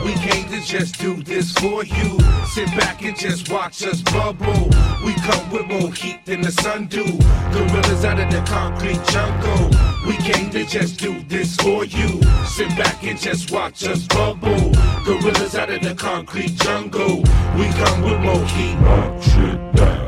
We 0.05 0.15
came 0.15 0.49
to 0.49 0.61
just 0.65 0.99
do 0.99 1.23
this 1.23 1.53
for 1.53 1.85
you. 1.85 2.19
Sit 2.47 2.69
back 2.79 3.03
and 3.05 3.17
just 3.17 3.51
watch 3.51 3.85
us 3.85 4.01
bubble. 4.01 4.71
We 5.05 5.13
come 5.15 5.51
with 5.51 5.67
more 5.67 5.93
heat 5.93 6.25
than 6.25 6.41
the 6.41 6.53
sun 6.53 6.87
do. 6.87 7.05
Gorillas 7.53 8.05
out 8.05 8.19
of 8.19 8.31
the 8.31 8.43
concrete 8.51 9.03
jungle. 9.09 9.71
We 10.07 10.17
came 10.17 10.51
to 10.51 10.65
just 10.65 10.99
do 10.99 11.23
this 11.25 11.55
for 11.57 11.85
you. 11.85 12.23
Sit 12.47 12.69
back 12.79 13.03
and 13.05 13.19
just 13.19 13.51
watch 13.51 13.85
us 13.85 14.07
bubble. 14.07 14.73
Gorillas 15.05 15.55
out 15.55 15.71
of 15.71 15.83
the 15.83 15.95
concrete 15.95 16.55
jungle. 16.55 17.19
We 17.59 17.69
come 17.73 18.03
with 18.03 18.21
more 18.21 18.45
heat. 18.47 18.79
Yeah, 19.77 20.02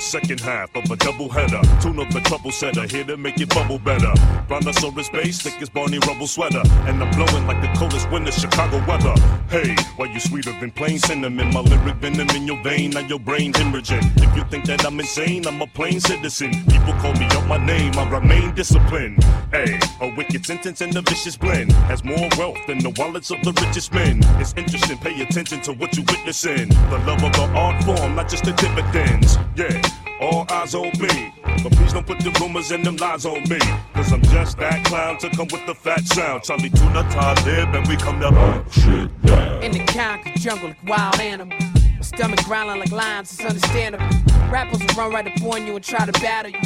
second 0.00 0.40
half 0.40 0.74
of 0.74 0.90
a 0.90 0.96
double 0.96 1.28
header. 1.28 1.60
Tune 1.80 2.00
up 2.00 2.10
the 2.10 2.20
trouble 2.20 2.50
setter, 2.50 2.86
here 2.86 3.04
to 3.04 3.16
make 3.16 3.40
it 3.40 3.48
bubble 3.50 3.78
better. 3.78 4.12
Brontosaurus 4.48 5.10
base, 5.10 5.40
thick 5.40 5.60
as 5.60 5.68
Barney 5.68 5.98
Rubble 6.06 6.26
sweater. 6.26 6.62
And 6.86 7.02
I'm 7.02 7.10
blowing 7.14 7.46
like 7.46 7.60
the 7.60 7.68
coldest 7.78 8.10
winter 8.10 8.32
Chicago 8.32 8.78
weather. 8.86 9.14
Hey, 9.48 9.76
why 9.96 10.06
you 10.06 10.20
sweeter 10.20 10.52
than 10.58 10.70
plain 10.70 10.98
cinnamon? 10.98 11.52
My 11.52 11.60
lyric 11.60 11.96
venom 11.96 12.30
in 12.30 12.46
your 12.46 12.62
vein, 12.62 12.90
now 12.90 13.00
your 13.00 13.20
brain 13.20 13.52
hemorrhaging. 13.52 14.16
If 14.16 14.36
you 14.36 14.44
think 14.44 14.64
that 14.66 14.84
I'm 14.86 14.98
insane, 14.98 15.46
I'm 15.46 15.60
a 15.60 15.66
plain 15.66 16.00
citizen. 16.00 16.50
People 16.68 16.94
call 16.94 17.12
me 17.14 17.26
up 17.26 17.46
my 17.46 17.58
name, 17.64 17.92
I 17.98 18.08
remain 18.08 18.54
disciplined. 18.54 19.22
Hey, 19.50 19.78
a 20.00 20.14
wicked 20.14 20.46
sentence 20.46 20.80
and 20.80 20.96
a 20.96 21.02
vicious 21.02 21.36
blend 21.36 21.72
has 21.90 22.04
more 22.04 22.28
wealth 22.38 22.58
than 22.66 22.78
the 22.78 22.90
wallets 22.96 23.30
of 23.30 23.42
the 23.42 23.52
richest 23.64 23.92
men. 23.92 24.20
It's 24.40 24.54
interesting, 24.56 24.98
pay 24.98 25.20
attention 25.22 25.60
to 25.62 25.72
what 25.72 25.96
you 25.96 26.02
witnessing. 26.04 26.68
The 26.68 27.02
love 27.06 27.22
of 27.22 27.32
the 27.32 27.50
art 27.54 27.82
form, 27.84 28.14
not 28.14 28.28
just 28.28 28.44
the 28.44 28.52
dividends. 28.52 29.36
Yeah, 29.56 29.82
all 30.20 30.46
eyes 30.50 30.74
on 30.74 30.90
me. 30.98 31.32
But 31.62 31.72
please 31.72 31.92
don't 31.92 32.06
put 32.06 32.20
the 32.20 32.30
rumors 32.40 32.70
and 32.70 32.84
them 32.84 32.96
lies 32.96 33.26
on 33.26 33.42
me. 33.48 33.58
Cause 33.94 34.12
I'm 34.12 34.22
just 34.22 34.58
that 34.58 34.84
clown 34.84 35.18
to 35.18 35.30
come 35.30 35.48
with 35.50 35.66
the 35.66 35.74
fat 35.74 36.04
sound. 36.04 36.44
Charlie 36.44 36.70
Tuna, 36.70 37.02
Todd 37.10 37.44
Lib, 37.44 37.74
and 37.74 37.86
we 37.88 37.96
come 37.96 38.20
to 38.20 38.64
shit 38.70 39.22
down. 39.22 39.62
In 39.62 39.72
the 39.72 39.84
concrete 39.92 40.36
jungle 40.36 40.68
like 40.68 40.84
wild 40.84 41.20
animal. 41.20 41.56
My 41.58 42.00
stomach 42.02 42.44
growling 42.44 42.80
like 42.80 42.92
lions, 42.92 43.32
it's 43.32 43.44
understandable. 43.44 44.06
Rappers 44.50 44.80
will 44.80 44.94
run 44.94 45.12
right 45.12 45.26
up 45.26 45.42
on 45.44 45.66
you 45.66 45.76
and 45.76 45.84
try 45.84 46.06
to 46.06 46.12
battle 46.12 46.52
you. 46.52 46.60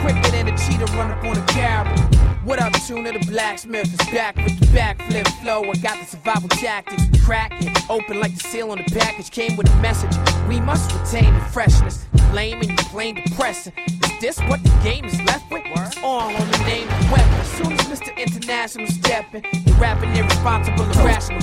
Quicker 0.00 0.30
than 0.30 0.48
a 0.48 0.58
cheetah 0.58 0.86
run 0.96 1.10
up 1.10 1.24
on 1.24 1.36
a 1.36 1.46
caribou. 1.46 2.33
What 2.44 2.60
up, 2.60 2.74
Tuna? 2.86 3.10
The 3.10 3.24
blacksmith 3.30 3.86
is 3.86 4.10
back 4.10 4.36
with 4.36 4.60
the 4.60 4.66
backflip 4.66 5.26
flow. 5.40 5.62
I 5.62 5.72
got 5.76 5.98
the 5.98 6.04
survival 6.04 6.50
tactics. 6.50 7.02
Crack 7.24 7.52
it 7.62 7.90
open 7.90 8.20
like 8.20 8.34
the 8.34 8.40
seal 8.40 8.70
on 8.70 8.76
the 8.76 8.84
package 8.84 9.30
came 9.30 9.56
with 9.56 9.66
a 9.72 9.76
message. 9.76 10.14
We 10.46 10.60
must 10.60 10.92
retain 10.92 11.32
the 11.32 11.40
freshness. 11.40 12.04
Lame 12.34 12.60
and 12.60 12.68
you 12.68 12.76
plain 12.76 13.14
depressing. 13.14 13.72
Is 13.78 14.20
this 14.20 14.38
what 14.40 14.62
the 14.62 14.68
game 14.82 15.06
is 15.06 15.18
left 15.22 15.50
with? 15.50 15.62
It's 15.64 15.96
all 16.02 16.36
on 16.36 16.50
the 16.50 16.58
name 16.58 16.86
of 16.86 17.12
weapon. 17.12 17.32
As 17.32 17.50
soon 17.52 17.72
as 17.72 17.80
Mr. 17.86 18.14
International 18.14 18.88
stepping, 18.88 19.40
the 19.40 19.74
rapping 19.80 20.14
irresponsible, 20.14 20.84
irrational. 21.00 21.40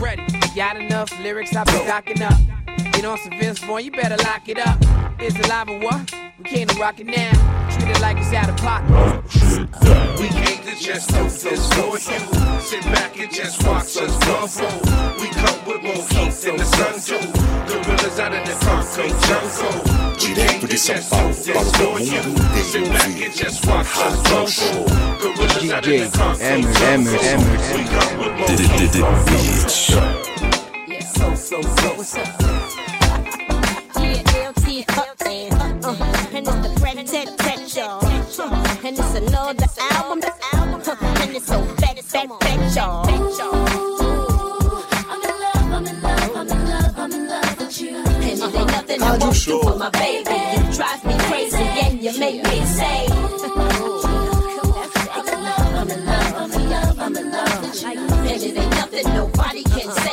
Ready? 0.00 0.24
Got 0.54 0.76
enough 0.76 1.18
lyrics? 1.18 1.56
I've 1.56 1.66
been 1.66 1.84
stocking 1.84 2.22
up. 2.22 2.65
Get 2.96 3.04
on 3.04 3.18
some 3.18 3.38
Vince 3.38 3.58
Vaughn, 3.58 3.84
you 3.84 3.90
better 3.90 4.16
lock 4.24 4.48
it 4.48 4.58
up. 4.58 4.80
Is 5.20 5.36
it 5.36 5.46
live 5.50 5.68
or 5.68 5.78
what? 5.80 6.10
We 6.38 6.44
came 6.44 6.66
to 6.66 6.80
rock 6.80 6.98
it 6.98 7.06
now. 7.06 7.30
Treat 7.68 7.90
it 7.90 8.00
like 8.00 8.16
it's 8.16 8.32
out 8.32 8.48
of 8.48 8.56
pocket. 8.56 8.88
We 10.18 10.28
came 10.28 10.64
to 10.64 10.74
just 10.80 11.10
do 11.10 11.24
this 11.24 11.68
for 11.74 11.92
you. 11.92 12.58
Sit 12.58 12.82
back 12.84 13.20
and 13.20 13.30
just 13.30 13.62
watch 13.66 13.98
us 13.98 14.16
bubble. 14.24 14.80
We 15.20 15.28
come 15.28 15.60
with 15.66 15.82
more 15.82 16.08
heat 16.08 16.32
than 16.40 16.56
the 16.56 16.64
sun 16.64 16.96
do. 17.04 17.20
Gorillas 17.68 18.18
out 18.18 18.32
of 18.32 18.46
the 18.48 18.64
concrete 18.64 19.12
jungle. 19.28 19.76
We 20.16 20.34
came 20.34 20.60
to 20.62 20.66
just 20.66 21.12
do 21.12 21.52
this 21.52 21.76
for 21.76 22.00
you. 22.00 22.22
Sit 22.64 22.88
back 22.88 23.10
and 23.10 23.34
just 23.34 23.66
watch 23.66 23.86
us 23.98 24.16
bubble. 24.24 24.88
Gorillas 25.20 25.70
out 25.70 25.86
of 25.86 25.92
the 25.92 26.10
concrete 26.16 26.46
Emerson, 26.46 27.04
jungle. 27.04 27.20
Emerson, 27.20 27.76
We 27.76 27.84
come 27.92 28.16
with 28.24 28.96
more 28.96 29.18
heat. 29.28 29.68
So, 29.68 31.34
so, 31.34 31.60
so, 31.60 31.94
what's 31.94 32.16
up? 32.16 32.65
Yeah, 34.76 34.84
LT 34.92 35.52
up 35.52 35.64
and, 35.64 35.84
uh, 35.86 35.94
and 36.34 36.46
it's 36.46 36.56
the 36.56 36.68
Fred 36.78 37.06
Ted 37.06 37.38
Ted 37.38 37.66
Show. 37.66 37.98
Uh, 38.02 38.76
and 38.84 38.98
it's 38.98 39.14
another 39.14 39.64
album, 39.92 40.20
the 40.20 40.30
album, 40.52 40.82
uh, 40.86 41.22
and 41.22 41.34
it's 41.34 41.46
so 41.46 41.62
fat, 41.80 41.98
fat, 42.00 42.28
fat, 42.42 42.76
y'all. 42.76 43.08
And 43.08 43.24
it 48.36 48.54
ain't 48.54 48.70
nothing 48.70 49.02
I 49.02 49.16
won't 49.16 49.44
do 49.46 49.62
for 49.62 49.76
my 49.78 49.88
baby. 49.88 50.28
You 50.28 50.72
drive 50.76 51.04
me 51.06 51.14
crazy 51.20 51.56
and 51.56 52.02
you 52.02 52.18
make 52.18 52.44
me 52.44 52.64
say. 52.66 53.06
I'm 55.08 55.26
in 55.26 55.40
love, 55.42 55.74
I'm 55.74 55.90
in 55.90 56.04
love, 56.04 56.34
I'm 56.36 56.52
in 56.52 56.70
love 56.70 57.00
I'm 57.00 57.16
in 57.16 57.30
love 57.32 57.62
with 57.62 57.82
you. 57.82 57.88
And 57.88 58.42
it 58.42 58.58
ain't 58.58 58.70
nothing 58.72 59.14
nobody 59.14 59.62
can 59.62 59.90
say, 59.90 60.05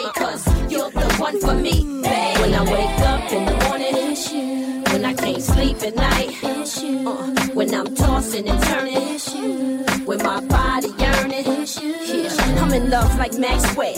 like 13.23 13.39
Maxwell. 13.39 13.95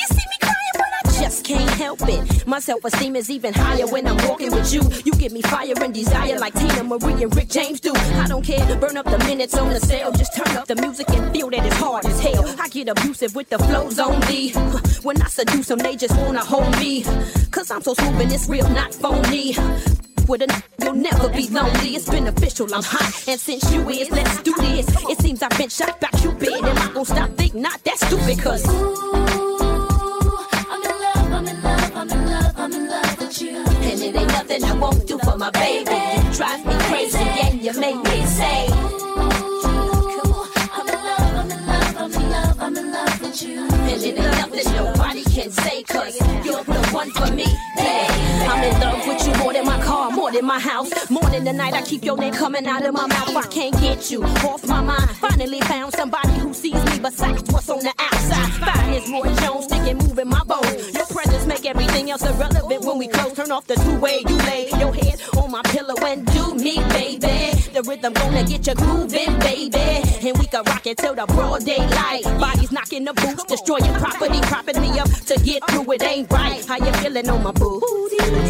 You 0.00 0.06
see 0.14 0.26
me 0.32 0.36
crying, 0.42 0.74
but 0.74 0.90
I 1.00 1.22
just 1.22 1.46
can't 1.46 1.70
help 1.70 2.00
it. 2.02 2.46
My 2.46 2.60
self 2.60 2.84
esteem 2.84 3.16
is 3.16 3.30
even 3.30 3.54
higher 3.54 3.86
when 3.86 4.06
I'm 4.06 4.18
walking 4.28 4.50
with 4.50 4.70
you. 4.70 4.82
You 5.02 5.12
give 5.12 5.32
me 5.32 5.40
fire 5.40 5.72
and 5.80 5.94
desire 5.94 6.38
like 6.38 6.52
Teena 6.52 6.86
Marie 6.86 7.22
and 7.22 7.34
Rick 7.34 7.48
James 7.48 7.80
do. 7.80 7.92
I 7.94 8.26
don't 8.28 8.44
care, 8.44 8.76
burn 8.76 8.98
up 8.98 9.06
the 9.06 9.18
minutes 9.30 9.56
on 9.56 9.70
the 9.70 9.80
cell. 9.80 10.12
Just 10.12 10.36
turn 10.36 10.54
up 10.58 10.66
the 10.66 10.76
music 10.76 11.08
and 11.08 11.32
feel 11.32 11.48
that 11.48 11.64
it's 11.64 11.76
hard 11.76 12.04
as 12.04 12.20
hell. 12.20 12.44
I 12.60 12.68
get 12.68 12.88
abusive 12.88 13.34
with 13.34 13.48
the 13.48 13.58
flows 13.58 13.98
on 13.98 14.20
D. 14.28 14.52
When 15.02 15.22
I 15.22 15.28
seduce 15.28 15.68
them, 15.68 15.78
they 15.78 15.96
just 15.96 16.14
wanna 16.18 16.44
hold 16.44 16.70
me. 16.78 17.02
Cause 17.50 17.70
I'm 17.70 17.80
so 17.80 17.94
smooth 17.94 18.20
and 18.20 18.30
it's 18.30 18.46
real, 18.46 18.68
not 18.68 18.94
phony. 18.94 19.56
With 20.28 20.42
a 20.42 20.62
you'll 20.82 20.94
never 20.94 21.28
be 21.28 21.48
lonely. 21.48 21.94
It's 21.94 22.08
beneficial, 22.08 22.66
I'm 22.74 22.82
hot. 22.82 23.28
And 23.28 23.38
since 23.38 23.72
you 23.72 23.88
is, 23.88 24.10
let's 24.10 24.42
do 24.42 24.52
this. 24.58 24.88
It 25.08 25.20
seems 25.20 25.40
I've 25.40 25.56
been 25.56 25.68
shot 25.68 26.00
by 26.00 26.08
Cupid. 26.18 26.48
Am 26.48 26.76
I 26.76 26.92
gonna 26.92 27.04
stop? 27.04 27.30
Think 27.36 27.54
not 27.54 27.82
that 27.84 27.98
stupid, 27.98 28.42
cause. 28.42 28.64
And 33.86 34.02
it 34.02 34.16
ain't 34.16 34.28
nothing 34.28 34.64
I 34.64 34.72
won't 34.74 35.06
do 35.06 35.16
for 35.18 35.36
my 35.36 35.50
baby. 35.50 35.90
You 35.90 36.34
drive 36.34 36.66
me 36.66 36.74
crazy 36.88 37.18
and 37.18 37.62
you 37.62 37.72
make 37.78 37.96
me 37.96 38.26
say. 38.26 39.05
You're 43.42 43.68
the 46.64 46.88
one 46.90 47.10
for 47.10 47.30
me. 47.34 47.44
I'm 47.76 48.64
in 48.64 48.80
love 48.80 49.06
with 49.06 49.26
you 49.26 49.34
more 49.42 49.52
than 49.52 49.66
my 49.66 49.78
car, 49.82 50.10
more 50.10 50.32
than 50.32 50.46
my 50.46 50.58
house. 50.58 51.10
Morning 51.10 51.44
to 51.44 51.52
night, 51.52 51.74
I 51.74 51.82
keep 51.82 52.02
your 52.02 52.16
name 52.16 52.32
coming 52.32 52.66
out 52.66 52.86
of 52.86 52.94
my 52.94 53.06
mouth. 53.06 53.36
I 53.36 53.46
can't 53.48 53.78
get 53.78 54.10
you 54.10 54.24
off 54.24 54.66
my 54.66 54.80
mind. 54.80 55.10
Finally 55.10 55.60
found 55.62 55.92
somebody 55.92 56.32
who 56.38 56.54
sees 56.54 56.82
me 56.86 56.98
besides 56.98 57.42
what's 57.52 57.68
on 57.68 57.80
the 57.80 57.92
outside. 57.98 58.52
Fine 58.54 58.94
as 58.94 59.10
Roy 59.10 59.34
Jones, 59.44 59.66
thinking 59.66 59.98
moving 59.98 60.28
my 60.28 60.42
bones. 60.44 60.94
Your 60.94 61.04
presence 61.04 61.44
make 61.44 61.66
everything 61.66 62.10
else 62.10 62.22
irrelevant 62.22 62.84
when 62.86 62.96
we 62.96 63.08
close. 63.08 63.34
Turn 63.34 63.52
off 63.52 63.66
the 63.66 63.74
two-way 63.74 64.24
you 64.26 64.36
lay 64.48 64.70
your 64.78 64.94
head 64.94 65.20
on 65.36 65.50
my 65.50 65.62
pillow 65.64 65.96
and 66.06 66.24
do 66.32 66.54
me, 66.54 66.76
baby. 66.88 67.52
The 67.74 67.82
rhythm 67.86 68.14
gonna 68.14 68.44
get 68.44 68.66
you 68.66 68.74
grooving, 68.74 69.38
baby. 69.40 69.78
And 70.26 70.38
we 70.38 70.46
can 70.46 70.64
rock 70.64 70.86
it 70.86 70.96
till 70.96 71.14
the 71.14 71.26
broad 71.26 71.66
daylight. 71.66 72.24
Bodies 72.40 72.72
knocking 72.72 73.04
the 73.04 73.12
boots, 73.26 73.44
destroying 73.44 73.92
property, 73.94 74.40
propping 74.42 74.80
me 74.80 74.98
up 74.98 75.08
to 75.08 75.38
get 75.40 75.62
through. 75.70 75.92
It 75.92 76.02
ain't 76.02 76.30
right. 76.30 76.64
How 76.64 76.76
you 76.76 76.92
feeling 76.94 77.28
on 77.28 77.42
my 77.42 77.52
boo? 77.52 77.80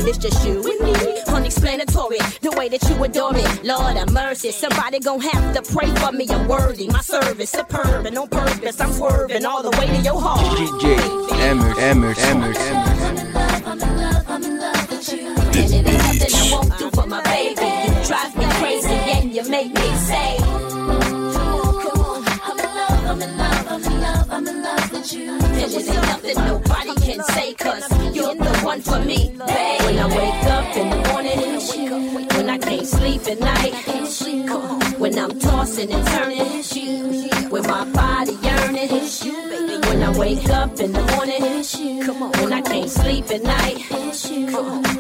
It's 0.09 0.19
just 0.19 0.47
you 0.47 0.63
and 0.63 0.81
me, 0.81 1.23
unexplanatory. 1.29 2.19
The 2.41 2.53
way 2.57 2.69
that 2.69 2.83
you 2.89 3.03
adore 3.05 3.33
me, 3.33 3.45
Lord 3.63 3.97
have 3.97 4.13
mercy. 4.13 4.51
Somebody 4.53 5.01
gon' 5.01 5.21
have 5.21 5.55
to 5.55 5.63
pray 5.73 5.89
for 5.97 6.13
me. 6.13 6.27
I'm 6.31 6.49
worthy, 6.49 6.89
my 6.89 7.01
service 7.01 7.51
superb 7.51 8.07
and 8.07 8.19
on 8.19 8.29
purpose. 8.29 8.81
I'm 8.81 8.93
swerving 8.93 9.45
all 9.45 9.63
the 9.63 9.71
way 9.79 9.87
to 9.87 9.99
your 10.03 10.21
heart. 10.21 10.41
DJ 10.59 10.97
Emerson, 11.41 11.83
Emerson, 11.83 12.43
Emerson. 12.43 12.77
And 15.59 15.73
it 15.73 15.87
ain't 15.87 15.87
nothing 15.87 16.35
I 16.35 16.51
won't 16.53 16.79
do 16.79 16.91
for 16.91 17.07
my 17.07 17.23
baby. 23.19 23.33
You 23.33 24.01
drive 24.01 24.43
me 24.43 24.53
crazy 24.53 24.53
and 24.53 24.53
you 24.53 24.71
make 24.71 24.93
me 24.93 25.03
say. 25.03 25.57
And 25.63 25.73
it 25.73 25.89
ain't 25.89 26.03
nothing 26.03 26.37
nobody 26.47 26.95
can 27.01 27.23
say, 27.25 27.55
cause 27.55 28.15
you're 28.15 28.35
the 28.35 28.59
one 28.63 28.81
for 28.83 28.99
me, 29.01 29.35
babe. 29.47 29.83
When 29.83 29.99
I 29.99 30.07
wake 30.09 30.45
up 30.47 30.77
in 30.77 30.91
the 30.91 31.09
morning, 31.09 31.39
it's 31.39 31.77
you. 31.77 32.27
When 32.37 32.51
I 32.51 32.59
can't 32.59 32.87
sleep 32.87 33.27
at 33.29 33.41
night, 33.41 33.75
it's 33.87 34.27
you. 34.27 34.47
When 34.99 35.19
I'm 35.19 35.39
tossing 35.39 35.93
and 35.93 36.07
turning, 36.09 36.41
it's 36.41 36.77
you. 36.77 37.29
When 37.51 37.63
my 37.67 37.85
body 37.93 38.33
yearning, 38.43 38.89
it's 38.91 39.25
you. 39.25 39.35
When 39.89 40.03
I 40.03 40.19
wake 40.19 40.49
up 40.51 40.79
in 40.81 40.93
the 40.93 41.03
morning, 41.03 41.37
it's 41.41 41.79
you. 41.79 42.13
When 42.13 42.53
I 42.53 42.61
can't 42.61 42.91
sleep 42.91 43.31
at 43.31 43.43
night, 43.43 43.87
it's 43.91 44.31
you. 44.31 44.47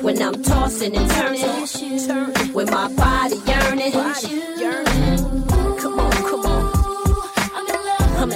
When 0.02 0.20
I'm 0.22 0.42
tossing 0.42 0.96
and 0.96 1.10
turning, 1.10 1.42
it's 1.42 1.82
you. 1.82 1.98
When 2.52 2.70
my 2.70 2.88
body 2.94 3.36
yearning, 3.46 3.92
it's 3.94 4.30
you. 4.30 5.55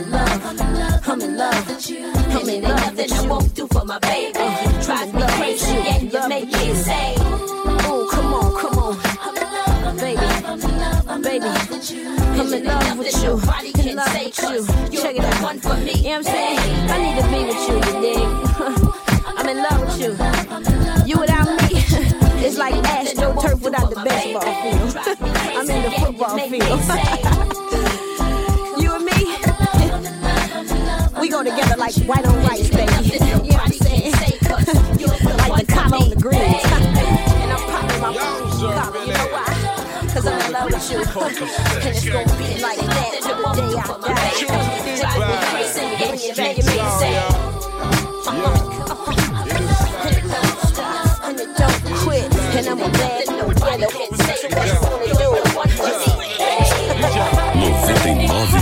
I'm 0.01 0.07
in 0.07 0.13
love. 0.13 1.09
I'm 1.09 1.21
in 1.21 1.37
love. 1.37 1.69
With 1.69 1.91
you. 1.91 2.11
I'm 2.11 2.49
in 2.49 2.63
love. 2.63 2.97
Nothing 2.97 3.13
I 3.13 3.27
won't 3.27 3.55
do 3.55 3.67
for 3.67 3.85
my 3.85 3.99
baby. 3.99 4.33
Drive 4.83 5.13
me 5.13 5.23
crazy 5.37 5.77
and 5.77 6.11
you 6.11 6.29
make 6.29 6.47
me 6.47 6.75
say, 6.75 7.15
Oh, 7.19 8.09
come 8.11 8.33
on, 8.33 8.57
come 8.59 8.79
on, 8.79 8.97
baby, 9.99 10.17
baby. 10.17 10.27
I'm 11.07 11.21
in 11.21 11.45
love 11.45 11.69
with 11.71 11.91
you. 11.93 12.01
In 12.41 12.65
love 12.65 12.99
with 12.99 13.23
you. 13.23 13.41
Check 14.97 15.17
it 15.17 15.25
out. 15.25 15.37
You 15.43 15.61
know 15.61 15.69
what 15.69 15.77
I'm 16.07 16.23
saying? 16.23 16.59
I 16.89 16.97
need 17.03 17.17
to 17.21 17.27
be 17.29 17.45
with 17.45 17.69
you, 17.69 17.77
you 17.77 18.01
dig? 18.01 18.29
I'm 19.37 19.49
in 19.51 19.59
love 19.63 19.81
with 19.83 20.01
you. 20.01 20.13
You 21.07 21.21
without 21.21 21.47
me, 21.47 21.77
it's 22.43 22.57
like 22.57 22.75
AstroTurf 22.75 23.61
without 23.61 23.91
the 23.91 23.97
baseball 24.03 24.41
field. 24.63 24.97
I'm 25.59 25.69
in 25.69 25.83
the 25.83 25.91
football 26.01 26.39
field. 26.39 27.70
We 31.21 31.29
go 31.29 31.43
together 31.43 31.77
like 31.77 31.95
white 32.07 32.25
on 32.25 32.35
rice, 32.47 32.71
baby. 32.71 32.93
You 33.05 33.21
know 33.21 33.39
what 33.41 33.61
I'm 33.61 33.73
saying? 33.73 34.13
like 34.13 35.67
the 35.67 35.73
collar 35.73 35.99
on 35.99 36.09
the 36.09 36.17
green. 36.17 36.41
and 36.41 37.53
I'm 37.53 37.61
popping 37.69 38.01
my 38.01 38.15
collar. 38.17 38.41
You 39.05 39.13
know 39.13 39.29
why? 39.29 39.45
Cause 40.15 40.27
I'm 40.27 40.41
in 40.41 40.53
love 40.53 40.73
with 40.73 40.91
you. 40.91 40.99
and 41.01 41.07
it's 41.85 42.09
gonna 42.09 42.25
be 42.39 42.63
like 42.63 42.79
that 42.79 43.21
till 43.23 43.37
the 43.37 43.53
day 43.55 43.77
I 43.77 43.87
die. 44.01 44.33
Drive 44.97 45.21
me 45.29 45.37
crazy 45.51 45.85
and 46.07 46.17
you 46.21 46.33
make 46.37 46.59
me. 46.65 46.77
And 51.23 51.39
it 51.39 51.51
don't 51.59 51.85
quit. 51.99 52.25
And 52.57 52.67
I'm 52.67 52.81
a 52.81 52.89
bad 52.89 53.29
no 53.29 53.45
ghetto. 53.51 54.90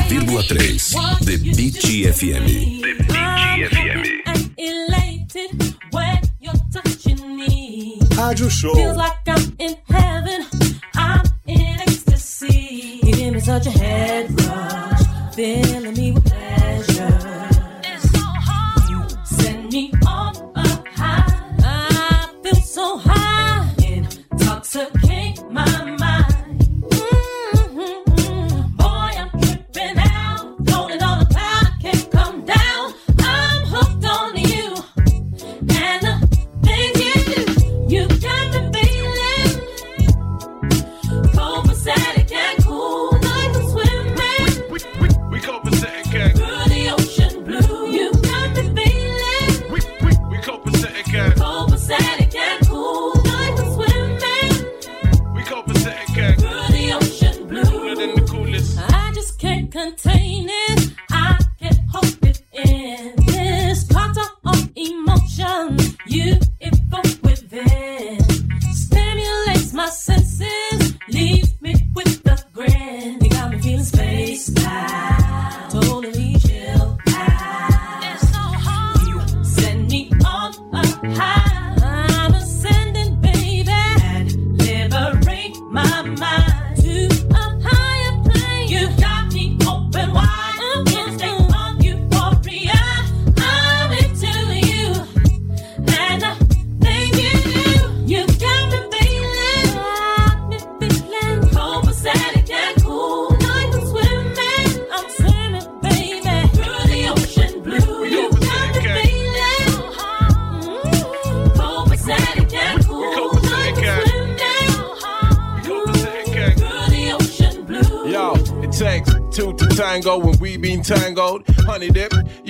99,3 0.09 1.21
The 1.21 1.37
Beat 1.55 1.75
FM. 2.15 2.47
The 2.47 2.95
Beat 3.05 3.69
FM. 3.69 4.21
I'm 4.25 4.55
elated 4.57 5.77
when 5.91 6.19
you're 6.41 6.55
touching 6.73 7.37
me. 7.37 7.99
Rádio 8.17 8.51
Show. 8.51 8.75
Feels 8.75 8.97
like 8.97 9.19
I'm 9.27 9.55
in 9.59 9.77
heaven. 9.87 10.47
I'm 10.95 11.25
in 11.47 11.61
ecstasy. 11.81 13.01
You 13.03 13.13
give 13.13 13.35
me 13.35 13.41
such 13.41 13.67
a 13.67 13.71
head 13.71 14.31
rush, 14.41 15.35
filling 15.35 15.93
me 15.93 16.13
with 16.13 16.28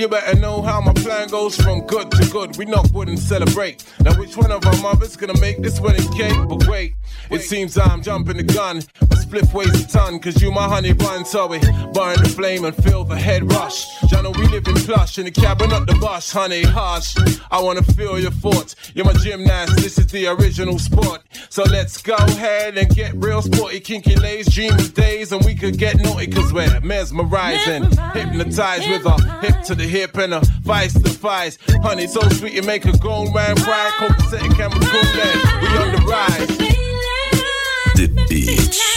you 0.08 0.12
better 0.12 0.38
know 0.38 0.62
how 0.62 0.80
my 0.80 0.92
plan 0.94 1.28
goes 1.28 1.54
from 1.56 1.86
good 1.86 2.10
to 2.10 2.24
good. 2.30 2.56
We 2.56 2.64
knock 2.64 2.86
wood 2.94 3.08
and 3.08 3.18
celebrate. 3.18 3.84
Now, 4.00 4.18
which 4.18 4.36
one 4.36 4.50
of 4.50 4.64
our 4.64 4.76
mothers 4.78 5.16
gonna 5.16 5.38
make 5.38 5.60
this 5.60 5.80
wedding 5.80 6.10
cake? 6.12 6.36
But 6.48 6.66
wait, 6.66 6.94
it 7.30 7.42
seems 7.42 7.76
I'm 7.76 8.02
jumping 8.02 8.38
the 8.38 8.42
gun. 8.42 8.82
My 9.10 9.16
split 9.16 9.52
weighs 9.52 9.84
a 9.84 9.86
ton, 9.86 10.18
cause 10.20 10.40
you 10.40 10.50
my 10.50 10.66
honey 10.66 10.94
bun. 10.94 11.24
So 11.24 11.46
we 11.46 11.58
burn 11.58 12.22
the 12.22 12.32
flame 12.34 12.64
and 12.64 12.74
feel 12.84 13.04
the 13.04 13.16
head 13.16 13.50
rush. 13.52 13.86
Know 14.22 14.30
we 14.30 14.48
live 14.48 14.66
in 14.66 14.74
plush 14.74 15.18
in 15.18 15.26
the 15.26 15.30
cabin, 15.30 15.70
not 15.70 15.86
the 15.86 15.94
bus, 15.94 16.32
honey. 16.32 16.62
Hush, 16.62 17.14
I 17.52 17.60
wanna 17.60 17.82
feel 17.82 18.18
your 18.18 18.32
thoughts. 18.32 18.74
You're 18.94 19.04
my 19.04 19.12
gymnast, 19.12 19.76
this 19.76 19.96
is 19.96 20.08
the 20.08 20.26
original 20.26 20.78
sport. 20.78 21.22
So 21.58 21.64
let's 21.64 22.00
go 22.00 22.14
ahead 22.14 22.78
and 22.78 22.88
get 22.94 23.16
real 23.16 23.42
sporty, 23.42 23.80
kinky 23.80 24.14
lays, 24.14 24.48
dream 24.48 24.74
of 24.74 24.94
days, 24.94 25.32
and 25.32 25.44
we 25.44 25.56
could 25.56 25.76
get 25.76 25.96
naughty 25.98 26.28
cause 26.28 26.52
we're 26.52 26.78
mesmerizing. 26.82 27.82
Hypnotized 28.12 28.88
with 28.88 29.04
a 29.04 29.40
hip 29.40 29.64
to 29.64 29.74
the 29.74 29.82
hip 29.82 30.16
and 30.18 30.34
a 30.34 30.40
vice 30.62 30.92
to 30.92 31.08
vice. 31.08 31.58
Honey, 31.82 32.06
so 32.06 32.20
sweet 32.28 32.52
you 32.52 32.62
make 32.62 32.84
a 32.84 32.96
grown 32.98 33.32
man 33.32 33.56
cry. 33.56 33.90
Copacetic 33.96 34.56
and 34.60 34.72
we're 34.72 34.88
cool 34.88 35.02
then. 35.02 35.36
We 35.60 35.68
on 35.78 35.92
the 35.96 36.06
rise. 36.06 36.58
The 37.96 38.26
Beat. 38.28 38.87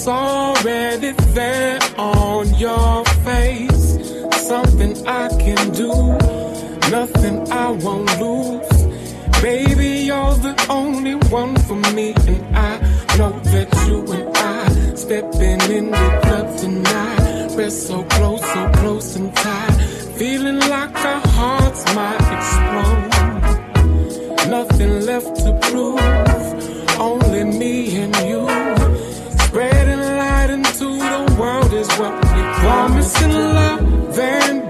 It's 0.00 0.08
already 0.08 1.12
there 1.34 1.78
on 1.98 2.54
your 2.54 3.04
face. 3.22 3.98
Something 4.48 4.96
I 5.06 5.28
can 5.28 5.72
do, 5.72 5.92
nothing 6.90 7.36
I 7.52 7.72
won't 7.72 8.08
lose. 8.18 8.66
Baby, 9.42 10.06
you're 10.08 10.36
the 10.36 10.56
only 10.70 11.16
one 11.28 11.54
for 11.68 11.76
me, 11.92 12.14
and 12.26 12.56
I 12.56 12.78
know 13.18 13.38
that 13.52 13.68
you 13.86 14.10
and 14.10 14.34
I 14.38 14.94
stepping 14.94 15.60
in 15.70 15.90
the 15.90 16.20
club 16.22 16.56
tonight. 16.56 17.54
We're 17.54 17.68
so 17.68 18.02
close, 18.04 18.40
so 18.40 18.70
close 18.76 19.16
and 19.16 19.36
tight, 19.36 19.74
feeling 20.16 20.60
like 20.60 20.96
our 21.04 21.20
hearts 21.28 21.84
might 21.94 22.24
explode. 22.38 23.10
Nothing 24.48 25.04
left 25.04 25.36
to 25.44 25.52
prove, 25.60 26.00
only 26.98 27.44
me 27.44 27.96
and 27.98 28.16
you. 28.26 28.49
is 31.80 31.88
what 31.98 32.12
we 32.12 32.42
promise 32.60 33.22
in 33.22 33.32
love 33.32 34.18
and 34.18 34.69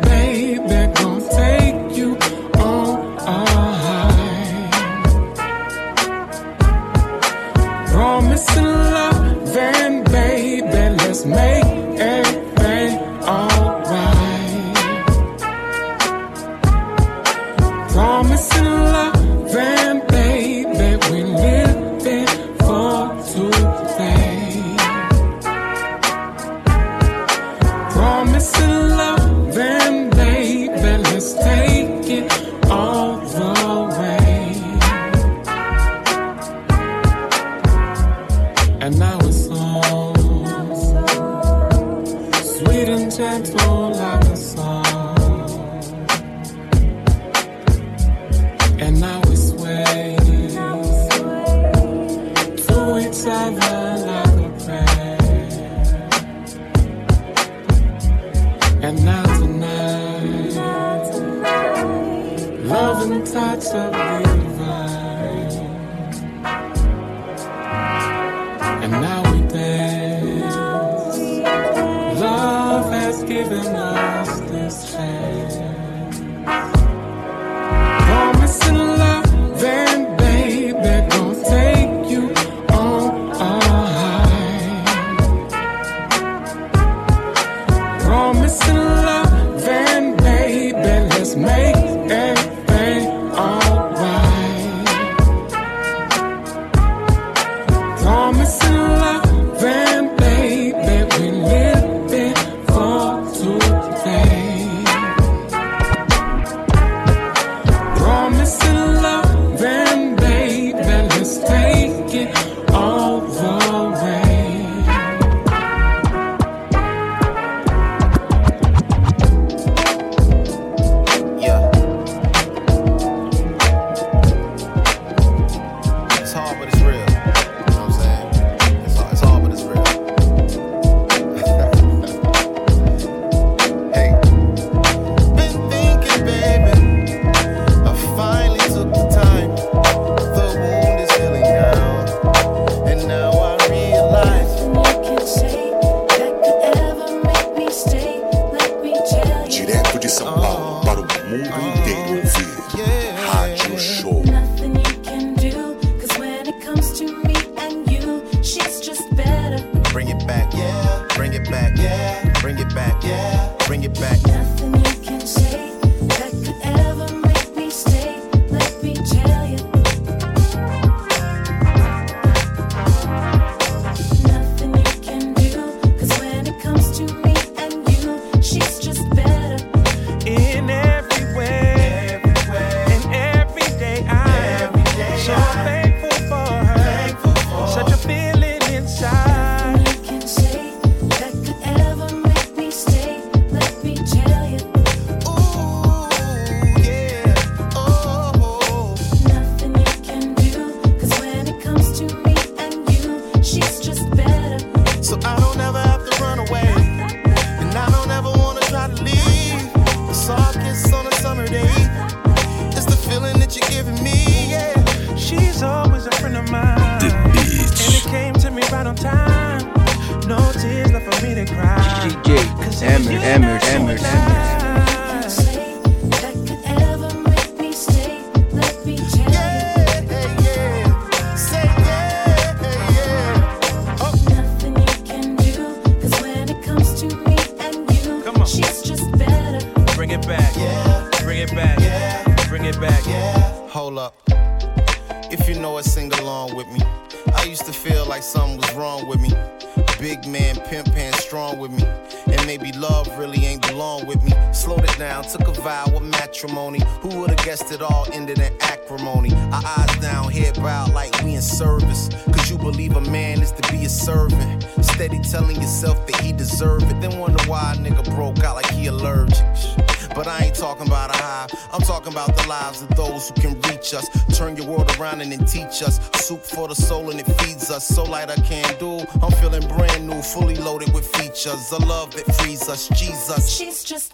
teach 275.50 275.82
us. 275.82 276.00
Soup 276.14 276.42
for 276.42 276.68
the 276.68 276.74
soul 276.74 277.10
and 277.10 277.20
it 277.20 277.26
feeds 277.40 277.70
us. 277.70 277.86
So 277.86 278.04
light 278.04 278.30
I 278.30 278.36
can 278.36 278.78
do. 278.78 279.00
I'm 279.22 279.32
feeling 279.32 279.66
brand 279.68 280.06
new, 280.06 280.22
fully 280.22 280.56
loaded 280.56 280.92
with 280.92 281.06
features. 281.16 281.72
A 281.72 281.78
love 281.78 282.12
that 282.14 282.32
frees 282.36 282.68
us. 282.68 282.88
Jesus. 282.88 283.48
She's 283.50 283.82
just 283.84 284.09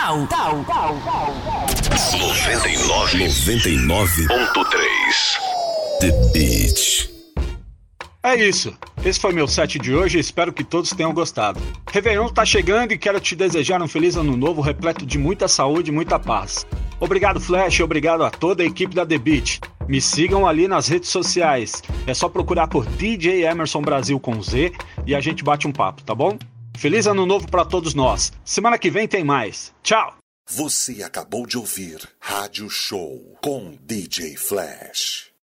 digital. 0.00 0.64
99.3 2.88 5.38
The 6.00 6.10
Beat. 6.32 7.10
É 8.22 8.36
isso. 8.36 8.72
Esse 9.04 9.20
foi 9.20 9.32
meu 9.32 9.46
set 9.46 9.78
de 9.78 9.94
hoje 9.94 10.16
e 10.16 10.20
espero 10.20 10.52
que 10.52 10.64
todos 10.64 10.90
tenham 10.90 11.12
gostado. 11.12 11.60
Réveillon 11.90 12.28
tá 12.28 12.46
chegando 12.46 12.92
e 12.92 12.98
quero 12.98 13.20
te 13.20 13.36
desejar 13.36 13.82
um 13.82 13.88
feliz 13.88 14.16
ano 14.16 14.36
novo 14.36 14.62
repleto 14.62 15.04
de 15.04 15.18
muita 15.18 15.48
saúde 15.48 15.90
e 15.90 15.94
muita 15.94 16.18
paz. 16.18 16.66
Obrigado, 16.98 17.40
Flash, 17.40 17.80
obrigado 17.80 18.24
a 18.24 18.30
toda 18.30 18.62
a 18.62 18.66
equipe 18.66 18.94
da 18.94 19.04
The 19.04 19.18
Beat. 19.18 19.60
Me 19.86 20.00
sigam 20.00 20.46
ali 20.46 20.66
nas 20.66 20.88
redes 20.88 21.10
sociais. 21.10 21.82
É 22.06 22.14
só 22.14 22.28
procurar 22.28 22.68
por 22.68 22.86
DJ 22.86 23.44
Emerson 23.44 23.82
Brasil 23.82 24.18
com 24.18 24.42
Z 24.42 24.72
e 25.06 25.14
a 25.14 25.20
gente 25.20 25.44
bate 25.44 25.66
um 25.66 25.72
papo, 25.72 26.02
tá 26.02 26.14
bom? 26.14 26.38
Feliz 26.80 27.06
ano 27.06 27.26
novo 27.26 27.46
para 27.50 27.64
todos 27.64 27.92
nós. 27.92 28.32
Semana 28.50 28.76
que 28.76 28.90
vem 28.90 29.06
tem 29.06 29.22
mais. 29.22 29.72
Tchau! 29.80 30.16
Você 30.48 31.04
acabou 31.04 31.46
de 31.46 31.56
ouvir 31.56 32.00
Rádio 32.18 32.68
Show 32.68 33.38
com 33.40 33.78
DJ 33.80 34.36
Flash. 34.36 35.29